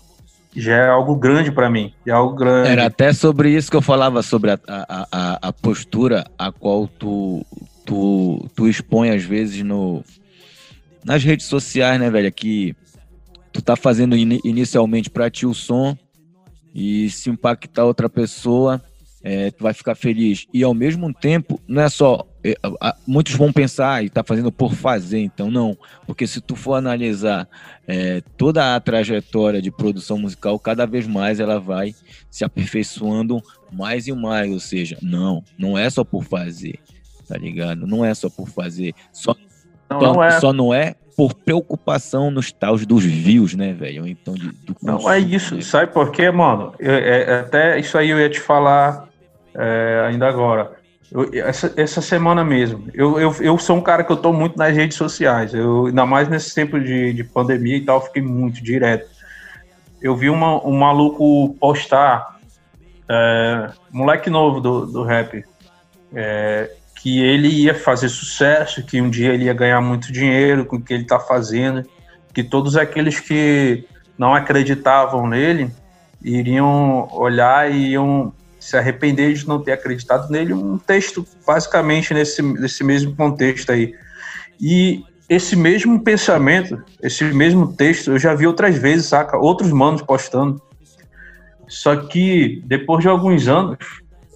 Já 0.58 0.74
é 0.74 0.88
algo 0.88 1.14
grande 1.14 1.52
para 1.52 1.70
mim, 1.70 1.92
é 2.06 2.10
algo 2.10 2.34
grande. 2.34 2.68
Era 2.68 2.86
até 2.86 3.12
sobre 3.12 3.50
isso 3.50 3.70
que 3.70 3.76
eu 3.76 3.82
falava, 3.82 4.22
sobre 4.22 4.50
a, 4.50 4.58
a, 4.66 5.08
a, 5.10 5.48
a 5.48 5.52
postura 5.52 6.26
a 6.36 6.50
qual 6.50 6.88
tu, 6.88 7.44
tu, 7.86 8.44
tu 8.56 8.68
expõe 8.68 9.10
às 9.10 9.22
vezes 9.22 9.62
no, 9.62 10.02
nas 11.04 11.22
redes 11.22 11.46
sociais, 11.46 12.00
né, 12.00 12.10
velho? 12.10 12.32
Que 12.32 12.74
tu 13.52 13.62
tá 13.62 13.76
fazendo 13.76 14.16
in, 14.16 14.40
inicialmente 14.44 15.08
para 15.08 15.30
ti 15.30 15.46
o 15.46 15.54
som 15.54 15.96
e 16.74 17.08
se 17.10 17.30
impactar 17.30 17.84
outra 17.84 18.08
pessoa, 18.08 18.82
é, 19.22 19.50
tu 19.50 19.62
vai 19.62 19.72
ficar 19.72 19.94
feliz. 19.94 20.46
E 20.52 20.62
ao 20.62 20.74
mesmo 20.74 21.12
tempo, 21.12 21.60
não 21.66 21.82
é 21.82 21.88
só. 21.88 22.26
É, 22.44 22.54
muitos 23.06 23.34
vão 23.34 23.52
pensar 23.52 24.04
e 24.04 24.08
tá 24.08 24.22
fazendo 24.22 24.52
por 24.52 24.72
fazer, 24.72 25.18
então 25.18 25.50
não. 25.50 25.76
Porque 26.06 26.26
se 26.26 26.40
tu 26.40 26.54
for 26.54 26.74
analisar 26.74 27.48
é, 27.86 28.22
toda 28.36 28.76
a 28.76 28.80
trajetória 28.80 29.60
de 29.60 29.70
produção 29.70 30.18
musical, 30.18 30.58
cada 30.58 30.86
vez 30.86 31.06
mais 31.06 31.40
ela 31.40 31.58
vai 31.58 31.94
se 32.30 32.44
aperfeiçoando 32.44 33.42
mais 33.72 34.06
e 34.06 34.12
mais. 34.12 34.50
Ou 34.52 34.60
seja, 34.60 34.96
não, 35.02 35.42
não 35.58 35.76
é 35.76 35.90
só 35.90 36.04
por 36.04 36.22
fazer, 36.24 36.78
tá 37.26 37.36
ligado? 37.36 37.86
Não 37.86 38.04
é 38.04 38.14
só 38.14 38.30
por 38.30 38.48
fazer. 38.48 38.94
Só 39.12 39.34
não, 39.90 40.00
só, 40.00 40.12
não 40.12 40.22
é. 40.22 40.40
só 40.40 40.52
não 40.52 40.74
é 40.74 40.94
por 41.16 41.34
preocupação 41.34 42.30
nos 42.30 42.52
tals 42.52 42.86
dos 42.86 43.04
views, 43.04 43.56
né, 43.56 43.72
velho? 43.72 44.06
Então, 44.06 44.34
de, 44.34 44.50
do 44.50 44.76
Não 44.80 45.10
é 45.10 45.18
isso, 45.18 45.56
né? 45.56 45.60
sabe 45.62 45.92
por 45.92 46.12
quê, 46.12 46.30
mano? 46.30 46.72
Eu, 46.78 46.92
é, 46.92 47.22
é, 47.22 47.40
até 47.40 47.80
isso 47.80 47.98
aí 47.98 48.10
eu 48.10 48.20
ia 48.20 48.30
te 48.30 48.38
falar 48.38 49.08
é, 49.52 50.04
ainda 50.06 50.28
agora. 50.28 50.77
Eu, 51.10 51.30
essa, 51.32 51.72
essa 51.76 52.02
semana 52.02 52.44
mesmo, 52.44 52.86
eu, 52.92 53.18
eu, 53.18 53.34
eu 53.40 53.58
sou 53.58 53.76
um 53.76 53.80
cara 53.80 54.04
que 54.04 54.12
eu 54.12 54.16
tô 54.16 54.30
muito 54.30 54.58
nas 54.58 54.76
redes 54.76 54.96
sociais, 54.96 55.54
eu, 55.54 55.86
ainda 55.86 56.04
mais 56.04 56.28
nesse 56.28 56.54
tempo 56.54 56.78
de, 56.78 57.14
de 57.14 57.24
pandemia 57.24 57.76
e 57.76 57.84
tal, 57.84 58.04
fiquei 58.04 58.20
muito 58.20 58.62
direto. 58.62 59.08
Eu 60.02 60.14
vi 60.14 60.28
uma, 60.28 60.64
um 60.66 60.78
maluco 60.78 61.56
postar, 61.58 62.38
é, 63.08 63.70
moleque 63.90 64.28
novo 64.28 64.60
do, 64.60 64.86
do 64.86 65.02
rap, 65.02 65.42
é, 66.14 66.70
que 66.94 67.22
ele 67.22 67.48
ia 67.48 67.74
fazer 67.74 68.10
sucesso, 68.10 68.84
que 68.84 69.00
um 69.00 69.08
dia 69.08 69.32
ele 69.32 69.44
ia 69.44 69.54
ganhar 69.54 69.80
muito 69.80 70.12
dinheiro 70.12 70.66
com 70.66 70.76
o 70.76 70.82
que 70.82 70.92
ele 70.92 71.04
está 71.04 71.18
fazendo, 71.18 71.88
que 72.34 72.44
todos 72.44 72.76
aqueles 72.76 73.18
que 73.18 73.86
não 74.18 74.34
acreditavam 74.34 75.26
nele 75.26 75.70
iriam 76.22 77.08
olhar 77.12 77.70
e 77.70 77.92
iam 77.92 78.32
se 78.58 78.76
arrepender 78.76 79.34
de 79.34 79.46
não 79.46 79.62
ter 79.62 79.72
acreditado 79.72 80.30
nele. 80.30 80.52
Um 80.52 80.78
texto 80.78 81.26
basicamente 81.46 82.12
nesse, 82.12 82.42
nesse 82.42 82.82
mesmo 82.84 83.14
contexto 83.14 83.70
aí. 83.70 83.94
E 84.60 85.02
esse 85.28 85.54
mesmo 85.54 86.02
pensamento, 86.02 86.82
esse 87.02 87.24
mesmo 87.24 87.74
texto, 87.74 88.12
eu 88.12 88.18
já 88.18 88.34
vi 88.34 88.46
outras 88.46 88.76
vezes, 88.76 89.06
saca? 89.06 89.36
Outros 89.36 89.70
manos 89.72 90.02
postando. 90.02 90.60
Só 91.68 91.94
que 91.96 92.62
depois 92.64 93.02
de 93.02 93.08
alguns 93.08 93.46
anos, 93.46 93.78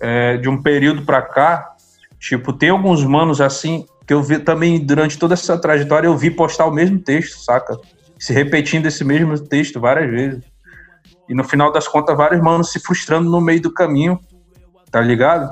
é, 0.01 0.37
de 0.37 0.49
um 0.49 0.63
período 0.63 1.03
para 1.03 1.23
cá, 1.23 1.73
Tipo, 2.23 2.53
tem 2.53 2.69
alguns 2.69 3.05
manos 3.05 3.41
assim 3.41 3.85
que 4.07 4.15
eu 4.15 4.23
vi 4.23 4.39
também 4.39 4.79
durante 4.79 5.19
toda 5.19 5.35
essa 5.35 5.59
trajetória, 5.59 6.07
eu 6.07 6.17
vi 6.17 6.31
postar 6.31 6.67
o 6.67 6.71
mesmo 6.71 7.01
texto, 7.01 7.37
saca? 7.43 7.77
Se 8.17 8.33
repetindo 8.33 8.87
esse 8.87 9.03
mesmo 9.03 9.37
texto 9.37 9.81
várias 9.81 10.09
vezes. 10.09 10.45
E 11.33 11.35
no 11.35 11.45
final 11.45 11.73
das 11.73 11.89
contas, 11.89 12.15
vários 12.15 12.43
manos 12.43 12.71
se 12.71 12.79
frustrando 12.79 13.31
no 13.31 13.41
meio 13.41 13.63
do 13.63 13.73
caminho, 13.73 14.21
tá 14.91 15.01
ligado? 15.01 15.51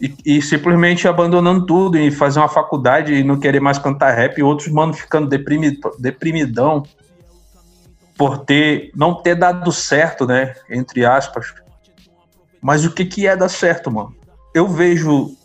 E, 0.00 0.14
e, 0.24 0.40
simplesmente 0.40 1.06
abandonando 1.06 1.66
tudo 1.66 1.98
e 1.98 2.10
fazer 2.10 2.38
uma 2.38 2.48
faculdade 2.48 3.12
e 3.12 3.22
não 3.22 3.38
querer 3.38 3.60
mais 3.60 3.78
cantar 3.78 4.14
rap, 4.14 4.38
e 4.38 4.42
outros 4.42 4.68
manos 4.68 4.98
ficando 4.98 5.28
deprimido, 5.28 5.78
deprimidão 5.98 6.84
por 8.16 8.38
ter 8.38 8.92
não 8.96 9.12
ter 9.12 9.34
dado 9.34 9.70
certo, 9.70 10.26
né? 10.26 10.54
Entre 10.70 11.04
aspas. 11.04 11.52
Mas 12.62 12.86
o 12.86 12.90
que, 12.90 13.04
que 13.04 13.26
é 13.26 13.36
dar 13.36 13.50
certo, 13.50 13.90
mano? 13.90 14.16
Eu 14.54 14.66
vejo 14.66 15.36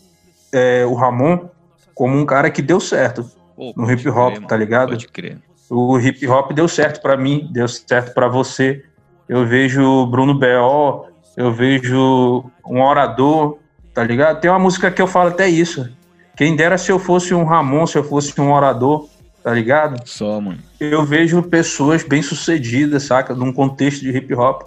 é, 0.53 0.85
o 0.85 0.93
Ramon 0.93 1.49
como 1.93 2.17
um 2.17 2.25
cara 2.25 2.49
que 2.49 2.61
deu 2.61 2.79
certo 2.79 3.29
no 3.75 3.91
hip 3.91 4.07
hop, 4.07 4.35
crer, 4.35 4.47
tá 4.47 4.55
ligado? 4.55 4.89
Pode 4.91 5.07
crer. 5.09 5.37
O 5.69 5.99
hip 5.99 6.25
hop 6.29 6.53
deu 6.53 6.69
certo 6.69 7.01
para 7.01 7.17
mim, 7.17 7.49
deu 7.51 7.67
certo 7.67 8.13
para 8.13 8.29
você. 8.29 8.85
Eu 9.29 9.45
vejo 9.45 10.07
Bruno 10.07 10.33
B.O., 10.33 11.05
eu 11.37 11.53
vejo 11.53 12.43
um 12.65 12.81
orador, 12.81 13.59
tá 13.93 14.03
ligado? 14.03 14.41
Tem 14.41 14.49
uma 14.49 14.59
música 14.59 14.89
que 14.89 15.01
eu 15.01 15.07
falo 15.07 15.29
até 15.29 15.47
isso. 15.47 15.87
Quem 16.35 16.55
dera 16.55 16.77
se 16.77 16.91
eu 16.91 16.97
fosse 16.97 17.33
um 17.33 17.45
Ramon, 17.45 17.85
se 17.85 17.97
eu 17.97 18.03
fosse 18.03 18.39
um 18.41 18.51
orador, 18.51 19.07
tá 19.43 19.53
ligado? 19.53 20.01
Só, 20.05 20.41
mano. 20.41 20.57
Eu 20.79 21.05
vejo 21.05 21.43
pessoas 21.43 22.03
bem-sucedidas, 22.03 23.03
saca? 23.03 23.35
Num 23.35 23.53
contexto 23.53 24.01
de 24.01 24.09
hip 24.09 24.33
hop. 24.33 24.63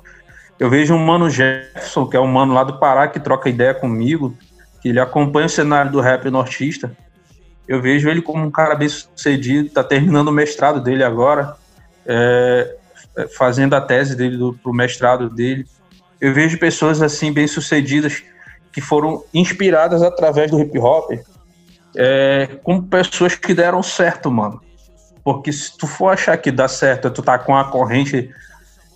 Eu 0.59 0.71
vejo 0.71 0.95
um 0.95 1.05
mano 1.05 1.29
Jefferson, 1.29 2.07
que 2.07 2.17
é 2.17 2.21
um 2.21 2.27
mano 2.27 2.55
lá 2.55 2.63
do 2.63 2.79
Pará, 2.79 3.09
que 3.09 3.19
troca 3.19 3.49
ideia 3.49 3.75
comigo, 3.75 4.37
que 4.81 4.91
ele 4.91 5.01
acompanha 5.01 5.47
o 5.47 5.51
cenário 5.51 5.91
do 5.91 6.01
rap 6.01 6.31
nortista. 6.31 6.97
Eu 7.67 7.83
vejo 7.83 8.09
ele 8.09 8.23
como 8.23 8.45
um 8.45 8.51
cara 8.51 8.75
bem 8.75 8.89
sucedido, 8.89 9.67
está 9.67 9.83
terminando 9.83 10.29
o 10.29 10.33
mestrado 10.33 10.81
dele 10.81 11.03
agora, 11.03 11.57
é, 12.07 12.77
fazendo 13.37 13.75
a 13.75 13.81
tese 13.81 14.17
dele 14.17 14.39
para 14.63 14.71
o 14.71 14.75
mestrado 14.75 15.29
dele. 15.29 15.65
Eu 16.21 16.33
vejo 16.33 16.59
pessoas 16.59 17.03
assim 17.03 17.33
bem 17.33 17.47
sucedidas 17.47 18.23
que 18.73 18.81
foram 18.81 19.25
inspiradas 19.35 20.03
através 20.03 20.51
do 20.51 20.61
hip 20.61 20.79
hop, 20.79 21.13
é, 21.95 22.59
como 22.63 22.83
pessoas 22.85 23.35
que 23.35 23.53
deram 23.53 23.83
certo, 23.83 24.31
mano. 24.31 24.61
Porque 25.23 25.53
se 25.53 25.77
tu 25.77 25.87
for 25.87 26.09
achar 26.09 26.37
que 26.37 26.51
dá 26.51 26.67
certo, 26.67 27.09
é 27.09 27.11
tu 27.11 27.23
tá 27.23 27.39
com 27.39 27.57
a 27.57 27.65
corrente 27.65 28.31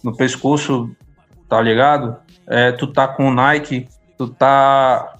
no 0.02 0.16
pescoço, 0.16 0.90
tá 1.48 1.60
ligado? 1.60 2.16
É, 2.46 2.72
tu 2.72 2.86
tá 2.86 3.06
com 3.06 3.28
o 3.28 3.34
Nike, 3.34 3.88
tu 4.16 4.28
tá 4.28 5.16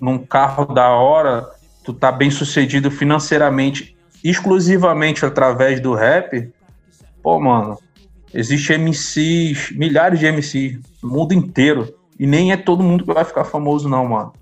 num 0.00 0.18
carro 0.18 0.66
da 0.66 0.90
hora, 0.90 1.48
tu 1.84 1.92
tá 1.92 2.12
bem 2.12 2.30
sucedido 2.30 2.90
financeiramente, 2.90 3.96
exclusivamente 4.22 5.24
através 5.24 5.80
do 5.80 5.94
rap, 5.94 6.52
pô, 7.22 7.40
mano, 7.40 7.78
Existe 8.34 8.76
MCs, 8.76 9.72
milhares 9.76 10.18
de 10.18 10.30
MCs 10.30 10.78
no 11.02 11.10
mundo 11.10 11.32
inteiro. 11.32 11.94
E 12.18 12.26
nem 12.26 12.52
é 12.52 12.56
todo 12.56 12.82
mundo 12.82 13.04
que 13.04 13.12
vai 13.12 13.24
ficar 13.24 13.44
famoso, 13.44 13.88
não, 13.88 14.06
mano. 14.06 14.32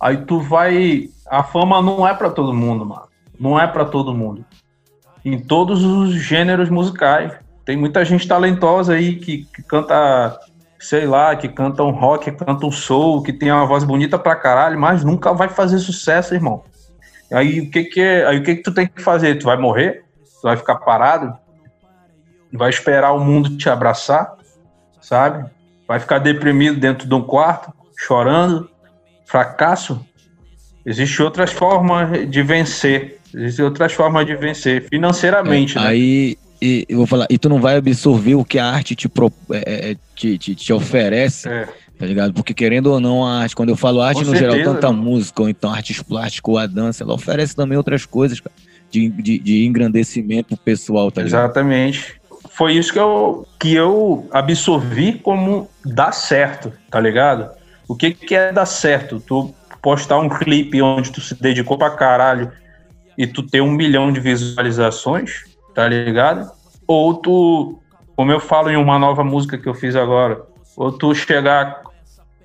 Aí 0.00 0.18
tu 0.18 0.40
vai. 0.40 1.08
A 1.26 1.42
fama 1.42 1.80
não 1.80 2.06
é 2.06 2.14
para 2.14 2.30
todo 2.30 2.52
mundo, 2.52 2.84
mano. 2.84 3.08
Não 3.38 3.58
é 3.58 3.66
para 3.66 3.84
todo 3.84 4.14
mundo. 4.14 4.44
Em 5.24 5.38
todos 5.38 5.82
os 5.82 6.12
gêneros 6.14 6.68
musicais. 6.68 7.32
Tem 7.64 7.76
muita 7.76 8.04
gente 8.04 8.28
talentosa 8.28 8.92
aí 8.92 9.16
que, 9.16 9.46
que 9.46 9.62
canta, 9.62 10.38
sei 10.78 11.06
lá, 11.06 11.34
que 11.34 11.48
canta 11.48 11.82
um 11.82 11.92
rock, 11.92 12.30
que 12.30 12.44
canta 12.44 12.66
um 12.66 12.70
soul, 12.70 13.22
que 13.22 13.32
tem 13.32 13.50
uma 13.50 13.64
voz 13.64 13.84
bonita 13.84 14.18
pra 14.18 14.36
caralho, 14.36 14.78
mas 14.78 15.02
nunca 15.02 15.32
vai 15.32 15.48
fazer 15.48 15.78
sucesso, 15.78 16.34
irmão. 16.34 16.62
Aí 17.32 17.60
o 17.60 17.70
que 17.70 17.84
que 17.84 18.00
é, 18.02 18.26
aí 18.26 18.38
o 18.38 18.42
que 18.42 18.56
que 18.56 18.62
tu 18.62 18.74
tem 18.74 18.86
que 18.86 19.00
fazer? 19.00 19.38
Tu 19.38 19.46
vai 19.46 19.56
morrer? 19.56 20.04
Tu 20.40 20.42
vai 20.42 20.58
ficar 20.58 20.76
parado? 20.76 21.34
Vai 22.56 22.70
esperar 22.70 23.12
o 23.12 23.20
mundo 23.20 23.56
te 23.56 23.68
abraçar, 23.68 24.34
sabe? 25.00 25.48
Vai 25.86 26.00
ficar 26.00 26.18
deprimido 26.18 26.78
dentro 26.78 27.08
de 27.08 27.14
um 27.14 27.22
quarto, 27.22 27.72
chorando, 27.96 28.70
fracasso? 29.26 30.04
Existem 30.86 31.24
outras 31.24 31.52
formas 31.52 32.30
de 32.30 32.42
vencer. 32.42 33.18
Existem 33.34 33.64
outras 33.64 33.92
formas 33.92 34.26
de 34.26 34.36
vencer 34.36 34.88
financeiramente, 34.88 35.76
é, 35.76 35.80
né? 35.80 35.86
Aí 35.88 36.38
e, 36.62 36.86
eu 36.88 36.98
vou 36.98 37.06
falar, 37.06 37.26
e 37.28 37.36
tu 37.36 37.48
não 37.48 37.60
vai 37.60 37.76
absorver 37.76 38.36
o 38.36 38.44
que 38.44 38.58
a 38.58 38.66
arte 38.66 38.94
te, 38.94 39.08
pro, 39.08 39.30
é, 39.50 39.90
é 39.90 39.96
te, 40.14 40.38
te, 40.38 40.54
te, 40.54 40.72
oferece. 40.72 41.48
É 41.48 41.68
tá 41.98 42.06
ligado? 42.06 42.32
Porque 42.32 42.52
querendo 42.52 42.88
ou 42.88 43.00
não, 43.00 43.24
a 43.24 43.40
arte, 43.40 43.54
quando 43.54 43.68
eu 43.68 43.76
falo 43.76 44.00
arte 44.00 44.18
Com 44.18 44.30
no 44.30 44.36
certeza, 44.36 44.56
geral, 44.56 44.74
tanto 44.74 44.86
a 44.86 44.92
música 44.92 45.42
ou 45.42 45.48
então 45.48 45.72
artes 45.72 46.02
plásticas 46.02 46.52
ou 46.52 46.58
a 46.58 46.66
dança, 46.66 47.04
ela 47.04 47.14
oferece 47.14 47.54
também 47.54 47.78
outras 47.78 48.04
coisas, 48.04 48.40
cara, 48.40 48.54
de, 48.90 49.08
de, 49.08 49.38
de 49.38 49.64
engrandecimento 49.64 50.56
pessoal, 50.56 51.10
tá 51.10 51.22
ligado? 51.22 51.44
Exatamente. 51.44 52.20
Foi 52.54 52.72
isso 52.72 52.92
que 52.92 52.98
eu, 53.00 53.46
que 53.58 53.74
eu 53.74 54.28
absorvi 54.30 55.14
como 55.14 55.68
dar 55.84 56.12
certo, 56.12 56.72
tá 56.88 57.00
ligado? 57.00 57.50
O 57.88 57.96
que, 57.96 58.12
que 58.12 58.32
é 58.32 58.52
dar 58.52 58.64
certo? 58.64 59.18
Tu 59.18 59.52
postar 59.82 60.18
um 60.18 60.28
clipe 60.28 60.80
onde 60.80 61.10
tu 61.10 61.20
se 61.20 61.34
dedicou 61.34 61.76
pra 61.76 61.90
caralho 61.90 62.52
e 63.18 63.26
tu 63.26 63.42
ter 63.42 63.60
um 63.60 63.72
milhão 63.72 64.12
de 64.12 64.20
visualizações, 64.20 65.42
tá 65.74 65.88
ligado? 65.88 66.48
Ou 66.86 67.14
tu, 67.14 67.80
como 68.14 68.30
eu 68.30 68.38
falo 68.38 68.70
em 68.70 68.76
uma 68.76 69.00
nova 69.00 69.24
música 69.24 69.58
que 69.58 69.68
eu 69.68 69.74
fiz 69.74 69.96
agora, 69.96 70.40
ou 70.76 70.92
tu 70.92 71.12
chegar 71.12 71.82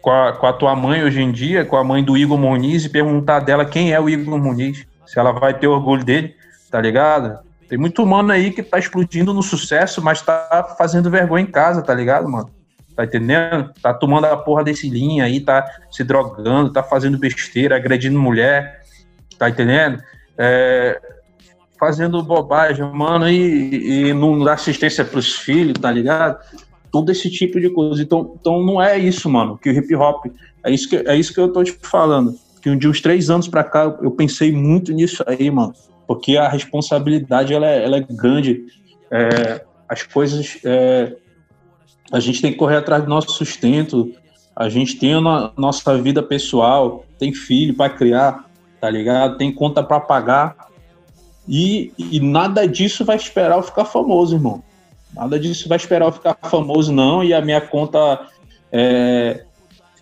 com 0.01 0.09
a, 0.09 0.33
com 0.33 0.47
a 0.47 0.53
tua 0.53 0.75
mãe 0.75 1.03
hoje 1.03 1.21
em 1.21 1.31
dia, 1.31 1.63
com 1.63 1.77
a 1.77 1.83
mãe 1.83 2.03
do 2.03 2.17
Igor 2.17 2.37
Muniz, 2.37 2.83
e 2.83 2.89
perguntar 2.89 3.41
dela 3.41 3.63
quem 3.63 3.93
é 3.93 3.99
o 3.99 4.09
Igor 4.09 4.39
Muniz, 4.39 4.87
se 5.05 5.19
ela 5.19 5.31
vai 5.31 5.53
ter 5.53 5.67
orgulho 5.67 6.03
dele, 6.03 6.35
tá 6.71 6.81
ligado? 6.81 7.47
Tem 7.69 7.77
muito 7.77 8.03
humano 8.03 8.31
aí 8.31 8.51
que 8.51 8.63
tá 8.63 8.77
explodindo 8.77 9.33
no 9.33 9.43
sucesso, 9.43 10.01
mas 10.01 10.21
tá 10.21 10.75
fazendo 10.77 11.09
vergonha 11.09 11.43
em 11.43 11.51
casa, 11.51 11.81
tá 11.81 11.93
ligado, 11.93 12.27
mano? 12.27 12.49
Tá 12.95 13.05
entendendo? 13.05 13.71
Tá 13.81 13.93
tomando 13.93 14.25
a 14.25 14.35
porra 14.35 14.63
desse 14.63 14.89
linha 14.89 15.23
aí, 15.23 15.39
tá 15.39 15.65
se 15.91 16.03
drogando, 16.03 16.73
tá 16.73 16.83
fazendo 16.83 17.17
besteira, 17.17 17.75
agredindo 17.75 18.19
mulher, 18.19 18.81
tá 19.37 19.49
entendendo? 19.49 20.01
É, 20.37 20.99
fazendo 21.79 22.21
bobagem, 22.23 22.83
mano, 22.91 23.29
e, 23.29 24.09
e 24.09 24.13
não 24.13 24.43
dá 24.43 24.53
assistência 24.53 25.05
pros 25.05 25.35
filhos, 25.35 25.79
tá 25.79 25.91
ligado? 25.91 26.39
todo 26.91 27.11
esse 27.11 27.29
tipo 27.29 27.59
de 27.59 27.69
coisa. 27.69 28.01
Então, 28.01 28.35
então 28.39 28.63
não 28.63 28.81
é 28.81 28.97
isso, 28.97 29.29
mano, 29.29 29.57
que 29.57 29.69
o 29.69 29.73
hip 29.73 29.95
hop. 29.95 30.25
É 30.63 30.71
isso 30.71 30.89
que, 30.89 30.97
é 30.97 31.15
isso 31.15 31.33
que 31.33 31.39
eu 31.39 31.51
tô 31.51 31.63
te 31.63 31.71
falando. 31.83 32.35
Que 32.61 32.75
de 32.75 32.87
uns 32.87 33.01
três 33.01 33.29
anos 33.29 33.47
para 33.47 33.63
cá 33.63 33.97
eu 34.01 34.11
pensei 34.11 34.51
muito 34.51 34.91
nisso 34.91 35.23
aí, 35.25 35.49
mano. 35.49 35.73
Porque 36.09 36.37
a 36.37 36.49
responsabilidade 36.49 37.53
ela 37.53 37.67
é, 37.67 37.85
ela 37.85 37.97
é 37.97 37.99
grande. 37.99 38.65
É, 39.11 39.63
as 39.87 40.01
coisas. 40.01 40.57
É, 40.65 41.15
a 42.11 42.19
gente 42.19 42.41
tem 42.41 42.51
que 42.51 42.57
correr 42.57 42.77
atrás 42.77 43.03
do 43.03 43.09
nosso 43.09 43.29
sustento. 43.29 44.11
A 44.55 44.69
gente 44.69 44.97
tem 44.97 45.13
a 45.13 45.51
nossa 45.55 45.95
vida 46.01 46.23
pessoal, 46.23 47.05
tem 47.19 47.31
filho 47.31 47.75
para 47.75 47.93
criar, 47.93 48.49
tá 48.81 48.89
ligado? 48.89 49.37
Tem 49.37 49.53
conta 49.53 49.83
para 49.83 49.99
pagar. 49.99 50.55
E, 51.47 51.93
e 51.99 52.19
nada 52.19 52.67
disso 52.67 53.05
vai 53.05 53.15
esperar 53.15 53.57
eu 53.57 53.63
ficar 53.63 53.85
famoso, 53.85 54.35
irmão. 54.35 54.63
Nada 55.13 55.39
disso 55.39 55.69
vai 55.69 55.77
esperar 55.77 56.07
eu 56.07 56.11
ficar 56.11 56.35
famoso, 56.41 56.91
não, 56.91 57.23
e 57.23 57.35
a 57.35 57.41
minha 57.41 57.61
conta 57.61 58.27
é, 58.71 59.43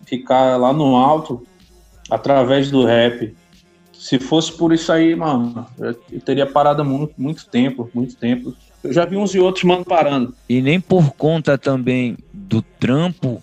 ficar 0.06 0.56
lá 0.56 0.72
no 0.72 0.96
alto 0.96 1.46
através 2.10 2.70
do 2.70 2.86
rap. 2.86 3.36
Se 3.98 4.18
fosse 4.18 4.52
por 4.52 4.72
isso 4.72 4.92
aí, 4.92 5.16
mano, 5.16 5.66
eu 5.76 6.20
teria 6.24 6.46
parado 6.46 6.84
muito, 6.84 7.14
muito 7.18 7.46
tempo, 7.46 7.90
muito 7.92 8.14
tempo. 8.16 8.54
Eu 8.82 8.92
já 8.92 9.04
vi 9.04 9.16
uns 9.16 9.34
e 9.34 9.40
outros, 9.40 9.64
mano, 9.64 9.84
parando. 9.84 10.34
E 10.48 10.62
nem 10.62 10.80
por 10.80 11.10
conta 11.14 11.58
também 11.58 12.16
do 12.32 12.62
trampo, 12.62 13.42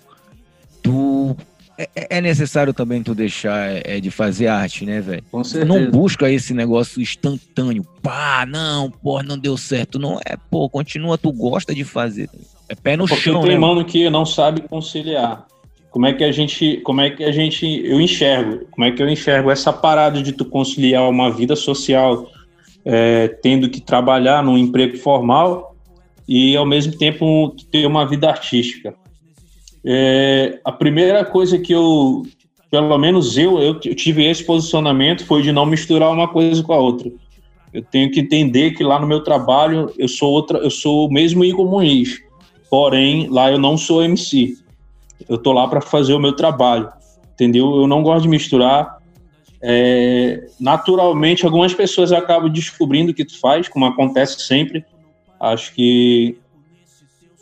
tu 0.82 1.36
é, 1.78 1.88
é, 1.94 2.18
é, 2.18 2.20
necessário 2.22 2.72
também 2.72 3.02
tu 3.02 3.14
deixar 3.14 3.70
é, 3.70 3.82
é, 3.84 4.00
de 4.00 4.10
fazer 4.10 4.46
arte, 4.46 4.86
né, 4.86 5.00
velho? 5.00 5.22
Com 5.30 5.44
certeza. 5.44 5.66
Não 5.66 5.90
busca 5.90 6.30
esse 6.30 6.54
negócio 6.54 7.02
instantâneo. 7.02 7.86
Pá, 8.02 8.46
não, 8.48 8.90
porra, 8.90 9.22
não 9.22 9.38
deu 9.38 9.58
certo. 9.58 9.98
Não 9.98 10.18
é, 10.24 10.36
pô, 10.50 10.70
continua, 10.70 11.18
tu 11.18 11.30
gosta 11.30 11.74
de 11.74 11.84
fazer. 11.84 12.30
É 12.66 12.74
pé 12.74 12.96
no 12.96 13.06
Porque 13.06 13.22
chão, 13.22 13.42
tem 13.42 13.50
né? 13.50 13.58
mano 13.58 13.84
que 13.84 14.08
não 14.08 14.24
sabe 14.24 14.62
conciliar. 14.62 15.46
Como 15.96 16.04
é 16.04 16.12
que 16.12 16.24
a 16.24 16.30
gente, 16.30 16.76
como 16.84 17.00
é 17.00 17.08
que 17.08 17.24
a 17.24 17.32
gente, 17.32 17.64
eu 17.82 17.98
enxergo, 17.98 18.66
como 18.70 18.86
é 18.86 18.90
que 18.90 19.02
eu 19.02 19.08
enxergo 19.08 19.50
essa 19.50 19.72
parada 19.72 20.22
de 20.22 20.30
tu 20.30 20.44
conciliar 20.44 21.08
uma 21.08 21.30
vida 21.30 21.56
social, 21.56 22.28
é, 22.84 23.28
tendo 23.28 23.70
que 23.70 23.80
trabalhar 23.80 24.44
num 24.44 24.58
emprego 24.58 24.98
formal 24.98 25.74
e 26.28 26.54
ao 26.54 26.66
mesmo 26.66 26.98
tempo 26.98 27.56
ter 27.72 27.86
uma 27.86 28.04
vida 28.06 28.28
artística. 28.28 28.94
É, 29.82 30.60
a 30.62 30.70
primeira 30.70 31.24
coisa 31.24 31.58
que 31.58 31.72
eu, 31.72 32.24
pelo 32.70 32.98
menos 32.98 33.38
eu, 33.38 33.58
eu, 33.58 33.80
tive 33.80 34.22
esse 34.26 34.44
posicionamento 34.44 35.24
foi 35.24 35.40
de 35.40 35.50
não 35.50 35.64
misturar 35.64 36.12
uma 36.12 36.28
coisa 36.28 36.62
com 36.62 36.74
a 36.74 36.78
outra. 36.78 37.10
Eu 37.72 37.82
tenho 37.82 38.10
que 38.10 38.20
entender 38.20 38.72
que 38.72 38.84
lá 38.84 39.00
no 39.00 39.06
meu 39.06 39.24
trabalho 39.24 39.90
eu 39.96 40.08
sou 40.08 40.30
outra, 40.30 40.58
eu 40.58 40.70
sou 40.70 41.08
o 41.08 41.10
mesmo 41.10 41.42
Igor 41.42 41.66
Muniz, 41.66 42.18
porém 42.68 43.28
lá 43.30 43.50
eu 43.50 43.56
não 43.56 43.78
sou 43.78 44.02
MC. 44.02 44.65
Eu 45.28 45.38
tô 45.38 45.52
lá 45.52 45.66
para 45.68 45.80
fazer 45.80 46.14
o 46.14 46.20
meu 46.20 46.32
trabalho, 46.32 46.88
entendeu? 47.32 47.76
Eu 47.76 47.86
não 47.86 48.02
gosto 48.02 48.22
de 48.22 48.28
misturar. 48.28 48.98
É, 49.60 50.48
naturalmente, 50.60 51.44
algumas 51.44 51.74
pessoas 51.74 52.12
acabam 52.12 52.50
descobrindo 52.50 53.12
o 53.12 53.14
que 53.14 53.24
tu 53.24 53.38
faz, 53.40 53.68
como 53.68 53.86
acontece 53.86 54.40
sempre. 54.40 54.84
Acho 55.40 55.74
que 55.74 56.38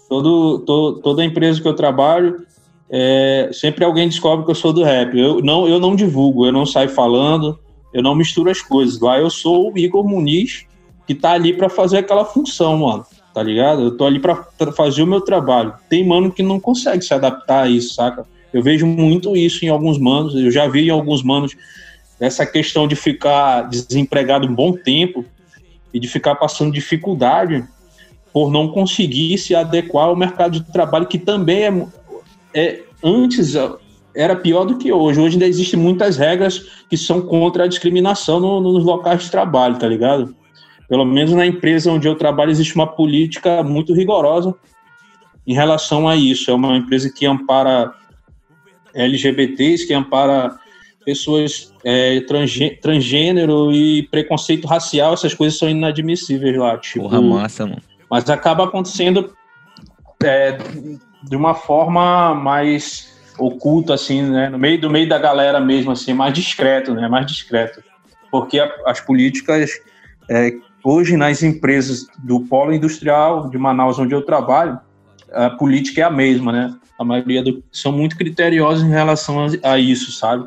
todo, 0.09 0.61
todo, 0.61 1.01
toda 1.01 1.25
empresa 1.25 1.61
que 1.61 1.69
eu 1.69 1.75
trabalho, 1.75 2.47
é, 2.91 3.51
sempre 3.53 3.85
alguém 3.85 4.09
descobre 4.09 4.45
que 4.45 4.51
eu 4.51 4.55
sou 4.55 4.73
do 4.73 4.83
rap. 4.83 5.19
Eu 5.19 5.41
não, 5.43 5.69
eu 5.69 5.79
não 5.79 5.95
divulgo, 5.95 6.47
eu 6.47 6.53
não 6.53 6.65
saio 6.65 6.89
falando, 6.89 7.59
eu 7.93 8.03
não 8.03 8.15
misturo 8.15 8.51
as 8.51 8.63
coisas. 8.63 9.01
Lá 9.01 9.19
eu 9.19 9.31
sou 9.31 9.73
o 9.73 9.79
Igor 9.79 10.07
Muniz, 10.07 10.67
que 11.07 11.15
tá 11.15 11.33
ali 11.33 11.53
para 11.53 11.69
fazer 11.69 11.99
aquela 11.99 12.25
função, 12.25 12.79
mano. 12.79 13.05
Tá 13.35 13.43
ligado? 13.43 13.83
Eu 13.83 13.97
tô 13.97 14.07
ali 14.07 14.21
para 14.21 14.47
fazer 14.73 15.03
o 15.03 15.07
meu 15.07 15.21
trabalho. 15.21 15.75
Tem 15.89 16.07
mano 16.07 16.31
que 16.31 16.43
não 16.43 16.61
consegue 16.61 17.05
se 17.05 17.13
adaptar 17.13 17.65
a 17.65 17.69
isso, 17.69 17.95
saca? 17.95 18.25
Eu 18.53 18.63
vejo 18.63 18.87
muito 18.87 19.37
isso 19.37 19.65
em 19.65 19.69
alguns 19.69 19.99
manos, 19.99 20.37
eu 20.37 20.49
já 20.53 20.69
vi 20.69 20.87
em 20.87 20.91
alguns 20.91 21.25
manos 21.25 21.57
essa 22.21 22.47
questão 22.47 22.87
de 22.87 22.95
ficar 22.95 23.63
desempregado 23.63 24.47
um 24.47 24.55
bom 24.55 24.73
tempo 24.73 25.25
e 25.93 25.99
de 25.99 26.07
ficar 26.07 26.37
passando 26.37 26.73
dificuldade 26.73 27.65
por 28.33 28.53
não 28.53 28.69
conseguir 28.69 29.37
se 29.39 29.57
adequar 29.57 30.07
ao 30.07 30.17
mercado 30.17 30.61
de 30.61 30.73
trabalho, 30.73 31.07
que 31.07 31.19
também 31.19 31.65
é, 31.65 31.87
é 32.55 32.83
antes 33.03 33.55
era 34.15 34.37
pior 34.37 34.65
do 34.65 34.79
que 34.79 34.93
hoje. 34.93 35.21
Hoje 35.21 35.35
ainda 35.35 35.47
existem 35.47 35.79
muitas 35.79 36.17
regras 36.17 36.85
que 36.89 36.97
são 36.97 37.21
contra 37.21 37.65
a 37.65 37.67
discriminação 37.67 38.39
no, 38.39 38.61
nos 38.61 38.85
locais 38.85 39.25
de 39.25 39.31
trabalho, 39.31 39.77
tá 39.77 39.89
ligado? 39.89 40.35
Pelo 40.89 41.05
menos 41.05 41.33
na 41.33 41.47
empresa 41.47 41.91
onde 41.91 42.07
eu 42.07 42.15
trabalho 42.15 42.51
existe 42.51 42.75
uma 42.75 42.87
política 42.87 43.63
muito 43.63 43.95
rigorosa 43.95 44.55
em 45.47 45.55
relação 45.55 46.09
a 46.09 46.17
isso. 46.17 46.51
É 46.51 46.55
uma 46.55 46.77
empresa 46.77 47.11
que 47.11 47.27
ampara 47.27 47.93
LGBTs, 48.95 49.87
que 49.87 49.95
ampara 49.95 50.57
pessoas 51.05 51.73
é, 51.85 52.21
transgênero 52.81 53.73
e 53.73 54.05
preconceito 54.05 54.67
racial, 54.67 55.13
essas 55.13 55.35
coisas 55.35 55.59
são 55.59 55.69
inadmissíveis 55.69 56.57
lá. 56.57 56.79
Tipo, 56.79 57.03
Porra, 57.03 57.21
massa, 57.21 57.67
mano 57.67 57.83
mas 58.15 58.31
acaba 58.31 58.65
acontecendo 58.65 59.35
é, 60.23 60.57
de 61.23 61.35
uma 61.35 61.53
forma 61.53 62.33
mais 62.33 63.13
oculta, 63.37 63.95
assim, 63.95 64.23
né? 64.23 64.49
No 64.49 64.57
meio 64.57 64.81
do 64.81 64.89
meio 64.89 65.09
da 65.09 65.19
galera 65.19 65.61
mesmo, 65.61 65.91
assim, 65.91 66.13
mais 66.13 66.33
discreto, 66.33 66.95
né? 66.95 67.09
Mais 67.09 67.27
discreto. 67.27 67.83
Porque 68.31 68.61
a, 68.61 68.73
as 68.87 69.01
políticas, 69.01 69.81
é, 70.31 70.53
hoje 70.85 71.17
nas 71.17 71.43
empresas 71.43 72.07
do 72.23 72.41
polo 72.41 72.73
industrial 72.73 73.49
de 73.49 73.57
Manaus, 73.57 73.99
onde 73.99 74.15
eu 74.15 74.23
trabalho, 74.23 74.79
a 75.33 75.51
política 75.51 76.03
é 76.03 76.05
a 76.05 76.11
mesma, 76.11 76.53
né? 76.53 76.75
A 76.99 77.05
maioria 77.05 77.43
do, 77.43 77.65
são 77.73 77.91
muito 77.91 78.17
criteriosos 78.17 78.85
em 78.85 78.91
relação 78.91 79.47
a, 79.47 79.73
a 79.73 79.79
isso, 79.79 80.13
sabe? 80.13 80.47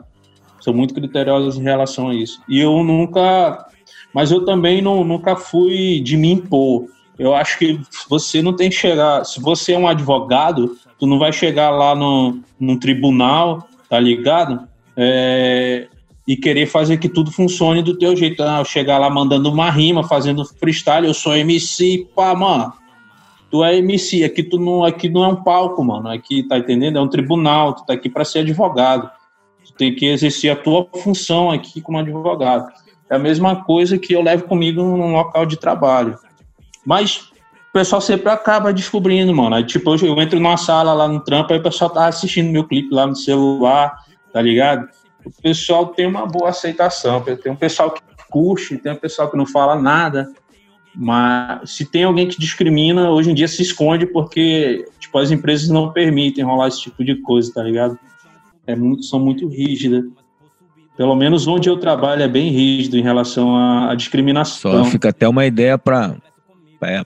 São 0.62 0.74
muito 0.74 0.94
criteriosos 0.94 1.58
em 1.58 1.64
relação 1.64 2.10
a 2.10 2.16
isso. 2.16 2.42
E 2.48 2.60
eu 2.60 2.84
nunca... 2.84 3.66
Mas 4.14 4.32
eu 4.32 4.46
também 4.46 4.82
não, 4.82 5.04
nunca 5.04 5.36
fui 5.36 6.00
de 6.00 6.16
me 6.16 6.32
impor 6.32 6.86
Eu 7.20 7.36
acho 7.36 7.60
que 7.60 7.80
você 8.10 8.42
não 8.42 8.56
tem 8.56 8.70
que 8.70 8.76
chegar. 8.76 9.26
Se 9.26 9.42
você 9.42 9.74
é 9.74 9.78
um 9.78 9.88
advogado, 9.88 10.78
tu 10.98 11.06
não 11.06 11.20
vai 11.20 11.34
chegar 11.34 11.70
lá 11.70 11.94
no, 11.94 12.40
no 12.60 12.80
tribunal, 12.80 13.68
tá 13.90 14.00
ligado? 14.00 14.68
É, 14.96 15.88
e 16.28 16.36
querer 16.36 16.66
fazer 16.66 16.98
que 16.98 17.08
tudo 17.08 17.32
funcione 17.32 17.82
do 17.82 17.98
teu 17.98 18.16
jeito. 18.16 18.44
Ah, 18.44 18.64
chegar 18.66 18.98
lá 18.98 19.10
mandando 19.10 19.50
uma 19.50 19.72
rima, 19.72 20.04
fazendo 20.04 20.44
freestyle, 20.44 21.08
eu 21.08 21.14
sou 21.14 21.36
MC, 21.36 22.06
pá, 22.14 22.36
mano. 22.36 22.74
Tu 23.50 23.64
é 23.64 23.78
MC, 23.78 24.26
aqui 24.26 24.44
tu 24.44 24.60
não, 24.60 24.84
aqui 24.84 25.08
não 25.08 25.24
é 25.24 25.28
um 25.30 25.38
palco, 25.38 25.82
mano. 25.82 26.10
Aqui, 26.10 26.44
tá 26.44 26.58
entendendo? 26.58 26.98
É 26.98 27.02
um 27.02 27.08
tribunal, 27.08 27.74
tu 27.74 27.86
tá 27.86 27.94
aqui 27.94 28.10
para 28.10 28.26
ser 28.26 28.40
advogado. 28.40 29.10
Tu 29.66 29.72
tem 29.74 29.96
que 29.96 30.06
exercer 30.06 30.52
a 30.52 30.56
tua 30.56 30.86
função 31.02 31.50
aqui 31.50 31.80
como 31.80 31.98
advogado. 31.98 32.68
É 33.10 33.16
a 33.16 33.20
mesma 33.20 33.64
coisa 33.64 33.98
que 33.98 34.12
eu 34.12 34.22
levo 34.22 34.44
comigo 34.44 34.82
num 34.82 35.14
local 35.14 35.46
de 35.46 35.56
trabalho. 35.56 36.18
Mas 36.86 37.32
o 37.70 37.72
pessoal 37.72 38.02
sempre 38.02 38.30
acaba 38.30 38.74
descobrindo, 38.74 39.34
mano. 39.34 39.56
Aí, 39.56 39.64
tipo, 39.64 39.96
eu, 39.96 40.08
eu 40.08 40.22
entro 40.22 40.42
numa 40.42 40.58
sala 40.58 40.94
lá 40.94 41.08
no 41.08 41.22
trampo, 41.22 41.54
aí 41.54 41.60
o 41.60 41.64
pessoal 41.64 41.90
tá 41.90 42.08
assistindo 42.08 42.52
meu 42.52 42.66
clipe 42.66 42.94
lá 42.94 43.08
no 43.08 43.16
celular, 43.16 43.96
tá 44.34 44.42
ligado? 44.42 44.90
O 45.28 45.42
pessoal 45.42 45.88
tem 45.88 46.08
uma 46.08 46.26
boa 46.26 46.50
aceitação. 46.50 47.22
Tem 47.22 47.52
um 47.52 47.56
pessoal 47.56 47.92
que 47.92 48.02
curte, 48.30 48.78
tem 48.78 48.92
um 48.92 48.98
pessoal 48.98 49.30
que 49.30 49.38
não 49.38 49.46
fala 49.46 49.76
nada. 49.76 50.32
Mas 50.96 51.70
se 51.72 51.86
tem 51.86 52.04
alguém 52.04 52.28
que 52.28 52.40
discrimina, 52.40 53.12
hoje 53.12 53.30
em 53.32 53.34
dia 53.34 53.48
se 53.48 53.62
esconde 53.62 54.06
porque 54.08 54.86
tipo, 55.00 55.18
as 55.20 55.30
empresas 55.32 55.70
não 55.70 55.92
permitem 55.92 56.44
rolar 56.44 56.68
esse 56.70 56.82
tipo 56.82 57.04
de 57.04 57.16
coisa, 57.16 57.54
tá 57.54 57.62
ligado? 57.62 57.98
É 58.66 58.76
muito, 58.76 59.04
são 59.04 59.20
muito 59.20 59.48
rígidas. 59.48 60.04
Pelo 60.96 61.16
menos 61.16 61.48
onde 61.48 61.70
eu 61.70 61.78
trabalho 61.78 62.24
é 62.24 62.28
bem 62.28 62.50
rígido 62.50 62.98
em 62.98 63.04
relação 63.04 63.56
à, 63.56 63.92
à 63.92 63.96
discriminação. 63.96 64.84
Só 64.84 64.86
fica 64.86 65.10
até 65.10 65.28
uma 65.30 65.46
ideia 65.46 65.78
para 65.78 66.18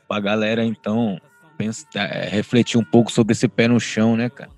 a 0.10 0.20
galera, 0.22 0.64
então, 0.64 1.20
pensa, 1.58 1.86
é, 1.96 2.30
refletir 2.30 2.80
um 2.80 2.84
pouco 2.86 3.12
sobre 3.12 3.34
esse 3.34 3.50
pé 3.50 3.68
no 3.68 3.80
chão, 3.80 4.16
né, 4.16 4.30
cara? 4.30 4.50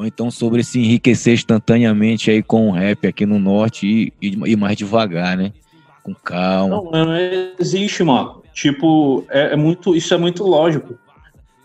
Ou 0.00 0.06
então 0.06 0.30
sobre 0.30 0.64
se 0.64 0.80
enriquecer 0.80 1.34
instantaneamente 1.34 2.30
aí 2.30 2.42
com 2.42 2.70
o 2.70 2.72
rap 2.72 3.06
aqui 3.06 3.26
no 3.26 3.38
norte 3.38 3.86
e, 3.86 4.28
e, 4.28 4.52
e 4.52 4.56
mais 4.56 4.74
devagar, 4.74 5.36
né? 5.36 5.52
Com 6.02 6.14
calma. 6.14 6.74
Não, 6.90 7.04
não 7.04 7.16
existe, 7.58 8.02
mano. 8.02 8.42
Tipo, 8.54 9.26
é, 9.28 9.52
é, 9.52 9.56
muito, 9.56 9.94
isso 9.94 10.14
é 10.14 10.16
muito 10.16 10.42
lógico. 10.42 10.98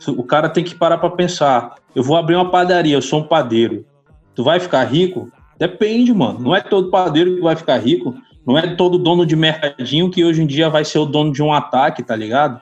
O 0.10 0.22
cara 0.22 0.50
tem 0.50 0.66
que 0.66 0.76
parar 0.76 0.98
para 0.98 1.12
pensar. 1.12 1.76
Eu 1.96 2.04
vou 2.04 2.18
abrir 2.18 2.36
uma 2.36 2.52
padaria, 2.52 2.98
eu 2.98 3.02
sou 3.02 3.22
um 3.22 3.24
padeiro. 3.24 3.86
Tu 4.36 4.44
vai 4.44 4.60
ficar 4.60 4.84
rico? 4.84 5.32
Depende, 5.58 6.14
mano. 6.14 6.38
Não 6.38 6.54
é 6.54 6.60
todo 6.60 6.92
padeiro 6.92 7.38
que 7.38 7.42
vai 7.42 7.56
ficar 7.56 7.78
rico. 7.78 8.14
Não 8.46 8.58
é 8.58 8.76
todo 8.76 8.98
dono 8.98 9.26
de 9.26 9.38
mercadinho 9.38 10.12
que 10.12 10.26
hoje 10.26 10.44
em 10.44 10.46
dia 10.46 10.70
vai 10.70 10.84
ser 10.84 11.00
o 11.00 11.06
dono 11.06 11.32
de 11.32 11.42
um 11.42 11.54
ataque, 11.54 12.04
tá 12.04 12.18
ligado? 12.18 12.60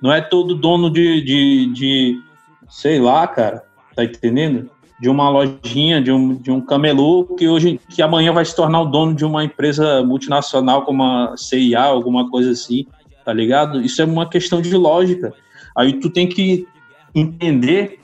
Não 0.00 0.12
é 0.12 0.20
todo 0.20 0.54
dono 0.54 0.88
de, 0.88 1.20
de, 1.22 1.72
de 1.72 2.20
sei 2.68 3.00
lá, 3.00 3.26
cara, 3.26 3.64
tá 3.96 4.04
entendendo? 4.04 4.70
De 5.00 5.08
uma 5.08 5.28
lojinha, 5.30 6.02
de 6.02 6.10
um, 6.10 6.34
de 6.34 6.50
um 6.50 6.60
camelô 6.60 7.24
que 7.24 7.48
hoje, 7.48 7.80
que 7.88 8.02
amanhã 8.02 8.32
vai 8.32 8.44
se 8.44 8.54
tornar 8.54 8.80
o 8.82 8.86
dono 8.86 9.14
de 9.14 9.24
uma 9.24 9.44
empresa 9.44 10.02
multinacional 10.02 10.82
como 10.82 11.04
a 11.04 11.36
CIA, 11.36 11.82
alguma 11.82 12.28
coisa 12.30 12.50
assim, 12.50 12.86
tá 13.24 13.32
ligado? 13.32 13.80
Isso 13.80 14.02
é 14.02 14.04
uma 14.04 14.28
questão 14.28 14.60
de 14.60 14.74
lógica. 14.76 15.32
Aí 15.76 15.92
tu 16.00 16.10
tem 16.10 16.28
que 16.28 16.66
entender 17.14 18.00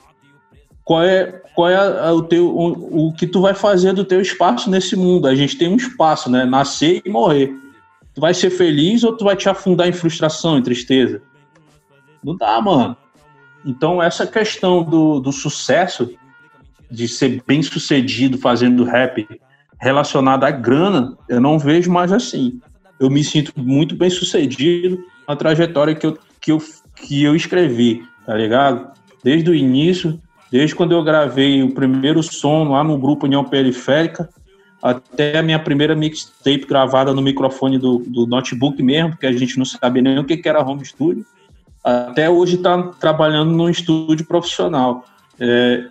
qual 0.83 1.03
é 1.03 1.41
qual 1.55 1.69
é 1.69 2.11
o 2.11 2.21
teu 2.21 2.47
o, 2.47 3.07
o, 3.07 3.13
que 3.13 3.25
tu 3.25 3.41
vai 3.41 3.53
fazer 3.53 3.93
do 3.93 4.03
teu 4.03 4.21
espaço 4.21 4.69
nesse 4.69 4.95
mundo. 4.95 5.27
A 5.27 5.33
gente 5.33 5.57
tem 5.57 5.69
um 5.69 5.77
espaço, 5.77 6.29
né? 6.29 6.45
Nascer 6.45 7.01
e 7.05 7.09
morrer. 7.09 7.53
Tu 8.13 8.21
vai 8.21 8.33
ser 8.33 8.49
feliz 8.49 9.03
ou 9.03 9.15
tu 9.15 9.25
vai 9.25 9.35
te 9.35 9.49
afundar 9.49 9.87
em 9.87 9.93
frustração, 9.93 10.57
em 10.57 10.61
tristeza? 10.61 11.21
Não 12.23 12.35
dá, 12.35 12.61
mano. 12.61 12.95
Então 13.65 14.03
essa 14.03 14.27
questão 14.27 14.83
do, 14.83 15.19
do 15.19 15.31
sucesso, 15.31 16.13
de 16.89 17.07
ser 17.07 17.41
bem 17.45 17.61
sucedido 17.61 18.37
fazendo 18.37 18.83
rap 18.83 19.27
relacionada 19.79 20.47
à 20.47 20.51
grana, 20.51 21.17
eu 21.27 21.41
não 21.41 21.59
vejo 21.59 21.91
mais 21.91 22.11
assim. 22.11 22.59
Eu 22.99 23.09
me 23.09 23.23
sinto 23.23 23.51
muito 23.55 23.95
bem 23.95 24.09
sucedido 24.09 25.03
na 25.27 25.35
trajetória 25.35 25.93
que 25.93 26.05
eu, 26.05 26.17
que 26.39 26.51
eu, 26.51 26.61
que 26.95 27.23
eu 27.23 27.35
escrevi, 27.35 28.03
tá 28.25 28.35
ligado? 28.35 28.89
Desde 29.23 29.49
o 29.49 29.55
início 29.55 30.19
Desde 30.51 30.73
quando 30.73 30.93
eu 30.93 31.03
gravei 31.03 31.61
o 31.63 31.73
primeiro 31.73 32.21
som 32.21 32.69
lá 32.69 32.81
no 32.81 32.97
grupo 32.97 33.25
União 33.25 33.43
Periférica, 33.43 34.29
até 34.81 35.39
a 35.39 35.43
minha 35.43 35.59
primeira 35.59 35.93
mixtape 35.95 36.65
gravada 36.65 37.13
no 37.13 37.21
microfone 37.21 37.77
do, 37.77 37.99
do 37.99 38.25
notebook 38.25 38.81
mesmo, 38.81 39.11
porque 39.11 39.25
a 39.25 39.33
gente 39.33 39.57
não 39.57 39.65
sabia 39.65 40.01
nem 40.01 40.17
o 40.17 40.23
que 40.23 40.47
era 40.47 40.63
home 40.63 40.85
studio, 40.85 41.25
até 41.83 42.29
hoje 42.29 42.55
está 42.55 42.81
trabalhando 42.83 43.51
num 43.51 43.69
estúdio 43.69 44.25
profissional. 44.25 45.05
É, 45.37 45.87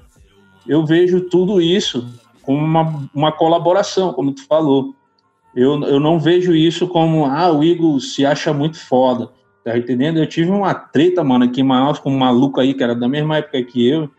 eu 0.66 0.84
vejo 0.84 1.22
tudo 1.22 1.60
isso 1.60 2.06
como 2.42 2.58
uma, 2.58 3.08
uma 3.14 3.32
colaboração, 3.32 4.12
como 4.12 4.32
tu 4.32 4.46
falou. 4.46 4.94
Eu, 5.54 5.80
eu 5.84 6.00
não 6.00 6.18
vejo 6.18 6.54
isso 6.54 6.88
como, 6.88 7.24
ah, 7.26 7.52
o 7.52 7.62
Igor 7.62 8.00
se 8.00 8.26
acha 8.26 8.52
muito 8.52 8.78
foda, 8.78 9.30
tá 9.64 9.76
entendendo? 9.76 10.18
Eu 10.18 10.26
tive 10.26 10.50
uma 10.50 10.74
treta, 10.74 11.22
mano, 11.22 11.44
aqui 11.44 11.60
em 11.60 11.64
Manaus 11.64 11.98
com 11.98 12.10
um 12.10 12.18
maluco 12.18 12.60
aí 12.60 12.74
que 12.74 12.82
era 12.82 12.94
da 12.94 13.08
mesma 13.08 13.38
época 13.38 13.62
que 13.62 13.88
eu, 13.88 14.10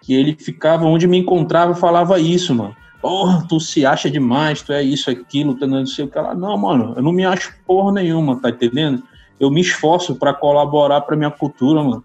que 0.00 0.14
ele 0.14 0.36
ficava 0.38 0.84
onde 0.84 1.06
me 1.06 1.18
encontrava 1.18 1.74
falava 1.74 2.18
isso, 2.20 2.54
mano. 2.54 2.76
Porra, 3.00 3.44
tu 3.48 3.60
se 3.60 3.86
acha 3.86 4.10
demais, 4.10 4.62
tu 4.62 4.72
é 4.72 4.82
isso, 4.82 5.10
aquilo, 5.10 5.54
tu 5.54 5.66
não 5.66 5.86
sei 5.86 6.04
o 6.04 6.08
que 6.08 6.18
lá. 6.18 6.34
Não, 6.34 6.56
mano, 6.56 6.94
eu 6.96 7.02
não 7.02 7.12
me 7.12 7.24
acho 7.24 7.54
porra 7.66 7.92
nenhuma, 7.92 8.40
tá 8.40 8.50
entendendo? 8.50 9.02
Eu 9.38 9.50
me 9.50 9.60
esforço 9.60 10.16
para 10.16 10.34
colaborar 10.34 11.00
para 11.02 11.16
minha 11.16 11.30
cultura, 11.30 11.82
mano. 11.82 12.04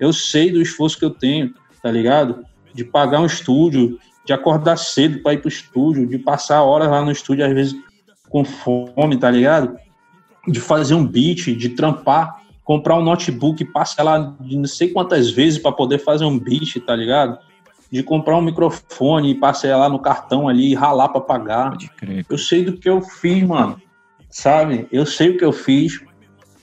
Eu 0.00 0.12
sei 0.12 0.50
do 0.50 0.60
esforço 0.60 0.98
que 0.98 1.04
eu 1.04 1.10
tenho, 1.10 1.54
tá 1.80 1.90
ligado? 1.90 2.44
De 2.74 2.84
pagar 2.84 3.20
um 3.20 3.26
estúdio, 3.26 3.98
de 4.24 4.32
acordar 4.32 4.76
cedo 4.76 5.22
para 5.22 5.34
ir 5.34 5.38
pro 5.38 5.48
estúdio, 5.48 6.06
de 6.06 6.18
passar 6.18 6.62
horas 6.62 6.88
lá 6.88 7.04
no 7.04 7.12
estúdio, 7.12 7.44
às 7.44 7.52
vezes 7.52 7.74
com 8.28 8.44
fome, 8.44 9.16
tá 9.16 9.30
ligado? 9.30 9.76
De 10.48 10.60
fazer 10.60 10.94
um 10.94 11.06
beat, 11.06 11.56
de 11.56 11.68
trampar 11.70 12.42
comprar 12.64 12.98
um 12.98 13.02
notebook, 13.02 13.64
parcelar 13.66 14.34
de 14.40 14.56
não 14.56 14.66
sei 14.66 14.88
quantas 14.88 15.30
vezes 15.30 15.58
para 15.58 15.72
poder 15.72 15.98
fazer 15.98 16.24
um 16.24 16.38
beat, 16.38 16.80
tá 16.86 16.94
ligado? 16.94 17.38
De 17.90 18.02
comprar 18.02 18.38
um 18.38 18.42
microfone 18.42 19.30
e 19.30 19.34
parcelar 19.34 19.90
no 19.90 19.98
cartão 19.98 20.48
ali 20.48 20.70
e 20.70 20.74
ralar 20.74 21.08
para 21.08 21.20
pagar. 21.20 21.76
Eu 22.28 22.38
sei 22.38 22.64
do 22.64 22.72
que 22.72 22.88
eu 22.88 23.02
fiz, 23.02 23.42
mano. 23.42 23.80
Sabe? 24.30 24.88
Eu 24.90 25.04
sei 25.04 25.30
o 25.30 25.36
que 25.36 25.44
eu 25.44 25.52
fiz 25.52 26.00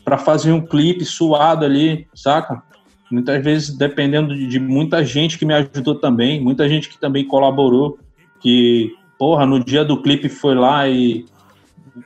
para 0.04 0.18
fazer 0.18 0.52
um 0.52 0.66
clipe 0.66 1.06
suado 1.06 1.66
ali, 1.66 2.08
saca? 2.16 2.64
Muitas 3.12 3.44
vezes 3.44 3.76
dependendo 3.76 4.36
de, 4.36 4.48
de 4.48 4.60
muita 4.60 5.04
gente 5.04 5.38
que 5.38 5.46
me 5.46 5.54
ajudou 5.54 5.96
também, 5.96 6.40
muita 6.40 6.70
gente 6.70 6.90
que 6.90 7.00
também 7.00 7.26
colaborou, 7.26 7.98
que, 8.40 8.96
porra, 9.18 9.46
no 9.46 9.64
dia 9.64 9.84
do 9.84 10.02
clipe 10.02 10.30
foi 10.30 10.56
lá 10.56 10.88
e, 10.88 11.26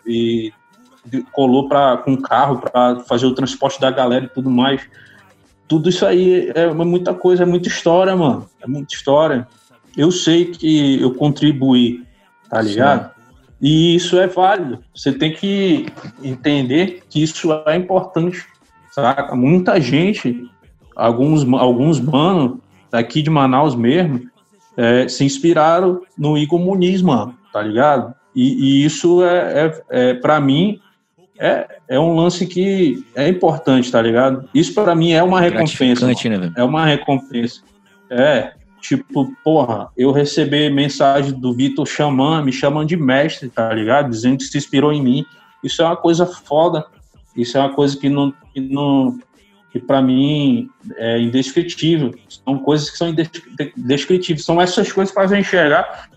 e 0.05 0.51
colou 1.31 1.67
pra, 1.67 1.97
com 1.97 2.15
carro 2.15 2.59
para 2.59 3.01
fazer 3.01 3.25
o 3.25 3.35
transporte 3.35 3.79
da 3.79 3.91
galera 3.91 4.25
e 4.25 4.29
tudo 4.29 4.49
mais. 4.49 4.81
Tudo 5.67 5.89
isso 5.89 6.05
aí 6.05 6.51
é 6.55 6.71
muita 6.73 7.13
coisa, 7.13 7.43
é 7.43 7.45
muita 7.45 7.67
história, 7.67 8.15
mano. 8.15 8.47
É 8.61 8.67
muita 8.67 8.93
história. 8.93 9.47
Eu 9.95 10.11
sei 10.11 10.45
que 10.45 11.01
eu 11.01 11.13
contribuí, 11.13 12.03
tá 12.49 12.61
ligado? 12.61 13.07
Sim. 13.07 13.13
E 13.61 13.95
isso 13.95 14.19
é 14.19 14.27
válido. 14.27 14.83
Você 14.93 15.11
tem 15.11 15.33
que 15.33 15.85
entender 16.21 17.03
que 17.09 17.23
isso 17.23 17.51
é 17.65 17.75
importante, 17.75 18.45
saca? 18.91 19.35
Muita 19.35 19.79
gente, 19.79 20.49
alguns, 20.95 21.43
alguns 21.53 21.99
manos 21.99 22.57
daqui 22.91 23.21
de 23.21 23.29
Manaus 23.29 23.75
mesmo, 23.75 24.21
é, 24.77 25.07
se 25.07 25.23
inspiraram 25.23 26.01
no 26.17 26.37
Igor 26.37 26.59
Muniz, 26.59 27.01
mano, 27.01 27.35
tá 27.51 27.61
ligado? 27.61 28.13
E, 28.35 28.81
e 28.81 28.85
isso 28.85 29.23
é, 29.23 29.65
é, 29.89 30.09
é 30.09 30.13
para 30.13 30.39
mim, 30.39 30.79
é, 31.39 31.67
é 31.87 31.99
um 31.99 32.15
lance 32.15 32.45
que 32.45 33.05
é 33.15 33.27
importante, 33.27 33.91
tá 33.91 34.01
ligado? 34.01 34.47
Isso 34.53 34.73
para 34.73 34.95
mim 34.95 35.11
é 35.11 35.23
uma 35.23 35.39
recompensa. 35.39 36.07
Né, 36.07 36.51
é 36.55 36.63
uma 36.63 36.85
recompensa. 36.85 37.61
É, 38.09 38.53
tipo, 38.81 39.31
porra, 39.43 39.89
eu 39.97 40.11
receber 40.11 40.69
mensagem 40.69 41.33
do 41.33 41.53
Vitor 41.53 41.85
chamando, 41.87 42.45
me 42.45 42.51
chamando 42.51 42.87
de 42.87 42.97
mestre, 42.97 43.49
tá 43.49 43.73
ligado? 43.73 44.09
Dizendo 44.09 44.37
que 44.37 44.43
se 44.43 44.57
inspirou 44.57 44.91
em 44.91 45.01
mim. 45.01 45.25
Isso 45.63 45.81
é 45.81 45.85
uma 45.85 45.95
coisa 45.95 46.25
foda. 46.25 46.85
Isso 47.35 47.57
é 47.57 47.61
uma 47.61 47.73
coisa 47.73 47.97
que 47.97 48.09
não, 48.09 48.33
que 48.53 48.59
não 48.59 49.17
que 49.73 49.79
para 49.79 50.01
mim 50.01 50.69
é 50.95 51.19
indescritível. 51.19 52.13
São 52.29 52.57
coisas 52.59 52.89
que 52.89 52.97
são 52.97 53.09
indescritíveis. 53.09 54.45
São 54.45 54.61
essas 54.61 54.89
coisas 54.89 55.13
que 55.13 55.19
fazem 55.19 55.41
enxergar 55.41 56.09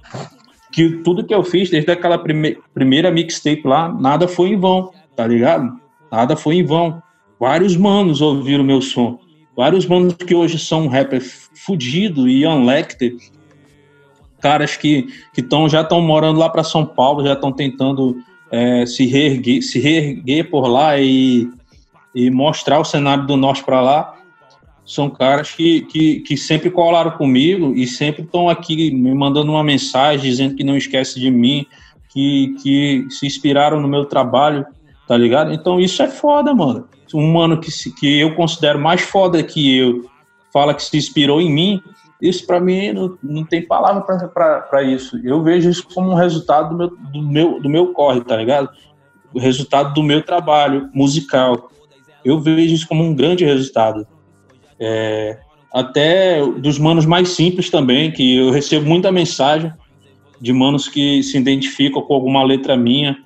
que 0.70 0.90
tudo 0.98 1.24
que 1.24 1.34
eu 1.34 1.42
fiz, 1.42 1.70
desde 1.70 1.90
aquela 1.90 2.18
prime 2.18 2.58
primeira 2.72 3.10
mixtape 3.10 3.62
lá, 3.64 3.92
nada 3.92 4.28
foi 4.28 4.50
em 4.50 4.60
vão 4.60 4.92
tá 5.16 5.26
ligado? 5.26 5.80
Nada 6.12 6.36
foi 6.36 6.56
em 6.56 6.64
vão. 6.64 7.02
Vários 7.40 7.76
manos 7.76 8.20
ouviram 8.20 8.62
meu 8.62 8.82
som. 8.82 9.18
Vários 9.56 9.86
manos 9.86 10.14
que 10.14 10.34
hoje 10.34 10.58
são 10.58 10.86
rapper 10.86 11.22
fudido 11.54 12.28
e 12.28 12.46
unlected. 12.46 13.16
Caras 14.40 14.76
que, 14.76 15.06
que 15.32 15.42
tão, 15.42 15.68
já 15.68 15.80
estão 15.80 16.00
morando 16.02 16.38
lá 16.38 16.48
para 16.50 16.62
São 16.62 16.84
Paulo, 16.84 17.24
já 17.24 17.32
estão 17.32 17.50
tentando 17.50 18.18
é, 18.52 18.84
se, 18.84 19.06
reerguer, 19.06 19.62
se 19.62 19.80
reerguer 19.80 20.50
por 20.50 20.68
lá 20.68 21.00
e, 21.00 21.48
e 22.16 22.30
mostrar 22.30 22.80
o 22.80 22.84
cenário 22.84 23.26
do 23.26 23.36
norte 23.36 23.62
para 23.62 23.82
lá. 23.82 24.14
São 24.86 25.10
caras 25.10 25.50
que, 25.50 25.82
que, 25.82 26.20
que 26.20 26.34
sempre 26.34 26.70
colaram 26.70 27.10
comigo 27.10 27.74
e 27.74 27.86
sempre 27.86 28.22
estão 28.22 28.48
aqui 28.48 28.90
me 28.90 29.14
mandando 29.14 29.52
uma 29.52 29.62
mensagem 29.62 30.30
dizendo 30.30 30.54
que 30.54 30.64
não 30.64 30.78
esquece 30.78 31.20
de 31.20 31.30
mim, 31.30 31.66
que, 32.08 32.56
que 32.62 33.06
se 33.10 33.26
inspiraram 33.26 33.80
no 33.80 33.86
meu 33.86 34.06
trabalho, 34.06 34.64
tá 35.06 35.14
ligado? 35.14 35.52
Então 35.52 35.78
isso 35.78 36.02
é 36.02 36.08
foda, 36.08 36.54
mano. 36.54 36.88
Um 37.12 37.32
mano 37.32 37.60
que, 37.60 37.70
que 37.92 38.18
eu 38.18 38.34
considero 38.34 38.78
mais 38.78 39.02
foda 39.02 39.42
que 39.42 39.76
eu 39.76 40.08
fala 40.50 40.72
que 40.72 40.82
se 40.82 40.96
inspirou 40.96 41.38
em 41.38 41.52
mim, 41.52 41.82
isso 42.20 42.46
para 42.46 42.58
mim 42.58 42.92
não, 42.92 43.18
não 43.22 43.44
tem 43.44 43.60
palavra 43.60 44.00
para 44.00 44.82
isso. 44.82 45.20
Eu 45.22 45.42
vejo 45.42 45.68
isso 45.68 45.86
como 45.92 46.12
um 46.12 46.14
resultado 46.14 46.70
do 46.70 46.76
meu, 46.76 46.88
do, 47.12 47.22
meu, 47.22 47.60
do 47.60 47.68
meu 47.68 47.92
corre, 47.92 48.22
tá 48.22 48.36
ligado? 48.36 48.70
O 49.34 49.38
resultado 49.38 49.92
do 49.92 50.02
meu 50.02 50.22
trabalho 50.22 50.88
musical. 50.94 51.70
Eu 52.26 52.40
vejo 52.40 52.74
isso 52.74 52.88
como 52.88 53.04
um 53.04 53.14
grande 53.14 53.44
resultado. 53.44 54.04
É, 54.80 55.38
até 55.72 56.44
dos 56.44 56.76
manos 56.76 57.06
mais 57.06 57.28
simples 57.28 57.70
também, 57.70 58.10
que 58.10 58.36
eu 58.36 58.50
recebo 58.50 58.84
muita 58.84 59.12
mensagem 59.12 59.72
de 60.40 60.52
manos 60.52 60.88
que 60.88 61.22
se 61.22 61.38
identificam 61.38 62.02
com 62.02 62.14
alguma 62.14 62.42
letra 62.42 62.76
minha 62.76 63.16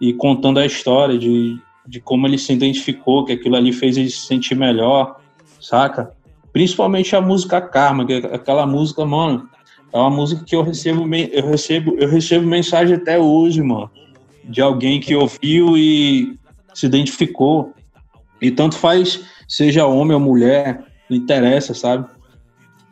e 0.00 0.12
contando 0.12 0.58
a 0.58 0.66
história 0.66 1.16
de, 1.16 1.58
de 1.86 2.00
como 2.00 2.26
ele 2.26 2.38
se 2.38 2.52
identificou, 2.52 3.24
que 3.24 3.32
aquilo 3.32 3.54
ali 3.54 3.72
fez 3.72 3.96
ele 3.96 4.10
se 4.10 4.26
sentir 4.26 4.56
melhor, 4.56 5.20
saca? 5.60 6.10
Principalmente 6.52 7.14
a 7.14 7.20
música 7.20 7.60
Karma, 7.60 8.04
que 8.04 8.14
é 8.14 8.34
aquela 8.34 8.66
música, 8.66 9.04
mano, 9.04 9.48
é 9.92 9.98
uma 9.98 10.10
música 10.10 10.44
que 10.44 10.56
eu 10.56 10.62
recebo, 10.62 11.06
eu 11.14 11.46
recebo, 11.46 11.94
eu 11.98 12.08
recebo 12.08 12.46
mensagem 12.46 12.96
até 12.96 13.16
hoje, 13.16 13.62
mano, 13.62 13.90
de 14.42 14.60
alguém 14.60 14.98
que 14.98 15.14
ouviu 15.14 15.76
e 15.76 16.36
se 16.74 16.86
identificou. 16.86 17.72
E 18.40 18.50
tanto 18.50 18.76
faz, 18.76 19.24
seja 19.46 19.86
homem 19.86 20.14
ou 20.14 20.20
mulher, 20.20 20.84
não 21.08 21.16
interessa, 21.16 21.74
sabe? 21.74 22.06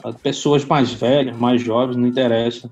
As 0.04 0.14
pessoas 0.16 0.64
mais 0.64 0.92
velhas, 0.92 1.36
mais 1.36 1.62
jovens, 1.62 1.96
não 1.96 2.06
interessa. 2.06 2.70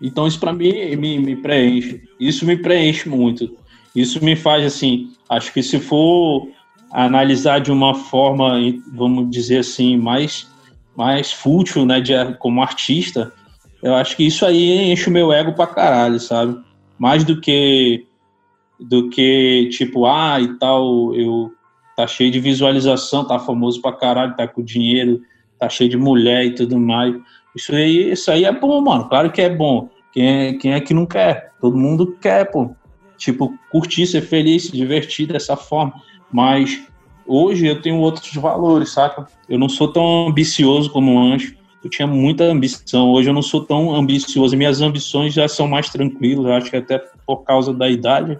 Então 0.00 0.26
isso 0.26 0.38
para 0.38 0.52
mim 0.52 0.96
me, 0.96 1.18
me 1.18 1.36
preenche. 1.36 2.02
Isso 2.18 2.44
me 2.44 2.56
preenche 2.56 3.08
muito. 3.08 3.56
Isso 3.94 4.24
me 4.24 4.34
faz 4.34 4.64
assim, 4.64 5.12
acho 5.28 5.52
que 5.52 5.62
se 5.62 5.78
for 5.78 6.48
analisar 6.90 7.60
de 7.60 7.70
uma 7.70 7.94
forma, 7.94 8.54
vamos 8.92 9.30
dizer 9.30 9.58
assim, 9.58 9.96
mais, 9.96 10.48
mais 10.96 11.32
fútil, 11.32 11.84
né, 11.86 12.00
de, 12.00 12.12
como 12.38 12.62
artista, 12.62 13.32
eu 13.82 13.94
acho 13.94 14.16
que 14.16 14.24
isso 14.24 14.44
aí 14.46 14.90
enche 14.90 15.08
o 15.08 15.12
meu 15.12 15.32
ego 15.32 15.52
pra 15.52 15.66
caralho, 15.66 16.18
sabe? 16.18 16.58
Mais 16.98 17.24
do 17.24 17.40
que 17.40 18.06
do 18.80 19.08
que 19.08 19.68
tipo, 19.70 20.06
ah, 20.06 20.40
e 20.40 20.58
tal, 20.58 21.14
eu 21.14 21.52
tá 21.96 22.06
cheio 22.06 22.30
de 22.30 22.40
visualização, 22.40 23.26
tá 23.26 23.38
famoso 23.38 23.80
pra 23.80 23.92
caralho, 23.92 24.36
tá 24.36 24.46
com 24.46 24.62
dinheiro, 24.62 25.22
tá 25.58 25.68
cheio 25.68 25.90
de 25.90 25.96
mulher 25.96 26.44
e 26.44 26.54
tudo 26.54 26.78
mais. 26.78 27.14
Isso 27.54 27.74
aí, 27.74 28.12
isso 28.12 28.30
aí 28.30 28.44
é 28.44 28.52
bom, 28.52 28.80
mano. 28.80 29.08
Claro 29.08 29.30
que 29.30 29.40
é 29.40 29.48
bom. 29.48 29.88
Quem 30.12 30.28
é, 30.28 30.52
quem 30.54 30.72
é 30.72 30.80
que 30.80 30.94
não 30.94 31.06
quer? 31.06 31.52
Todo 31.60 31.76
mundo 31.76 32.16
quer, 32.20 32.50
pô. 32.50 32.70
Tipo, 33.16 33.54
curtir, 33.70 34.06
ser 34.06 34.22
feliz, 34.22 34.64
se 34.64 34.72
divertir 34.72 35.26
dessa 35.26 35.56
forma. 35.56 35.94
Mas 36.32 36.82
hoje 37.26 37.66
eu 37.66 37.80
tenho 37.80 37.96
outros 37.98 38.34
valores, 38.34 38.90
saca? 38.90 39.26
Eu 39.48 39.58
não 39.58 39.68
sou 39.68 39.88
tão 39.88 40.28
ambicioso 40.28 40.90
como 40.90 41.18
antes. 41.18 41.54
Eu 41.82 41.90
tinha 41.90 42.06
muita 42.06 42.44
ambição. 42.44 43.10
Hoje 43.10 43.28
eu 43.30 43.34
não 43.34 43.42
sou 43.42 43.64
tão 43.64 43.94
ambicioso. 43.94 44.56
Minhas 44.56 44.80
ambições 44.80 45.34
já 45.34 45.46
são 45.46 45.68
mais 45.68 45.90
tranquilas. 45.90 46.46
Eu 46.46 46.52
acho 46.54 46.70
que 46.70 46.76
até 46.76 46.98
por 47.26 47.44
causa 47.44 47.72
da 47.72 47.88
idade 47.88 48.38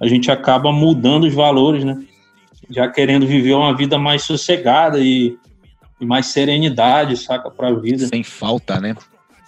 a 0.00 0.06
gente 0.06 0.30
acaba 0.30 0.72
mudando 0.72 1.24
os 1.24 1.34
valores, 1.34 1.84
né? 1.84 2.04
Já 2.70 2.88
querendo 2.88 3.26
viver 3.26 3.54
uma 3.54 3.76
vida 3.76 3.98
mais 3.98 4.22
sossegada 4.22 4.98
e, 4.98 5.36
e 6.00 6.06
mais 6.06 6.26
serenidade, 6.26 7.16
saca, 7.16 7.50
para 7.50 7.68
a 7.68 7.74
vida. 7.74 8.06
Sem 8.06 8.22
falta, 8.22 8.80
né? 8.80 8.94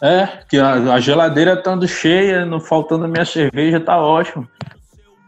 É, 0.03 0.27
que 0.49 0.59
a, 0.59 0.95
a 0.95 1.01
geladeira 1.01 1.55
estando 1.55 1.89
cheia, 1.89 2.45
não 2.45 2.61
faltando 2.61 3.07
a 3.07 3.09
minha 3.09 3.25
cerveja, 3.25 3.81
tá 3.81 3.99
ótimo. 3.99 4.47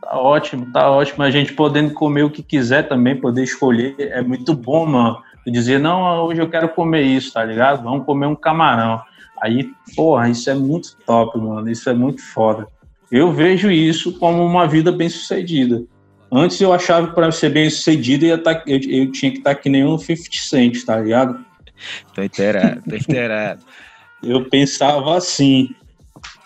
Tá 0.02 0.16
ótimo, 0.16 0.72
tá 0.72 0.90
ótimo. 0.90 1.22
A 1.22 1.30
gente 1.30 1.52
podendo 1.52 1.92
comer 1.94 2.22
o 2.22 2.30
que 2.30 2.42
quiser 2.42 2.88
também, 2.88 3.16
poder 3.16 3.42
escolher, 3.42 3.94
é 3.98 4.22
muito 4.22 4.54
bom, 4.54 4.86
mano. 4.86 5.22
Dizer, 5.46 5.78
não, 5.78 6.26
hoje 6.26 6.40
eu 6.40 6.50
quero 6.50 6.68
comer 6.68 7.02
isso, 7.02 7.32
tá 7.32 7.42
ligado? 7.42 7.82
Vamos 7.82 8.04
comer 8.04 8.26
um 8.26 8.34
camarão. 8.34 9.00
Aí, 9.40 9.70
porra, 9.96 10.28
isso 10.28 10.50
é 10.50 10.54
muito 10.54 10.96
top, 11.06 11.38
mano. 11.38 11.70
Isso 11.70 11.88
é 11.88 11.94
muito 11.94 12.22
foda. 12.22 12.66
Eu 13.10 13.32
vejo 13.32 13.70
isso 13.70 14.18
como 14.18 14.44
uma 14.44 14.66
vida 14.66 14.92
bem 14.92 15.08
sucedida. 15.08 15.82
Antes 16.30 16.60
eu 16.60 16.72
achava 16.72 17.08
que 17.08 17.14
para 17.14 17.32
ser 17.32 17.50
bem 17.50 17.70
sucedido 17.70 18.26
eu, 18.26 18.42
tá, 18.42 18.62
eu, 18.66 18.78
eu 18.78 19.10
tinha 19.10 19.32
que 19.32 19.38
estar 19.38 19.54
tá 19.54 19.60
que 19.60 19.68
nem 19.68 19.84
um 19.84 19.96
50 19.96 20.28
Cent, 20.32 20.84
tá 20.84 21.00
ligado? 21.00 21.44
Tô 22.14 22.22
inteirado, 22.22 22.82
tô 22.88 22.96
inteirado. 22.96 23.62
eu 24.22 24.48
pensava 24.48 25.16
assim. 25.16 25.70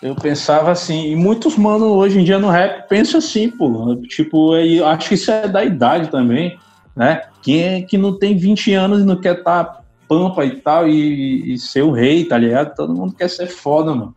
Eu 0.01 0.15
pensava 0.15 0.69
assim, 0.69 1.11
e 1.11 1.15
muitos 1.15 1.55
manos 1.55 1.87
hoje 1.87 2.19
em 2.19 2.23
dia 2.23 2.37
no 2.37 2.49
rap 2.49 2.87
pensam 2.87 3.17
assim, 3.17 3.49
pô. 3.49 3.95
Tipo, 4.07 4.55
eu 4.57 4.85
acho 4.85 5.09
que 5.09 5.15
isso 5.15 5.31
é 5.31 5.47
da 5.47 5.63
idade 5.63 6.11
também, 6.11 6.59
né? 6.95 7.23
Quem 7.41 7.63
é 7.63 7.81
que 7.81 7.97
não 7.97 8.17
tem 8.17 8.37
20 8.37 8.73
anos 8.73 9.01
e 9.01 9.05
não 9.05 9.19
quer 9.19 9.39
estar 9.39 9.63
tá 9.63 9.83
pampa 10.07 10.45
e 10.45 10.57
tal, 10.57 10.87
e, 10.87 11.53
e, 11.53 11.57
ser 11.57 11.81
o 11.81 11.91
rei, 11.91 12.25
tá 12.25 12.37
ligado? 12.37 12.75
Todo 12.75 12.93
mundo 12.93 13.15
quer 13.15 13.29
ser 13.29 13.47
foda, 13.47 13.95
mano. 13.95 14.15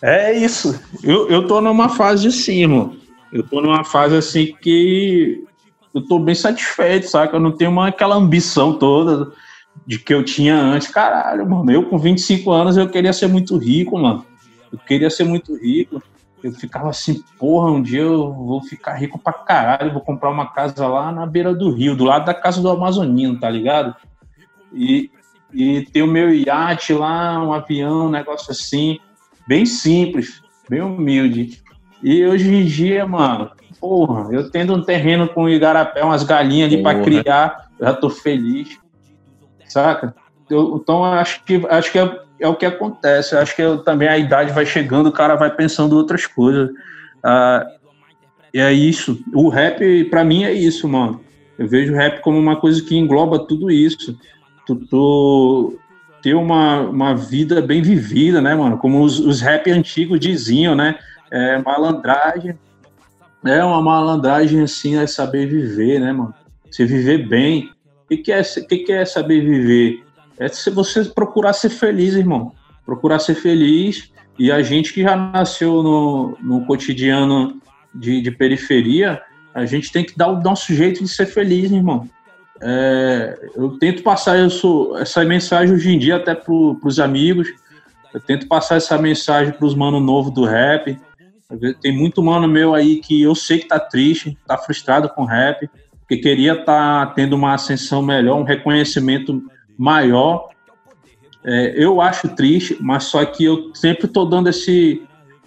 É 0.00 0.32
isso. 0.32 0.80
Eu, 1.02 1.28
eu 1.28 1.46
tô 1.46 1.60
numa 1.60 1.88
fase 1.88 2.28
assim, 2.28 2.66
mano. 2.66 2.96
Eu 3.32 3.42
tô 3.42 3.60
numa 3.60 3.84
fase 3.84 4.16
assim 4.16 4.54
que 4.60 5.44
eu 5.94 6.06
tô 6.06 6.18
bem 6.18 6.34
satisfeito, 6.34 7.08
saca? 7.08 7.36
Eu 7.36 7.40
não 7.40 7.52
tenho 7.52 7.70
uma, 7.70 7.88
aquela 7.88 8.16
ambição 8.16 8.78
toda 8.78 9.32
de 9.86 9.98
que 9.98 10.12
eu 10.12 10.24
tinha 10.24 10.56
antes. 10.56 10.88
Caralho, 10.88 11.48
mano. 11.48 11.70
Eu 11.70 11.88
com 11.88 11.98
25 11.98 12.50
anos 12.50 12.76
eu 12.76 12.88
queria 12.88 13.12
ser 13.12 13.26
muito 13.26 13.56
rico, 13.56 13.98
mano. 13.98 14.24
Eu 14.72 14.78
queria 14.78 15.10
ser 15.10 15.24
muito 15.24 15.56
rico. 15.56 16.02
Eu 16.42 16.52
ficava 16.52 16.88
assim, 16.88 17.22
porra, 17.38 17.70
um 17.70 17.82
dia 17.82 18.02
eu 18.02 18.32
vou 18.32 18.62
ficar 18.62 18.94
rico 18.94 19.18
pra 19.18 19.32
caralho, 19.32 19.92
vou 19.92 20.02
comprar 20.02 20.30
uma 20.30 20.46
casa 20.52 20.86
lá 20.86 21.10
na 21.10 21.26
beira 21.26 21.52
do 21.52 21.70
rio, 21.72 21.96
do 21.96 22.04
lado 22.04 22.26
da 22.26 22.34
casa 22.34 22.62
do 22.62 22.70
Amazonino, 22.70 23.40
tá 23.40 23.50
ligado? 23.50 23.94
E, 24.72 25.10
e 25.52 25.82
ter 25.86 26.02
o 26.02 26.06
meu 26.06 26.32
iate 26.32 26.92
lá, 26.92 27.42
um 27.42 27.52
avião, 27.52 28.06
um 28.06 28.10
negócio 28.10 28.52
assim, 28.52 29.00
bem 29.48 29.66
simples, 29.66 30.40
bem 30.68 30.80
humilde. 30.80 31.60
E 32.02 32.24
hoje 32.24 32.54
em 32.54 32.64
dia, 32.64 33.06
mano, 33.06 33.50
porra, 33.80 34.32
eu 34.32 34.50
tendo 34.50 34.74
um 34.74 34.82
terreno 34.82 35.28
com 35.28 35.48
igarapé, 35.48 36.02
umas 36.02 36.22
galinhas 36.22 36.72
ali 36.72 36.82
para 36.82 37.00
criar, 37.02 37.68
já 37.80 37.92
tô 37.92 38.08
feliz, 38.08 38.78
saca? 39.66 40.14
Eu, 40.48 40.78
então 40.82 41.04
acho 41.04 41.44
que 41.44 41.60
acho 41.68 41.92
que 41.92 41.98
é 41.98 42.28
é 42.40 42.48
o 42.48 42.54
que 42.54 42.66
acontece. 42.66 43.34
Eu 43.34 43.40
acho 43.40 43.54
que 43.54 43.62
eu, 43.62 43.78
também 43.78 44.08
a 44.08 44.18
idade 44.18 44.52
vai 44.52 44.64
chegando, 44.64 45.08
o 45.08 45.12
cara 45.12 45.34
vai 45.34 45.54
pensando 45.54 45.96
outras 45.96 46.26
coisas. 46.26 46.70
Ah, 47.22 47.66
e 48.52 48.60
é 48.60 48.72
isso. 48.72 49.18
O 49.34 49.48
rap, 49.48 50.04
para 50.04 50.24
mim, 50.24 50.44
é 50.44 50.52
isso, 50.52 50.88
mano. 50.88 51.20
Eu 51.58 51.66
vejo 51.66 51.92
o 51.92 51.96
rap 51.96 52.20
como 52.20 52.38
uma 52.38 52.56
coisa 52.56 52.82
que 52.82 52.96
engloba 52.96 53.38
tudo 53.40 53.70
isso. 53.70 54.16
Tu, 54.66 54.76
tu 54.86 55.78
ter 56.22 56.34
uma, 56.34 56.80
uma 56.80 57.14
vida 57.14 57.60
bem 57.60 57.82
vivida, 57.82 58.40
né, 58.40 58.54
mano? 58.54 58.78
Como 58.78 59.02
os, 59.02 59.18
os 59.18 59.40
rap 59.40 59.70
antigos 59.70 60.20
diziam, 60.20 60.74
né? 60.74 60.96
É, 61.30 61.58
malandragem. 61.58 62.58
É 63.44 63.64
uma 63.64 63.80
malandragem, 63.80 64.62
assim, 64.62 64.96
é 64.96 65.06
saber 65.06 65.46
viver, 65.46 66.00
né, 66.00 66.12
mano? 66.12 66.34
Você 66.70 66.84
viver 66.84 67.28
bem. 67.28 67.70
O 68.04 68.08
que, 68.08 68.16
que, 68.18 68.32
é, 68.32 68.42
que, 68.42 68.78
que 68.78 68.92
é 68.92 69.04
saber 69.04 69.40
viver? 69.40 70.04
é 70.38 70.48
se 70.48 70.70
você 70.70 71.04
procurar 71.04 71.52
ser 71.52 71.70
feliz, 71.70 72.14
irmão. 72.14 72.52
Procurar 72.86 73.18
ser 73.18 73.34
feliz. 73.34 74.10
E 74.38 74.52
a 74.52 74.62
gente 74.62 74.92
que 74.92 75.02
já 75.02 75.16
nasceu 75.16 75.82
no, 75.82 76.38
no 76.40 76.64
cotidiano 76.64 77.60
de, 77.92 78.20
de 78.22 78.30
periferia, 78.30 79.20
a 79.52 79.66
gente 79.66 79.90
tem 79.90 80.04
que 80.04 80.16
dar 80.16 80.28
o 80.28 80.40
nosso 80.40 80.72
jeito 80.72 81.02
de 81.02 81.08
ser 81.08 81.26
feliz, 81.26 81.72
irmão. 81.72 82.08
É, 82.60 83.50
eu 83.56 83.70
tento 83.78 84.02
passar 84.02 84.38
isso, 84.38 84.96
essa 84.96 85.24
mensagem 85.24 85.74
hoje 85.74 85.90
em 85.90 85.98
dia 85.98 86.16
até 86.16 86.34
para 86.34 86.52
os 86.54 87.00
amigos. 87.00 87.48
Eu 88.14 88.20
tento 88.20 88.46
passar 88.46 88.76
essa 88.76 88.96
mensagem 88.96 89.52
para 89.52 89.66
os 89.66 89.74
mano 89.74 89.98
novo 89.98 90.30
do 90.30 90.44
rap. 90.44 90.96
Tem 91.80 91.96
muito 91.96 92.22
mano 92.22 92.46
meu 92.46 92.74
aí 92.74 92.96
que 92.96 93.22
eu 93.22 93.34
sei 93.34 93.60
que 93.60 93.68
tá 93.68 93.80
triste, 93.80 94.36
tá 94.46 94.58
frustrado 94.58 95.08
com 95.08 95.24
rap, 95.24 95.68
que 96.08 96.16
queria 96.16 96.62
tá 96.62 97.06
tendo 97.06 97.34
uma 97.34 97.54
ascensão 97.54 98.02
melhor, 98.02 98.38
um 98.38 98.44
reconhecimento 98.44 99.42
maior. 99.76 100.48
É, 101.44 101.72
eu 101.82 102.00
acho 102.00 102.28
triste, 102.28 102.76
mas 102.80 103.04
só 103.04 103.24
que 103.24 103.44
eu 103.44 103.74
sempre 103.74 104.06
estou 104.06 104.28
dando 104.28 104.48
esse 104.48 105.02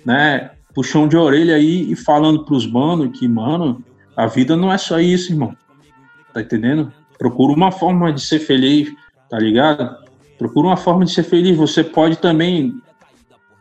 né, 0.05 0.51
puxão 0.73 1.07
de 1.07 1.17
orelha 1.17 1.55
aí 1.55 1.91
e 1.91 1.95
falando 1.95 2.45
para 2.45 2.55
os 2.55 2.65
manos 2.65 3.17
que, 3.19 3.27
mano, 3.27 3.83
a 4.15 4.27
vida 4.27 4.55
não 4.55 4.71
é 4.71 4.77
só 4.77 4.99
isso, 4.99 5.31
irmão. 5.31 5.55
Tá 6.33 6.41
entendendo? 6.41 6.91
Procura 7.17 7.53
uma 7.53 7.71
forma 7.71 8.11
de 8.11 8.21
ser 8.21 8.39
feliz, 8.39 8.91
tá 9.29 9.37
ligado? 9.37 9.97
Procura 10.37 10.67
uma 10.67 10.77
forma 10.77 11.05
de 11.05 11.11
ser 11.11 11.23
feliz. 11.23 11.55
Você 11.57 11.83
pode 11.83 12.17
também. 12.17 12.73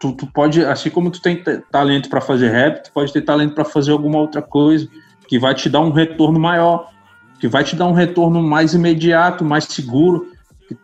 Tu, 0.01 0.13
tu 0.13 0.27
pode, 0.27 0.65
assim 0.65 0.91
como 0.91 1.11
tu 1.11 1.21
tem 1.21 1.43
talento 1.71 2.09
para 2.09 2.21
fazer 2.21 2.49
rap, 2.49 2.85
tu 2.85 2.93
pode 2.93 3.13
ter 3.13 3.21
talento 3.21 3.55
para 3.55 3.65
fazer 3.65 3.93
alguma 3.93 4.19
outra 4.19 4.41
coisa 4.41 4.89
que 5.29 5.39
vai 5.39 5.55
te 5.55 5.69
dar 5.69 5.81
um 5.81 5.93
retorno 5.93 6.41
maior. 6.41 6.91
que 7.39 7.47
vai 7.47 7.63
te 7.65 7.77
dar 7.77 7.87
um 7.87 7.93
retorno 7.93 8.43
mais 8.43 8.75
imediato, 8.75 9.45
mais 9.45 9.65
seguro, 9.65 10.33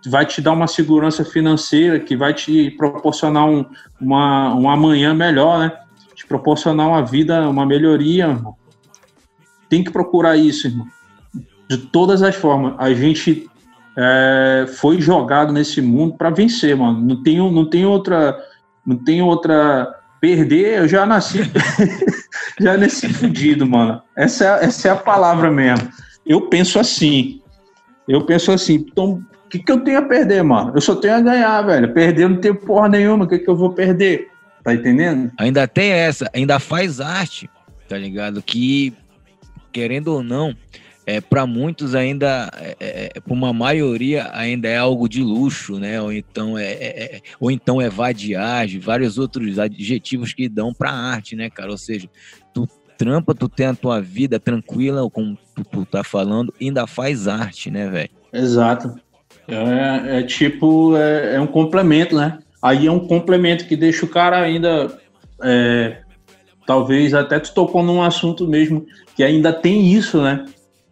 que 0.02 0.08
vai 0.08 0.24
te 0.24 0.40
dar 0.40 0.52
uma 0.52 0.66
segurança 0.66 1.24
financeira, 1.24 2.00
que 2.00 2.16
vai 2.16 2.32
te 2.32 2.70
proporcionar 2.72 3.46
um, 3.46 3.64
uma, 4.00 4.54
um 4.54 4.70
amanhã 4.70 5.12
melhor, 5.12 5.58
né? 5.58 5.72
Te 6.14 6.26
proporcionar 6.26 6.88
uma 6.88 7.04
vida, 7.04 7.48
uma 7.48 7.66
melhoria, 7.66 8.28
irmão. 8.28 8.56
Tem 9.68 9.84
que 9.84 9.90
procurar 9.90 10.36
isso, 10.36 10.66
irmão. 10.66 10.86
De 11.68 11.76
todas 11.76 12.22
as 12.22 12.34
formas. 12.34 12.74
A 12.78 12.92
gente 12.94 13.50
é, 13.96 14.66
foi 14.76 15.00
jogado 15.00 15.52
nesse 15.52 15.80
mundo 15.80 16.16
para 16.16 16.30
vencer, 16.30 16.76
mano. 16.76 17.00
Não 17.00 17.22
tem, 17.22 17.38
não 17.38 17.68
tem 17.68 17.84
outra. 17.84 18.36
Não 18.86 18.96
tem 18.96 19.22
outra. 19.22 19.92
Perder, 20.18 20.78
eu 20.78 20.88
já 20.88 21.04
nasci. 21.04 21.40
já 22.58 22.76
nasci 22.76 23.12
fudido, 23.12 23.66
mano. 23.66 24.00
Essa 24.16 24.44
é, 24.44 24.64
essa 24.64 24.88
é 24.88 24.90
a 24.90 24.96
palavra 24.96 25.50
mesmo. 25.50 25.90
Eu 26.24 26.48
penso 26.48 26.78
assim. 26.78 27.42
Eu 28.08 28.24
penso 28.24 28.50
assim. 28.50 28.74
Então, 28.74 29.22
o 29.44 29.48
que, 29.48 29.58
que 29.58 29.70
eu 29.70 29.80
tenho 29.80 29.98
a 29.98 30.02
perder, 30.02 30.42
mano? 30.42 30.72
Eu 30.74 30.80
só 30.80 30.96
tenho 30.96 31.16
a 31.16 31.20
ganhar, 31.20 31.62
velho. 31.62 31.92
Perder 31.92 32.28
não 32.28 32.40
tem 32.40 32.54
porra 32.54 32.88
nenhuma. 32.88 33.24
O 33.24 33.28
que, 33.28 33.38
que 33.38 33.48
eu 33.48 33.56
vou 33.56 33.72
perder? 33.74 34.28
Tá 34.64 34.74
entendendo? 34.74 35.30
Ainda 35.38 35.68
tem 35.68 35.90
essa. 35.90 36.28
Ainda 36.34 36.58
faz 36.58 37.00
arte, 37.00 37.48
tá 37.88 37.96
ligado? 37.96 38.42
Que, 38.42 38.92
querendo 39.70 40.08
ou 40.08 40.22
não, 40.22 40.56
é, 41.06 41.20
para 41.20 41.46
muitos 41.46 41.94
ainda, 41.94 42.50
é, 42.60 42.76
é, 42.80 43.10
é 43.14 43.20
para 43.20 43.32
uma 43.32 43.52
maioria, 43.52 44.28
ainda 44.32 44.68
é 44.68 44.76
algo 44.76 45.08
de 45.08 45.22
luxo, 45.22 45.78
né? 45.78 46.02
Ou 46.02 46.12
então 46.12 46.58
é, 46.58 46.72
é, 46.72 47.04
é 47.04 47.20
ou 47.38 47.48
então 47.48 47.80
é 47.80 47.88
vadiagem, 47.88 48.80
vários 48.80 49.16
outros 49.16 49.56
adjetivos 49.56 50.34
que 50.34 50.48
dão 50.48 50.74
para 50.74 50.90
arte, 50.90 51.36
né, 51.36 51.48
cara? 51.48 51.70
Ou 51.70 51.78
seja, 51.78 52.08
tu 52.52 52.68
trampa, 52.98 53.32
tu 53.34 53.48
tem 53.48 53.66
a 53.66 53.74
tua 53.74 54.00
vida 54.00 54.40
tranquila, 54.40 55.08
como 55.08 55.38
tu, 55.54 55.64
tu 55.64 55.86
tá 55.86 56.02
falando, 56.02 56.52
ainda 56.60 56.88
faz 56.88 57.28
arte, 57.28 57.70
né, 57.70 57.88
velho? 57.88 58.10
Exato. 58.32 58.98
É, 59.46 60.18
é 60.18 60.22
tipo, 60.24 60.96
é, 60.96 61.40
um 61.40 61.46
complemento, 61.46 62.16
né? 62.16 62.40
Aí 62.60 62.88
é 62.88 62.90
um 62.90 63.06
complemento 63.06 63.64
que 63.66 63.76
deixa 63.76 64.04
o 64.04 64.08
cara 64.08 64.40
ainda. 64.40 64.98
Talvez 66.66 67.14
até 67.14 67.38
tu 67.38 67.54
tocou 67.54 67.80
num 67.80 68.02
assunto 68.02 68.48
mesmo, 68.48 68.84
que 69.14 69.22
ainda 69.22 69.52
tem 69.52 69.86
isso, 69.92 70.20
né? 70.20 70.44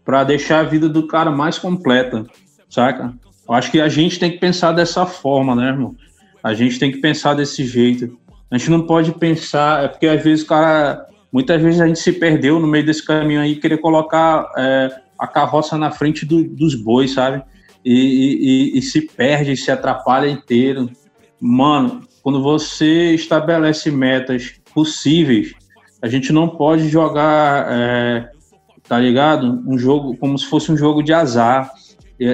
Para 0.04 0.24
deixar 0.24 0.60
a 0.60 0.64
vida 0.64 0.88
do 0.88 1.06
cara 1.06 1.30
mais 1.30 1.58
completa, 1.58 2.26
saca? 2.68 3.14
Eu 3.48 3.54
acho 3.54 3.70
que 3.70 3.80
a 3.80 3.88
gente 3.88 4.18
tem 4.18 4.30
que 4.30 4.38
pensar 4.38 4.72
dessa 4.72 5.06
forma, 5.06 5.54
né, 5.54 5.68
irmão? 5.68 5.94
A 6.42 6.54
gente 6.54 6.78
tem 6.78 6.92
que 6.92 6.98
pensar 6.98 7.34
desse 7.34 7.64
jeito. 7.64 8.18
A 8.50 8.58
gente 8.58 8.70
não 8.70 8.82
pode 8.82 9.12
pensar, 9.12 9.84
é 9.84 9.88
porque 9.88 10.06
às 10.06 10.22
vezes 10.22 10.44
o 10.44 10.48
cara. 10.48 11.06
Muitas 11.32 11.60
vezes 11.60 11.80
a 11.80 11.86
gente 11.86 11.98
se 11.98 12.12
perdeu 12.12 12.60
no 12.60 12.66
meio 12.66 12.86
desse 12.86 13.04
caminho 13.04 13.40
aí, 13.40 13.56
querer 13.56 13.78
colocar 13.78 14.48
é, 14.56 14.88
a 15.18 15.26
carroça 15.26 15.76
na 15.76 15.90
frente 15.90 16.24
do, 16.24 16.44
dos 16.44 16.76
bois, 16.76 17.12
sabe? 17.12 17.42
e, 17.84 18.72
e, 18.74 18.78
e 18.78 18.82
se 18.82 19.02
perde, 19.02 19.56
se 19.56 19.70
atrapalha 19.70 20.28
inteiro. 20.28 20.90
Mano, 21.38 22.02
quando 22.22 22.42
você 22.42 23.14
estabelece 23.14 23.90
metas 23.90 24.54
possíveis, 24.72 25.52
a 26.00 26.08
gente 26.08 26.32
não 26.32 26.48
pode 26.48 26.88
jogar, 26.88 27.66
é, 27.70 28.30
tá 28.88 28.98
ligado? 28.98 29.62
Um 29.66 29.78
jogo 29.78 30.16
como 30.16 30.38
se 30.38 30.46
fosse 30.46 30.70
um 30.70 30.76
jogo 30.76 31.02
de 31.02 31.12
azar. 31.12 31.70
É, 32.20 32.26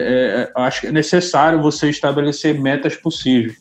é, 0.57 0.63
acho 0.63 0.83
que 0.83 0.87
é 0.89 0.93
necessário 0.93 1.63
você 1.63 1.89
estabelecer 1.89 2.59
metas 2.61 2.97
possíveis. 2.97 3.57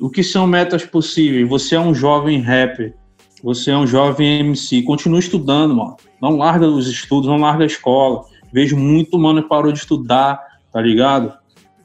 O 0.00 0.10
que 0.10 0.22
são 0.22 0.46
metas 0.46 0.84
possíveis? 0.84 1.48
Você 1.48 1.74
é 1.74 1.80
um 1.80 1.94
jovem 1.94 2.40
rapper, 2.40 2.94
você 3.42 3.70
é 3.70 3.76
um 3.76 3.86
jovem 3.86 4.40
MC, 4.40 4.82
continue 4.82 5.20
estudando, 5.20 5.74
mano. 5.74 5.96
Não 6.20 6.36
larga 6.36 6.66
os 6.66 6.88
estudos, 6.88 7.28
não 7.28 7.38
larga 7.38 7.64
a 7.64 7.66
escola. 7.66 8.24
Vejo 8.52 8.76
muito 8.76 9.18
mano 9.18 9.42
que 9.42 9.48
parou 9.48 9.72
de 9.72 9.78
estudar, 9.78 10.40
tá 10.72 10.80
ligado? 10.80 11.32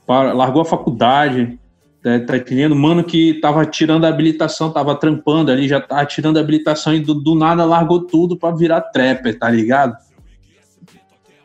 largou 0.07 0.61
a 0.61 0.65
faculdade, 0.65 1.59
tá, 2.01 2.19
tá? 2.19 2.75
Mano 2.75 3.03
que 3.03 3.35
tava 3.41 3.65
tirando 3.65 4.05
a 4.05 4.07
habilitação, 4.07 4.71
tava 4.71 4.95
trampando 4.95 5.51
ali, 5.51 5.67
já 5.67 5.81
tava 5.81 6.05
tirando 6.05 6.37
a 6.37 6.39
habilitação 6.39 6.93
e 6.93 6.99
do, 6.99 7.13
do 7.13 7.35
nada 7.35 7.65
largou 7.65 8.05
tudo 8.05 8.37
pra 8.37 8.51
virar 8.51 8.81
trapper, 8.81 9.37
tá 9.37 9.49
ligado? 9.49 9.97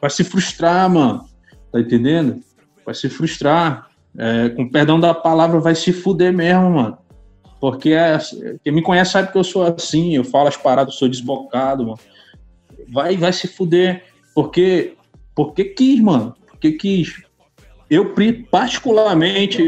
Vai 0.02 0.10
se 0.10 0.22
frustrar, 0.22 0.90
mano, 0.90 1.24
tá 1.72 1.80
entendendo? 1.80 2.40
Vai 2.84 2.94
se 2.94 3.08
frustrar. 3.08 3.88
É, 4.18 4.50
com 4.50 4.68
perdão 4.68 5.00
da 5.00 5.14
palavra, 5.14 5.58
vai 5.58 5.74
se 5.74 5.90
fuder 5.90 6.34
mesmo, 6.34 6.70
mano. 6.72 6.98
Porque 7.58 7.92
é, 7.92 8.18
quem 8.62 8.74
me 8.74 8.82
conhece 8.82 9.12
sabe 9.12 9.32
que 9.32 9.38
eu 9.38 9.44
sou 9.44 9.62
assim, 9.62 10.14
eu 10.16 10.24
falo 10.24 10.48
as 10.48 10.56
paradas, 10.56 10.96
sou 10.96 11.08
desbocado, 11.08 11.84
mano. 11.84 11.98
Vai, 12.92 13.16
vai 13.16 13.32
se 13.32 13.48
fuder. 13.48 14.04
Porque, 14.34 14.96
porque 15.34 15.64
quis, 15.64 15.98
mano. 16.00 16.34
Porque 16.50 16.72
quis 16.72 17.22
eu 17.92 18.14
particularmente 18.50 19.62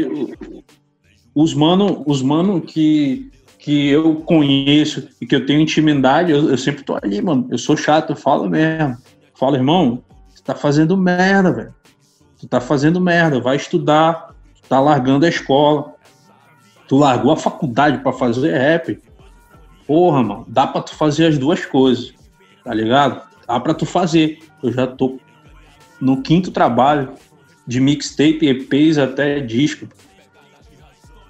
os 1.35 1.53
mano, 1.53 2.03
os 2.07 2.23
mano 2.23 2.59
que 2.59 3.29
que 3.59 3.89
eu 3.89 4.17
conheço 4.17 5.09
e 5.19 5.25
que 5.25 5.35
eu 5.35 5.43
tenho 5.43 5.59
intimidade, 5.59 6.31
eu, 6.31 6.51
eu 6.51 6.57
sempre 6.57 6.83
tô 6.83 6.99
ali, 7.01 7.19
mano. 7.19 7.47
Eu 7.49 7.57
sou 7.57 7.75
chato, 7.75 8.11
eu 8.11 8.15
falo 8.15 8.47
mesmo. 8.47 8.95
Falo, 9.33 9.55
irmão, 9.55 10.03
tá 10.45 10.55
fazendo 10.55 10.95
merda, 10.95 11.51
velho. 11.51 11.75
Tu 12.39 12.47
tá 12.47 12.61
fazendo 12.61 13.01
merda, 13.01 13.41
vai 13.41 13.55
estudar, 13.55 14.33
tu 14.61 14.69
tá 14.69 14.79
largando 14.79 15.25
a 15.25 15.29
escola. 15.29 15.95
Tu 16.87 16.95
largou 16.95 17.31
a 17.31 17.37
faculdade 17.37 17.97
para 17.97 18.13
fazer 18.13 18.55
rap. 18.55 19.01
Porra, 19.87 20.21
mano, 20.21 20.45
dá 20.47 20.67
para 20.67 20.81
tu 20.81 20.95
fazer 20.95 21.25
as 21.25 21.37
duas 21.37 21.65
coisas, 21.65 22.13
tá 22.63 22.73
ligado? 22.73 23.21
Dá 23.47 23.59
para 23.59 23.73
tu 23.73 23.85
fazer. 23.85 24.39
Eu 24.61 24.71
já 24.71 24.85
tô 24.85 25.19
no 25.99 26.21
quinto 26.21 26.51
trabalho, 26.51 27.13
de 27.65 27.79
mixtape, 27.79 28.47
EPs 28.47 28.97
até 28.99 29.39
disco. 29.39 29.87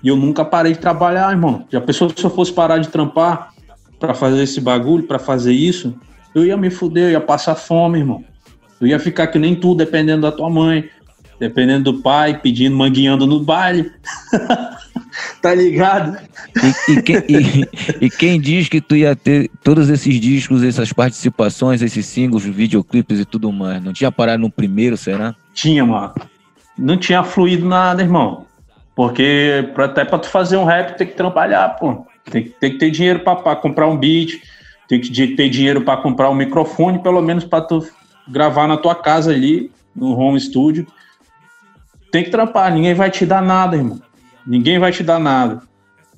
E 0.03 0.07
eu 0.07 0.17
nunca 0.17 0.43
parei 0.43 0.73
de 0.73 0.79
trabalhar, 0.79 1.31
irmão. 1.31 1.65
Já 1.71 1.79
pensou 1.79 2.09
se 2.09 2.23
eu 2.23 2.29
fosse 2.29 2.51
parar 2.51 2.79
de 2.79 2.89
trampar 2.89 3.53
para 3.99 4.13
fazer 4.13 4.43
esse 4.43 4.59
bagulho, 4.59 5.07
para 5.07 5.17
fazer 5.17 5.53
isso? 5.53 5.97
Eu 6.33 6.45
ia 6.45 6.57
me 6.57 6.69
fuder, 6.69 7.05
eu 7.05 7.11
ia 7.11 7.21
passar 7.21 7.55
fome, 7.55 7.99
irmão. 7.99 8.23
Eu 8.79 8.87
ia 8.87 8.99
ficar 8.99 9.27
que 9.27 9.39
nem 9.39 9.55
tu, 9.55 9.73
dependendo 9.73 10.23
da 10.23 10.31
tua 10.31 10.49
mãe, 10.49 10.89
dependendo 11.39 11.91
do 11.91 12.01
pai, 12.01 12.39
pedindo, 12.39 12.75
manguinhando 12.75 13.25
no 13.25 13.39
baile. 13.39 13.91
tá 15.41 15.53
ligado? 15.53 16.17
E, 16.87 16.91
e, 16.91 17.01
quem, 17.01 17.15
e, 17.29 18.05
e, 18.05 18.09
quem, 18.09 18.39
diz 18.39 18.67
que 18.67 18.81
tu 18.81 18.95
ia 18.95 19.15
ter 19.15 19.49
todos 19.63 19.89
esses 19.89 20.19
discos, 20.19 20.63
essas 20.63 20.91
participações, 20.91 21.81
esses 21.81 22.05
singles, 22.05 22.43
videoclipes 22.43 23.19
e 23.19 23.25
tudo 23.25 23.51
mais? 23.51 23.83
Não 23.83 23.93
tinha 23.93 24.11
parado 24.11 24.41
no 24.41 24.51
primeiro, 24.51 24.97
será? 24.97 25.35
Tinha, 25.53 25.85
mano. 25.85 26.13
Não 26.77 26.97
tinha 26.97 27.23
fluído 27.23 27.65
nada, 27.65 28.01
irmão. 28.01 28.45
Porque 28.95 29.69
pra, 29.73 29.85
até 29.85 30.05
pra 30.05 30.19
tu 30.19 30.27
fazer 30.27 30.57
um 30.57 30.65
rap 30.65 30.97
tem 30.97 31.07
que 31.07 31.15
trabalhar, 31.15 31.69
pô. 31.69 32.05
Tem, 32.29 32.43
tem 32.43 32.71
que 32.71 32.77
ter 32.77 32.89
dinheiro 32.89 33.19
pra, 33.19 33.35
pra, 33.35 33.55
comprar 33.55 33.87
um 33.87 33.97
beat, 33.97 34.41
tem 34.87 34.99
que 34.99 35.27
ter 35.35 35.49
dinheiro 35.49 35.81
para 35.81 36.01
comprar 36.01 36.29
um 36.29 36.35
microfone, 36.35 36.99
pelo 36.99 37.21
menos 37.21 37.43
para 37.43 37.61
tu 37.61 37.85
gravar 38.27 38.67
na 38.67 38.77
tua 38.77 38.95
casa 38.95 39.31
ali, 39.31 39.71
no 39.95 40.17
home 40.17 40.39
studio. 40.39 40.85
Tem 42.11 42.23
que 42.23 42.29
trampar, 42.29 42.73
ninguém 42.73 42.93
vai 42.93 43.09
te 43.11 43.25
dar 43.25 43.41
nada, 43.41 43.75
irmão. 43.75 44.01
Ninguém 44.45 44.79
vai 44.79 44.91
te 44.91 45.03
dar 45.03 45.19
nada. 45.19 45.61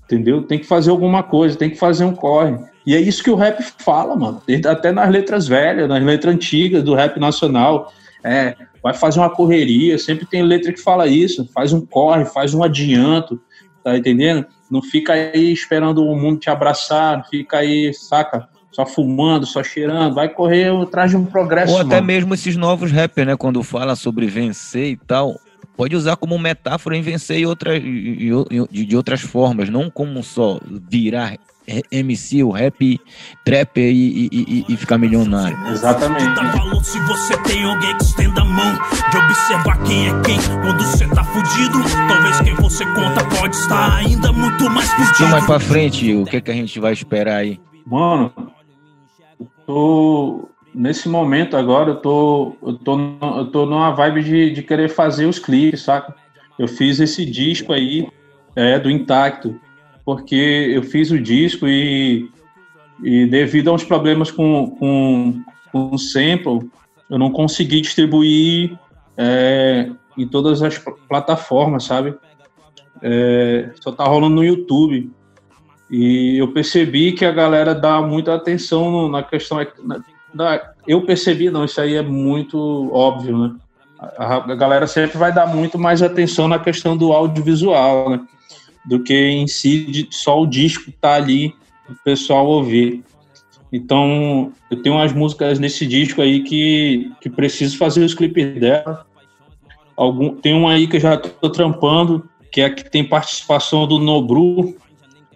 Entendeu? 0.05 0.43
Tem 0.43 0.59
que 0.59 0.65
fazer 0.65 0.89
alguma 0.89 1.23
coisa, 1.23 1.57
tem 1.57 1.69
que 1.69 1.77
fazer 1.77 2.05
um 2.05 2.15
corre. 2.15 2.57
E 2.85 2.95
é 2.95 2.99
isso 3.01 3.23
que 3.23 3.29
o 3.29 3.35
rap 3.35 3.61
fala, 3.79 4.15
mano. 4.15 4.41
Até 4.69 4.91
nas 4.91 5.09
letras 5.09 5.47
velhas, 5.47 5.89
nas 5.89 6.01
letras 6.01 6.33
antigas 6.33 6.83
do 6.83 6.95
rap 6.95 7.19
nacional. 7.19 7.91
É, 8.23 8.55
vai 8.81 8.93
fazer 8.93 9.19
uma 9.19 9.29
correria, 9.29 9.97
sempre 9.97 10.25
tem 10.25 10.41
letra 10.41 10.71
que 10.71 10.81
fala 10.81 11.07
isso, 11.07 11.49
faz 11.53 11.73
um 11.73 11.85
corre, 11.85 12.25
faz 12.25 12.53
um 12.53 12.63
adianto, 12.63 13.39
tá 13.83 13.97
entendendo? 13.97 14.45
Não 14.69 14.81
fica 14.81 15.13
aí 15.13 15.51
esperando 15.51 16.05
o 16.05 16.15
mundo 16.15 16.39
te 16.39 16.49
abraçar, 16.49 17.25
fica 17.29 17.57
aí, 17.57 17.93
saca? 17.93 18.47
Só 18.77 18.85
fumando, 18.85 19.43
só 19.47 19.63
cheirando, 19.63 20.13
vai 20.13 20.29
correr 20.29 20.69
atrás 20.69 21.09
de 21.09 21.17
um 21.17 21.25
progresso. 21.25 21.73
Ou 21.73 21.79
até 21.79 21.95
mano. 21.95 22.05
mesmo 22.05 22.35
esses 22.35 22.55
novos 22.55 22.91
rappers, 22.91 23.25
né? 23.25 23.35
Quando 23.35 23.63
fala 23.63 23.95
sobre 23.95 24.27
vencer 24.27 24.91
e 24.91 24.95
tal, 24.95 25.41
pode 25.75 25.95
usar 25.95 26.15
como 26.15 26.37
metáfora 26.37 26.95
em 26.95 27.01
vencer 27.01 27.43
outra, 27.47 27.71
de 27.79 28.95
outras 28.95 29.21
formas, 29.21 29.67
não 29.67 29.89
como 29.89 30.21
só 30.21 30.59
virar 30.87 31.39
MC, 31.91 32.43
o 32.43 32.51
rap, 32.51 33.01
trap 33.43 33.79
e, 33.79 34.29
e, 34.31 34.65
e, 34.69 34.77
ficar 34.77 34.99
milionário. 34.99 35.57
Exatamente. 35.69 36.85
se 36.85 36.99
você 36.99 37.35
tem 37.37 37.63
alguém 37.63 37.97
que 37.97 38.03
estenda 38.03 38.41
a 38.41 38.45
mão 38.45 38.73
de 39.09 39.17
observar 39.17 39.81
quem 39.85 40.07
é 40.07 40.21
quem 40.21 40.37
quando 40.61 40.83
você 40.83 41.07
tá 41.07 41.23
fudido. 41.23 41.79
Talvez 42.07 42.41
quem 42.41 42.53
você 42.53 42.85
conta 42.85 43.25
pode 43.25 43.55
estar 43.55 43.95
ainda 43.95 44.31
muito 44.31 44.69
mais 44.69 44.87
fudido. 44.91 45.13
Então, 45.15 45.29
mais 45.29 45.45
pra 45.47 45.59
frente, 45.59 46.13
o 46.13 46.25
que, 46.25 46.37
é 46.37 46.41
que 46.41 46.51
a 46.51 46.53
gente 46.53 46.79
vai 46.79 46.93
esperar 46.93 47.37
aí? 47.37 47.59
Mano, 47.83 48.31
tô. 49.67 50.49
Nesse 50.73 51.09
momento 51.09 51.57
agora, 51.57 51.91
eu 51.91 51.95
tô, 51.95 52.55
eu 52.61 52.73
tô, 52.73 52.99
eu 53.37 53.51
tô 53.51 53.65
numa 53.65 53.91
vibe 53.91 54.23
de, 54.23 54.51
de 54.51 54.61
querer 54.61 54.89
fazer 54.89 55.25
os 55.25 55.39
clipes, 55.39 55.81
saca? 55.81 56.13
Eu 56.59 56.67
fiz 56.67 56.99
esse 56.99 57.25
disco 57.25 57.73
aí, 57.73 58.07
é, 58.55 58.77
do 58.77 58.89
Intacto 58.89 59.59
porque 60.07 60.71
eu 60.73 60.83
fiz 60.83 61.11
o 61.11 61.19
disco 61.19 61.67
e, 61.67 62.31
e 63.03 63.25
devido 63.25 63.67
a 63.67 63.73
uns 63.73 63.83
problemas 63.83 64.31
com, 64.31 64.69
com, 64.79 65.43
com 65.69 65.93
o 65.93 65.97
sample, 65.97 66.71
eu 67.09 67.19
não 67.19 67.29
consegui 67.29 67.81
distribuir 67.81 68.79
é, 69.17 69.91
em 70.17 70.25
todas 70.25 70.63
as 70.63 70.81
plataformas, 71.09 71.83
sabe? 71.83 72.15
É, 73.01 73.69
só 73.81 73.91
tá 73.91 74.05
rolando 74.05 74.37
no 74.37 74.45
YouTube. 74.45 75.11
E 75.89 76.37
eu 76.37 76.51
percebi 76.51 77.13
que 77.13 77.23
a 77.23 77.31
galera 77.31 77.73
dá 77.73 78.01
muita 78.01 78.35
atenção 78.35 78.91
no, 78.91 79.09
na 79.09 79.23
questão. 79.23 79.65
Na, 79.83 80.01
da, 80.33 80.73
eu 80.87 81.01
percebi, 81.01 81.49
não, 81.49 81.65
isso 81.65 81.79
aí 81.79 81.95
é 81.95 82.01
muito 82.01 82.91
óbvio, 82.93 83.37
né? 83.37 83.55
A, 83.99 84.35
a, 84.35 84.55
galera 84.55 84.85
sempre 84.85 85.17
vai 85.17 85.33
dar 85.33 85.47
muito 85.47 85.79
mais 85.79 86.03
atenção 86.03 86.47
na 86.47 86.59
questão 86.59 86.95
do 86.95 87.13
audiovisual, 87.13 88.09
né? 88.09 88.21
Do 88.85 89.01
que 89.01 89.13
em 89.13 89.47
si 89.47 89.85
de, 89.85 90.07
só 90.11 90.41
o 90.41 90.45
disco 90.45 90.91
tá 91.01 91.15
ali 91.15 91.55
o 91.89 91.95
pessoal 92.03 92.45
ouvir. 92.45 93.03
Então, 93.71 94.51
eu 94.69 94.81
tenho 94.81 94.95
umas 94.95 95.13
músicas 95.13 95.59
nesse 95.59 95.85
disco 95.85 96.21
aí 96.21 96.43
que, 96.43 97.11
que 97.19 97.29
preciso 97.29 97.77
fazer 97.77 98.03
os 98.03 98.13
clipes 98.13 98.59
dela. 98.59 99.05
Algum, 99.95 100.35
tem 100.35 100.53
um 100.53 100.67
aí 100.67 100.87
que 100.87 100.97
eu 100.97 101.01
já 101.01 101.17
tô 101.17 101.49
trampando, 101.49 102.29
que 102.51 102.61
é 102.61 102.69
que 102.69 102.89
tem 102.89 103.03
participação 103.03 103.87
do 103.87 103.99
Nobru, 103.99 104.75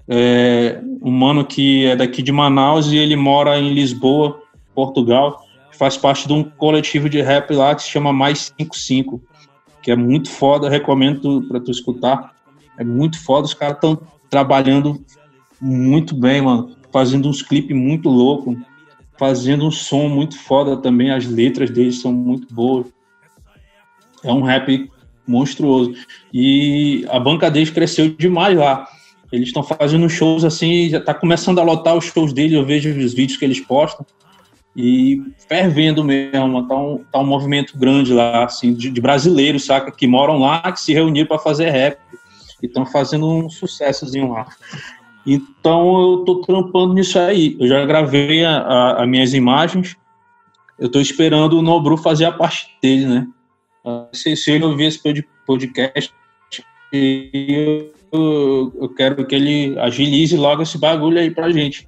é, 0.08 0.82
um 1.02 1.12
mano 1.12 1.46
que 1.46 1.86
é 1.86 1.96
daqui 1.96 2.22
de 2.22 2.32
Manaus 2.32 2.92
e 2.92 2.98
ele 2.98 3.16
mora 3.16 3.58
em 3.58 3.74
Lisboa, 3.74 4.42
Portugal. 4.74 5.44
Faz 5.78 5.98
parte 5.98 6.28
de 6.28 6.34
um 6.34 6.44
coletivo 6.44 7.10
de 7.10 7.22
rap 7.22 7.52
lá 7.54 7.74
que 7.74 7.84
se 7.84 7.90
chama 7.90 8.14
Mais 8.14 8.54
55, 8.58 9.22
que 9.82 9.92
é 9.92 9.96
muito 9.96 10.30
foda, 10.30 10.70
recomendo 10.70 11.44
para 11.48 11.60
tu 11.60 11.72
escutar. 11.72 12.34
É 12.78 12.84
muito 12.84 13.22
foda, 13.24 13.46
os 13.46 13.54
caras 13.54 13.76
estão 13.76 14.00
trabalhando 14.30 15.04
muito 15.60 16.16
bem, 16.16 16.42
mano 16.42 16.82
fazendo 16.92 17.30
uns 17.30 17.42
clipes 17.42 17.76
muito 17.76 18.10
loucos, 18.10 18.58
fazendo 19.18 19.66
um 19.66 19.72
som 19.72 20.08
muito 20.08 20.38
foda 20.38 20.78
também, 20.78 21.12
as 21.12 21.26
letras 21.26 21.70
deles 21.70 22.02
são 22.02 22.12
muito 22.12 22.54
boas. 22.54 22.88
É 24.24 24.32
um 24.32 24.42
rap 24.42 24.90
monstruoso. 25.28 25.94
E 26.34 27.06
a 27.10 27.20
banca 27.20 27.50
deles 27.50 27.70
cresceu 27.70 28.10
demais 28.10 28.58
lá. 28.58 28.88
Eles 29.32 29.48
estão 29.48 29.64
fazendo 29.64 30.10
shows 30.10 30.44
assim, 30.44 30.90
já 30.90 30.98
está 30.98 31.14
começando 31.14 31.60
a 31.60 31.64
lotar 31.64 31.96
os 31.96 32.06
shows 32.06 32.34
deles, 32.34 32.54
eu 32.54 32.66
vejo 32.66 32.90
os 32.90 33.14
vídeos 33.14 33.38
que 33.38 33.46
eles 33.46 33.60
postam. 33.60 34.06
E 34.76 35.22
fervendo 35.50 36.04
mesmo, 36.04 36.68
tá 36.68 36.78
um, 36.78 37.04
tá 37.12 37.20
um 37.20 37.26
movimento 37.26 37.78
grande 37.78 38.14
lá, 38.14 38.46
assim, 38.46 38.74
de, 38.74 38.90
de 38.90 39.02
brasileiros, 39.02 39.66
saca? 39.66 39.92
Que 39.92 40.08
moram 40.08 40.40
lá, 40.40 40.72
que 40.72 40.80
se 40.80 40.94
reuniram 40.94 41.28
para 41.28 41.40
fazer 41.40 41.70
rap. 41.70 41.98
E 42.62 42.68
estão 42.68 42.86
fazendo 42.86 43.28
um 43.28 43.50
sucessozinho 43.50 44.32
lá. 44.32 44.48
Então 45.26 46.00
eu 46.02 46.26
tô 46.26 46.42
trampando 46.42 46.94
nisso 46.94 47.20
aí. 47.20 47.58
Eu 47.60 47.68
já 47.68 47.86
gravei 47.86 48.46
as 48.46 49.08
minhas 49.08 49.34
imagens. 49.34 49.96
Eu 50.80 50.90
tô 50.90 51.00
esperando 51.00 51.58
o 51.58 51.62
Nobru 51.62 51.98
fazer 51.98 52.26
a 52.26 52.32
parte 52.32 52.70
dele, 52.82 53.06
né? 53.06 53.28
Se, 54.14 54.36
se 54.36 54.52
ele 54.52 54.64
ouvir 54.64 54.86
esse 54.86 55.00
podcast, 55.46 56.14
eu, 56.92 57.94
eu 58.12 58.90
quero 58.96 59.26
que 59.26 59.36
ele 59.36 59.80
agilize 59.80 60.36
logo 60.36 60.62
esse 60.62 60.78
bagulho 60.78 61.20
aí 61.20 61.32
pra 61.32 61.52
gente. 61.52 61.88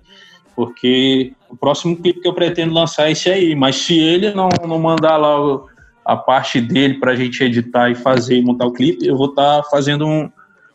Porque 0.56 1.34
o 1.50 1.56
próximo 1.56 1.96
clipe 1.96 2.22
que 2.22 2.28
eu 2.28 2.34
pretendo 2.34 2.74
lançar 2.74 3.08
é 3.08 3.12
esse 3.12 3.30
aí. 3.30 3.56
Mas 3.56 3.76
se 3.78 3.98
ele 3.98 4.34
não, 4.34 4.50
não 4.68 4.80
mandar 4.80 5.18
logo 5.18 5.68
a 6.06 6.16
parte 6.16 6.60
dele 6.60 6.96
pra 6.96 7.16
gente 7.16 7.44
editar 7.44 7.90
e 7.90 7.96
fazer 7.96 8.38
e 8.38 8.42
montar 8.42 8.66
o 8.66 8.74
clipe, 8.74 9.06
eu 9.06 9.18
vou 9.18 9.30
estar 9.30 9.62
tá 9.62 9.70
fazendo 9.70 10.06
um, 10.06 10.30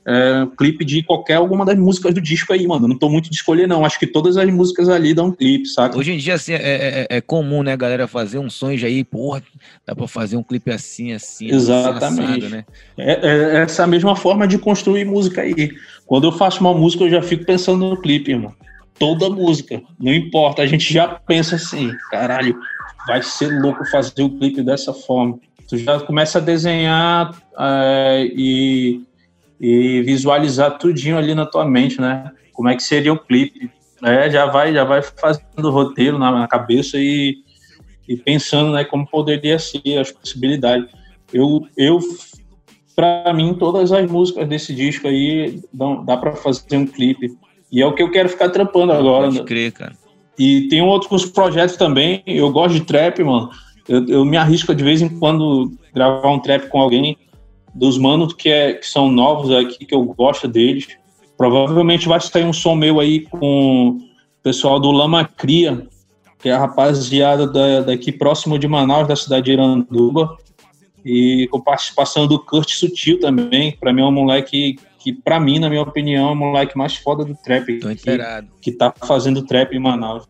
é, 0.07 0.47
clipe 0.57 0.85
de 0.85 1.03
qualquer 1.03 1.35
alguma 1.35 1.65
das 1.65 1.77
músicas 1.77 2.15
do 2.15 2.21
disco 2.21 2.53
aí, 2.53 2.67
mano. 2.67 2.89
Não 2.89 2.99
tô 2.99 3.09
muito 3.09 3.29
de 3.29 3.37
escolher, 3.37 3.69
não. 3.69 3.85
Acho 3.85 3.99
que 3.99 4.07
todas 4.07 4.37
as 4.37 4.51
músicas 4.51 4.89
ali 4.89 5.13
dão 5.13 5.31
clipe, 5.31 5.67
saca? 5.67 5.99
Hoje 5.99 6.13
em 6.13 6.17
dia, 6.17 6.35
assim, 6.35 6.53
é, 6.53 6.57
é, 6.57 7.07
é 7.11 7.21
comum, 7.21 7.63
né, 7.63 7.77
galera, 7.77 8.07
fazer 8.07 8.39
um 8.39 8.49
sonho 8.49 8.85
aí, 8.85 9.05
porra, 9.05 9.43
dá 9.87 9.95
pra 9.95 10.09
fazer 10.09 10.37
um 10.37 10.43
clipe 10.43 10.71
assim, 10.71 11.13
assim. 11.13 11.49
Exatamente. 11.49 12.39
Assado, 12.39 12.49
né? 12.49 12.65
É, 12.97 13.13
é, 13.13 13.57
essa 13.63 13.87
mesma 13.87 14.17
forma 14.17 14.49
de 14.49 14.59
construir 14.59 15.05
música 15.05 15.43
aí. 15.43 15.73
Quando 16.07 16.29
eu 16.29 16.33
faço 16.33 16.61
uma 16.61 16.73
música, 16.73 17.05
eu 17.05 17.11
já 17.11 17.21
fico 17.21 17.45
pensando 17.45 17.89
no 17.91 18.01
clipe, 18.01 18.31
irmão. 18.31 18.55
Toda 18.99 19.29
música, 19.29 19.81
não 20.01 20.13
importa, 20.13 20.63
a 20.63 20.67
gente 20.67 20.93
já 20.93 21.07
pensa 21.07 21.55
assim, 21.55 21.93
caralho, 22.11 22.59
vai 23.07 23.23
ser 23.23 23.61
louco 23.61 23.85
fazer 23.91 24.23
o 24.23 24.31
clipe 24.31 24.63
dessa 24.63 24.93
forma. 24.93 25.39
Tu 25.69 25.77
já 25.77 26.01
começa 26.01 26.39
a 26.39 26.41
desenhar 26.41 27.35
é, 27.59 28.29
e 28.35 29.03
e 29.61 30.03
visualizar 30.03 30.79
tudinho 30.79 31.19
ali 31.19 31.35
na 31.35 31.47
tua 31.47 31.65
mente, 31.65 32.01
né? 32.01 32.31
Como 32.53 32.69
é 32.69 32.77
que 32.77 32.83
seria 32.83 33.13
o 33.13 33.19
clipe. 33.19 33.71
É, 34.03 34.31
já 34.31 34.47
vai, 34.47 34.73
já 34.73 34.85
vai 34.85 35.03
fazendo 35.03 35.65
o 35.65 35.71
roteiro 35.71 36.19
na, 36.19 36.31
na 36.31 36.47
cabeça 36.47 36.97
e, 36.99 37.39
e 38.09 38.17
pensando, 38.17 38.73
né, 38.73 38.85
como 38.85 39.07
poderia 39.07 39.59
ser 39.59 39.99
as 39.99 40.13
possibilidades. 40.13 40.89
Eu, 41.33 41.67
eu 41.77 41.99
para 42.99 43.33
mim, 43.33 43.55
todas 43.55 43.93
as 43.93 44.11
músicas 44.11 44.49
desse 44.49 44.75
disco 44.75 45.07
aí 45.07 45.61
dão, 45.73 46.05
dá 46.05 46.17
para 46.17 46.33
fazer 46.33 46.77
um 46.77 46.85
clipe. 46.85 47.33
E 47.71 47.81
é 47.81 47.87
o 47.87 47.95
que 47.95 48.03
eu 48.03 48.11
quero 48.11 48.29
ficar 48.29 48.49
trampando 48.49 48.93
agora. 48.93 49.27
Pode 49.27 49.39
né? 49.39 49.45
crer, 49.45 49.71
cara. 49.71 49.93
E 50.37 50.69
tem 50.69 50.83
outros 50.83 51.27
projetos 51.27 51.77
também. 51.77 52.25
Eu 52.27 52.51
gosto 52.51 52.75
de 52.75 52.81
trap, 52.85 53.23
mano. 53.23 53.51
Eu, 53.89 54.05
eu 54.09 54.25
me 54.25 54.37
arrisco 54.37 54.75
de 54.75 54.83
vez 54.83 55.01
em 55.01 55.09
quando 55.09 55.73
gravar 55.95 56.29
um 56.29 56.41
trap 56.41 56.69
com 56.69 56.81
alguém 56.81 57.17
dos 57.75 57.99
manos 57.99 58.33
que, 58.33 58.49
é, 58.49 58.73
que 58.75 58.87
são 58.87 59.11
novos 59.11 59.51
aqui, 59.51 59.85
que 59.85 59.95
eu 59.95 60.05
gosto 60.05 60.49
deles. 60.49 60.89
Provavelmente 61.37 62.09
vai 62.09 62.21
sair 62.21 62.45
um 62.45 62.53
som 62.53 62.75
meu 62.75 63.01
aí 63.01 63.21
com 63.21 63.91
o 63.91 63.99
pessoal 64.43 64.81
do 64.81 64.91
Lama 64.91 65.25
Cria, 65.25 65.87
que 66.39 66.49
é 66.49 66.53
a 66.53 66.59
rapaziada 66.59 67.47
da, 67.47 67.81
daqui 67.81 68.13
próximo 68.13 68.59
de 68.59 68.67
Manaus, 68.67 69.09
da 69.09 69.17
cidade 69.17 69.47
de 69.47 69.53
Iranduba. 69.53 70.37
E 71.05 71.47
com 71.51 71.61
participação 71.61 72.27
do 72.27 72.39
Kurt 72.39 72.71
Sutil 72.71 73.21
também. 73.21 73.73
Para 73.79 73.93
mim 73.93 74.03
é 74.03 74.05
um 74.05 74.13
moleque 74.13 74.77
que, 74.99 75.13
para 75.13 75.39
mim, 75.39 75.59
na 75.59 75.71
minha 75.71 75.81
opinião, 75.81 76.29
é 76.29 76.33
o 76.33 76.37
moleque 76.37 76.77
mais 76.77 76.97
foda 76.97 77.25
do 77.25 77.35
trap. 77.35 77.79
Tô 77.79 77.89
que, 77.89 78.19
que 78.61 78.73
tá 78.73 78.93
fazendo 79.07 79.43
trap 79.43 79.73
em 79.75 79.79
Manaus. 79.79 80.25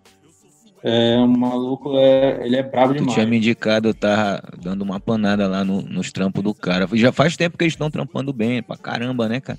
É, 0.83 1.17
um 1.19 1.27
maluco, 1.27 1.99
é, 1.99 2.47
ele 2.47 2.57
é 2.57 2.63
brabo 2.63 2.93
demais. 2.93 3.13
Tu 3.13 3.15
tinha 3.15 3.27
me 3.27 3.37
indicado, 3.37 3.89
eu 3.89 3.95
tava 3.95 4.43
dando 4.61 4.83
uma 4.83 5.01
panada 5.01 5.47
lá 5.49 5.65
no, 5.65 5.83
nos 5.83 6.13
trampos 6.13 6.43
do 6.43 6.55
cara. 6.55 6.89
Já 6.95 7.11
faz 7.11 7.37
tempo 7.37 7.59
que 7.59 7.65
eles 7.65 7.75
estão 7.75 7.91
trampando 7.91 8.33
bem, 8.33 8.63
pra 8.63 8.77
caramba, 8.77 9.29
né, 9.29 9.41
cara? 9.41 9.59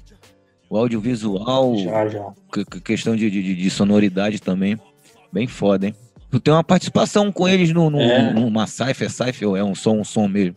O 0.69 0.77
audiovisual, 0.77 1.75
já, 1.77 2.07
já. 2.07 2.31
questão 2.83 3.15
de, 3.15 3.29
de, 3.29 3.55
de, 3.55 3.69
sonoridade 3.71 4.39
também, 4.39 4.79
bem 5.33 5.47
foda, 5.47 5.87
hein? 5.87 5.95
Tu 6.29 6.39
tem 6.39 6.53
uma 6.53 6.63
participação 6.63 7.31
com 7.31 7.47
eles 7.47 7.73
no, 7.73 7.89
no, 7.89 7.99
é. 7.99 8.31
numa 8.31 8.67
Cypher, 8.67 9.07
é 9.07 9.09
Cypher 9.09 9.49
ou 9.49 9.57
é 9.57 9.63
um 9.63 9.73
som, 9.73 9.97
um 9.97 10.03
som 10.03 10.27
mesmo? 10.27 10.55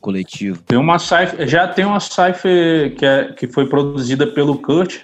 Coletivo. 0.00 0.60
Tem 0.62 0.76
uma 0.76 0.98
Cypher, 0.98 1.46
já 1.46 1.68
tem 1.68 1.84
uma 1.84 2.00
Cypher 2.00 2.96
que, 2.96 3.06
é, 3.06 3.32
que 3.32 3.46
foi 3.46 3.68
produzida 3.68 4.26
pelo 4.26 4.58
Kurt, 4.58 5.02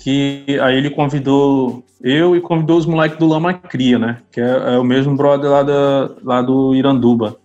que 0.00 0.58
aí 0.60 0.76
ele 0.76 0.90
convidou 0.90 1.84
eu 2.02 2.34
e 2.34 2.40
convidou 2.40 2.78
os 2.78 2.86
moleques 2.86 3.18
do 3.18 3.26
Lama 3.26 3.52
Cria, 3.52 3.98
né? 3.98 4.18
Que 4.32 4.40
é, 4.40 4.74
é, 4.74 4.78
o 4.78 4.84
mesmo 4.84 5.14
brother 5.14 5.50
lá, 5.50 5.62
da, 5.62 6.10
lá 6.24 6.42
do 6.42 6.74
Iranduba. 6.74 7.36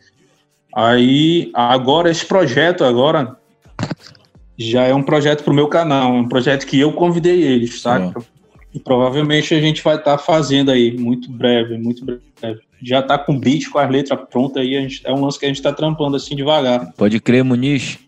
Aí, 0.73 1.51
agora, 1.53 2.09
esse 2.09 2.25
projeto 2.25 2.83
agora 2.83 3.37
já 4.57 4.83
é 4.83 4.93
um 4.93 5.03
projeto 5.03 5.43
pro 5.43 5.53
meu 5.53 5.67
canal, 5.67 6.15
é 6.15 6.19
um 6.19 6.29
projeto 6.29 6.65
que 6.65 6.79
eu 6.79 6.93
convidei 6.93 7.43
eles, 7.43 7.81
saca? 7.81 8.21
E 8.73 8.79
provavelmente 8.79 9.53
a 9.53 9.59
gente 9.59 9.83
vai 9.83 9.95
estar 9.95 10.17
tá 10.17 10.17
fazendo 10.17 10.71
aí, 10.71 10.97
muito 10.97 11.29
breve, 11.29 11.77
muito 11.77 12.05
breve. 12.05 12.61
Já 12.81 13.01
tá 13.01 13.17
com 13.17 13.37
beat, 13.37 13.69
com 13.69 13.79
as 13.79 13.89
letras 13.89 14.19
prontas 14.29 14.61
aí, 14.61 14.73
gente, 14.73 15.01
é 15.05 15.11
um 15.11 15.23
lance 15.23 15.39
que 15.39 15.45
a 15.45 15.49
gente 15.49 15.61
tá 15.61 15.73
trampando 15.73 16.15
assim 16.15 16.35
devagar. 16.35 16.93
Pode 16.93 17.19
crer, 17.19 17.43
Muniz. 17.43 17.99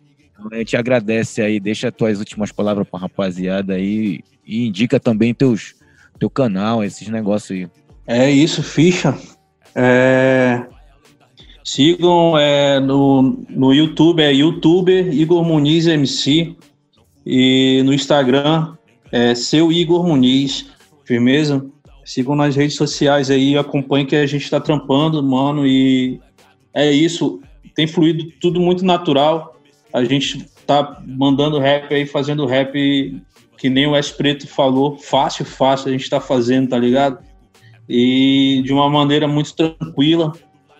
A 0.51 0.55
gente 0.55 0.77
agradece 0.77 1.41
aí, 1.41 1.59
deixa 1.59 1.89
as 1.89 1.93
tuas 1.93 2.19
últimas 2.19 2.51
palavras 2.51 2.87
pra 2.87 2.99
rapaziada 2.99 3.73
aí 3.73 4.21
e 4.47 4.65
indica 4.65 4.99
também 4.99 5.33
teus, 5.33 5.75
teu 6.17 6.29
canal, 6.29 6.83
esses 6.83 7.07
negócios 7.09 7.51
aí. 7.51 7.67
É 8.07 8.31
isso, 8.31 8.63
ficha. 8.63 9.17
É... 9.75 10.65
Sigam 11.63 12.37
é, 12.37 12.79
no, 12.79 13.43
no 13.49 13.73
YouTube, 13.73 14.23
é 14.23 14.33
youtuber 14.33 15.13
Igor 15.13 15.43
Muniz 15.43 15.85
MC. 15.85 16.55
E 17.25 17.81
no 17.83 17.93
Instagram 17.93 18.75
é 19.11 19.35
seu 19.35 19.69
Igor 19.69 20.07
Muniz. 20.07 20.67
Firmeza? 21.03 21.65
Sigam 22.05 22.35
nas 22.35 22.55
redes 22.55 22.77
sociais 22.77 23.29
aí, 23.29 23.57
acompanhem 23.57 24.07
que 24.07 24.15
a 24.15 24.25
gente 24.25 24.43
está 24.43 24.61
trampando, 24.61 25.21
mano. 25.21 25.67
E 25.67 26.21
é 26.73 26.89
isso. 26.89 27.41
Tem 27.75 27.85
fluído 27.85 28.31
tudo 28.39 28.61
muito 28.61 28.85
natural. 28.85 29.59
A 29.93 30.05
gente 30.05 30.45
tá 30.65 31.01
mandando 31.05 31.59
rap 31.59 31.93
aí, 31.93 32.05
fazendo 32.05 32.45
rap 32.45 33.21
que 33.57 33.69
nem 33.69 33.87
o 33.87 33.95
S 33.95 34.15
Preto 34.15 34.47
falou, 34.47 34.97
fácil, 34.97 35.43
fácil 35.43 35.89
a 35.89 35.91
gente 35.91 36.03
está 36.03 36.19
fazendo, 36.19 36.69
tá 36.69 36.77
ligado? 36.77 37.19
E 37.89 38.61
de 38.63 38.71
uma 38.71 38.89
maneira 38.89 39.27
muito 39.27 39.55
tranquila. 39.55 40.33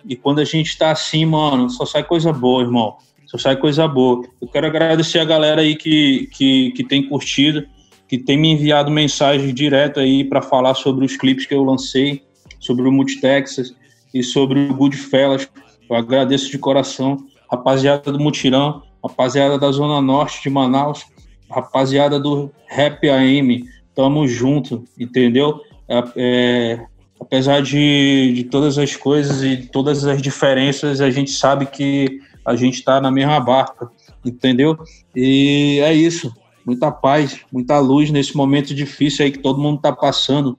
E 0.06 0.14
quando 0.14 0.38
a 0.38 0.44
gente 0.44 0.68
está 0.68 0.90
assim, 0.90 1.24
mano, 1.24 1.68
só 1.68 1.84
sai 1.84 2.04
coisa 2.04 2.32
boa, 2.32 2.62
irmão. 2.62 2.96
Só 3.26 3.36
sai 3.36 3.56
coisa 3.56 3.86
boa. 3.86 4.24
Eu 4.40 4.48
quero 4.48 4.66
agradecer 4.66 5.18
a 5.18 5.24
galera 5.24 5.60
aí 5.60 5.76
que, 5.76 6.28
que, 6.32 6.70
que 6.70 6.84
tem 6.84 7.06
curtido, 7.08 7.66
que 8.06 8.16
tem 8.16 8.38
me 8.38 8.48
enviado 8.48 8.90
mensagem 8.90 9.52
direto 9.52 10.00
aí 10.00 10.24
para 10.24 10.40
falar 10.40 10.74
sobre 10.74 11.04
os 11.04 11.16
clipes 11.16 11.44
que 11.44 11.54
eu 11.54 11.64
lancei, 11.64 12.22
sobre 12.60 12.88
o 12.88 12.92
Multitexas 12.92 13.74
e 14.14 14.22
sobre 14.22 14.60
o 14.60 14.74
Goodfellas. 14.74 15.48
Eu 15.90 15.96
agradeço 15.96 16.50
de 16.50 16.58
coração, 16.58 17.18
rapaziada 17.50 18.12
do 18.12 18.20
Mutirão, 18.20 18.82
rapaziada 19.02 19.58
da 19.58 19.70
Zona 19.70 20.00
Norte 20.00 20.42
de 20.42 20.50
Manaus, 20.50 21.04
rapaziada 21.50 22.18
do 22.18 22.50
Rap 22.66 23.08
AM, 23.08 23.64
tamo 23.94 24.26
junto, 24.26 24.84
entendeu? 24.98 25.60
É, 25.88 26.04
é, 26.16 26.86
apesar 27.20 27.62
de, 27.62 28.32
de 28.34 28.44
todas 28.44 28.78
as 28.78 28.94
coisas 28.94 29.42
e 29.42 29.68
todas 29.68 30.04
as 30.04 30.22
diferenças, 30.22 31.00
a 31.00 31.10
gente 31.10 31.30
sabe 31.30 31.66
que 31.66 32.20
a 32.44 32.54
gente 32.54 32.74
está 32.74 33.00
na 33.00 33.10
mesma 33.10 33.40
barca, 33.40 33.90
entendeu? 34.24 34.78
E 35.14 35.80
é 35.82 35.92
isso. 35.92 36.32
Muita 36.64 36.90
paz, 36.90 37.40
muita 37.50 37.78
luz 37.78 38.10
nesse 38.10 38.36
momento 38.36 38.74
difícil 38.74 39.24
aí 39.24 39.32
que 39.32 39.38
todo 39.38 39.60
mundo 39.60 39.76
está 39.76 39.92
passando. 39.92 40.58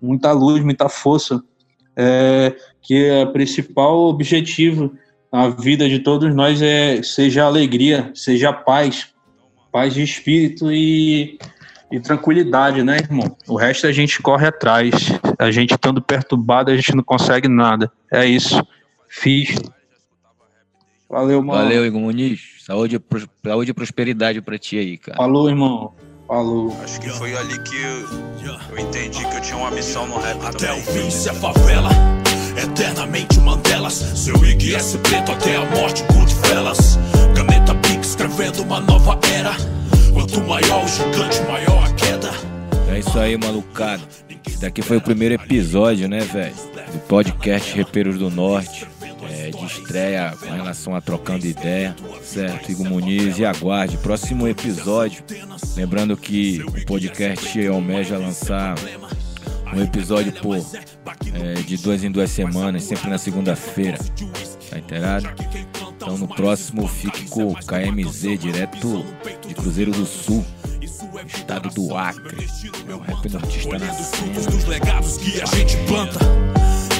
Muita 0.00 0.32
luz, 0.32 0.62
muita 0.62 0.88
força. 0.88 1.42
É, 1.96 2.54
que 2.80 3.04
é 3.04 3.24
o 3.24 3.32
principal 3.32 3.98
objetivo 4.02 4.92
na 5.32 5.48
vida 5.48 5.88
de 5.88 5.98
todos 5.98 6.34
nós 6.34 6.62
é 6.62 7.02
seja 7.02 7.44
alegria, 7.44 8.10
seja 8.14 8.52
paz, 8.52 9.12
paz 9.72 9.94
de 9.94 10.02
espírito 10.02 10.70
e, 10.70 11.38
e 11.90 12.00
tranquilidade, 12.00 12.82
né, 12.82 12.98
irmão? 12.98 13.36
O 13.46 13.56
resto 13.56 13.86
a 13.86 13.92
gente 13.92 14.20
corre 14.20 14.46
atrás. 14.46 14.94
A 15.38 15.50
gente 15.50 15.74
estando 15.74 16.02
perturbado, 16.02 16.70
a 16.70 16.76
gente 16.76 16.94
não 16.94 17.02
consegue 17.02 17.48
nada. 17.48 17.90
É 18.10 18.26
isso. 18.26 18.62
Fiz. 19.08 19.54
Valeu, 21.08 21.42
mano. 21.42 21.62
Valeu, 21.62 21.86
Igor 21.86 22.00
Muniz. 22.00 22.40
Saúde, 22.66 23.00
saúde 23.42 23.70
e 23.70 23.74
prosperidade 23.74 24.42
pra 24.42 24.58
ti 24.58 24.78
aí, 24.78 24.98
cara. 24.98 25.16
Falou, 25.16 25.48
irmão. 25.48 25.94
Falou. 26.26 26.76
Acho 26.84 27.00
que 27.00 27.08
foi 27.08 27.34
ali 27.34 27.58
que 27.62 27.74
eu, 27.74 28.58
eu 28.70 28.78
entendi 28.78 29.26
que 29.26 29.36
eu 29.36 29.40
tinha 29.40 29.56
uma 29.56 29.70
missão 29.70 30.06
no 30.06 30.18
rap 30.18 30.44
Até 30.44 30.70
o 30.74 30.76
fim 30.76 31.08
se 31.08 31.30
é 31.30 31.32
favela, 31.32 31.88
eternamente 32.62 33.40
Mandelas. 33.40 33.94
Seu 33.94 34.34
IGS 34.44 34.98
preto 34.98 35.32
até 35.32 35.56
a 35.56 35.64
morte, 35.70 36.04
Goodfellas. 36.12 36.98
Caneta 36.98 37.17
Uma 38.38 38.78
nova 38.80 39.18
era. 39.34 39.50
Quanto 40.12 40.40
maior 40.42 40.84
o 40.84 40.88
gigante, 40.88 41.40
maior 41.42 41.84
a 41.84 41.92
queda. 41.94 42.30
É 42.88 43.00
isso 43.00 43.18
aí, 43.18 43.36
malucado. 43.36 44.00
Esse 44.46 44.60
daqui 44.60 44.80
foi 44.80 44.98
o 44.98 45.00
primeiro 45.00 45.34
episódio, 45.34 46.08
né, 46.08 46.20
velho? 46.20 46.54
Do 46.92 47.00
podcast 47.08 47.74
Repeiros 47.74 48.16
do 48.16 48.30
Norte. 48.30 48.86
É, 49.28 49.50
de 49.50 49.64
estreia 49.66 50.36
com 50.38 50.46
relação 50.52 50.94
a 50.94 51.00
trocando 51.00 51.48
ideia, 51.48 51.96
certo? 52.22 52.70
Igor 52.70 52.86
Muniz 52.88 53.40
e 53.40 53.44
aguarde. 53.44 53.96
Próximo 53.96 54.46
episódio. 54.46 55.24
Lembrando 55.76 56.16
que 56.16 56.62
o 56.62 56.86
podcast 56.86 57.66
almeja 57.66 58.18
lançar 58.18 58.76
um 59.74 59.82
episódio 59.82 60.32
por 60.34 60.56
é, 61.34 61.54
de 61.54 61.76
duas 61.76 62.04
em 62.04 62.10
duas 62.10 62.30
semanas, 62.30 62.84
sempre 62.84 63.10
na 63.10 63.18
segunda-feira. 63.18 63.98
Tá 64.70 64.78
inteirado? 64.78 65.28
Então 66.00 66.16
no 66.16 66.28
próximo 66.28 66.86
fique 66.86 67.28
com 67.28 67.48
o 67.48 67.56
KMZ, 67.56 68.38
direto 68.38 69.04
de 69.44 69.52
Cruzeiro 69.52 69.90
do 69.90 70.06
Sul, 70.06 70.46
estado 71.26 71.68
do 71.70 71.96
Acre. 71.96 72.46
É 72.88 72.94
o 72.94 72.98
rap 72.98 73.28
nortista 73.28 73.78
na 73.80 73.92
cena. 73.92 74.40
dos 74.48 74.64
legados 74.66 75.16
que 75.16 75.42
a 75.42 75.46
gente 75.46 75.76
planta. 75.88 76.20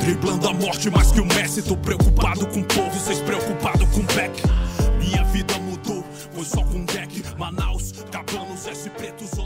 Driblando 0.03 0.49
a 0.49 0.53
morte 0.53 0.91
mais 0.91 1.13
que 1.13 1.21
o 1.21 1.27
Messi. 1.27 1.63
Tô 1.63 1.77
preocupado 1.77 2.45
com 2.49 2.59
o 2.59 2.65
povo, 2.65 2.91
vocês 2.91 3.21
preocupado 3.21 3.87
com 3.87 4.01
o 4.01 4.15
back. 4.15 4.43
Minha 4.99 5.23
vida 5.27 5.57
mudou, 5.61 6.05
foi 6.33 6.45
só 6.45 6.65
com 6.65 6.85
deck. 6.85 7.23
Manaus, 7.39 7.93
Cabanos, 8.11 8.67
S 8.67 8.91
pretos 8.91 9.39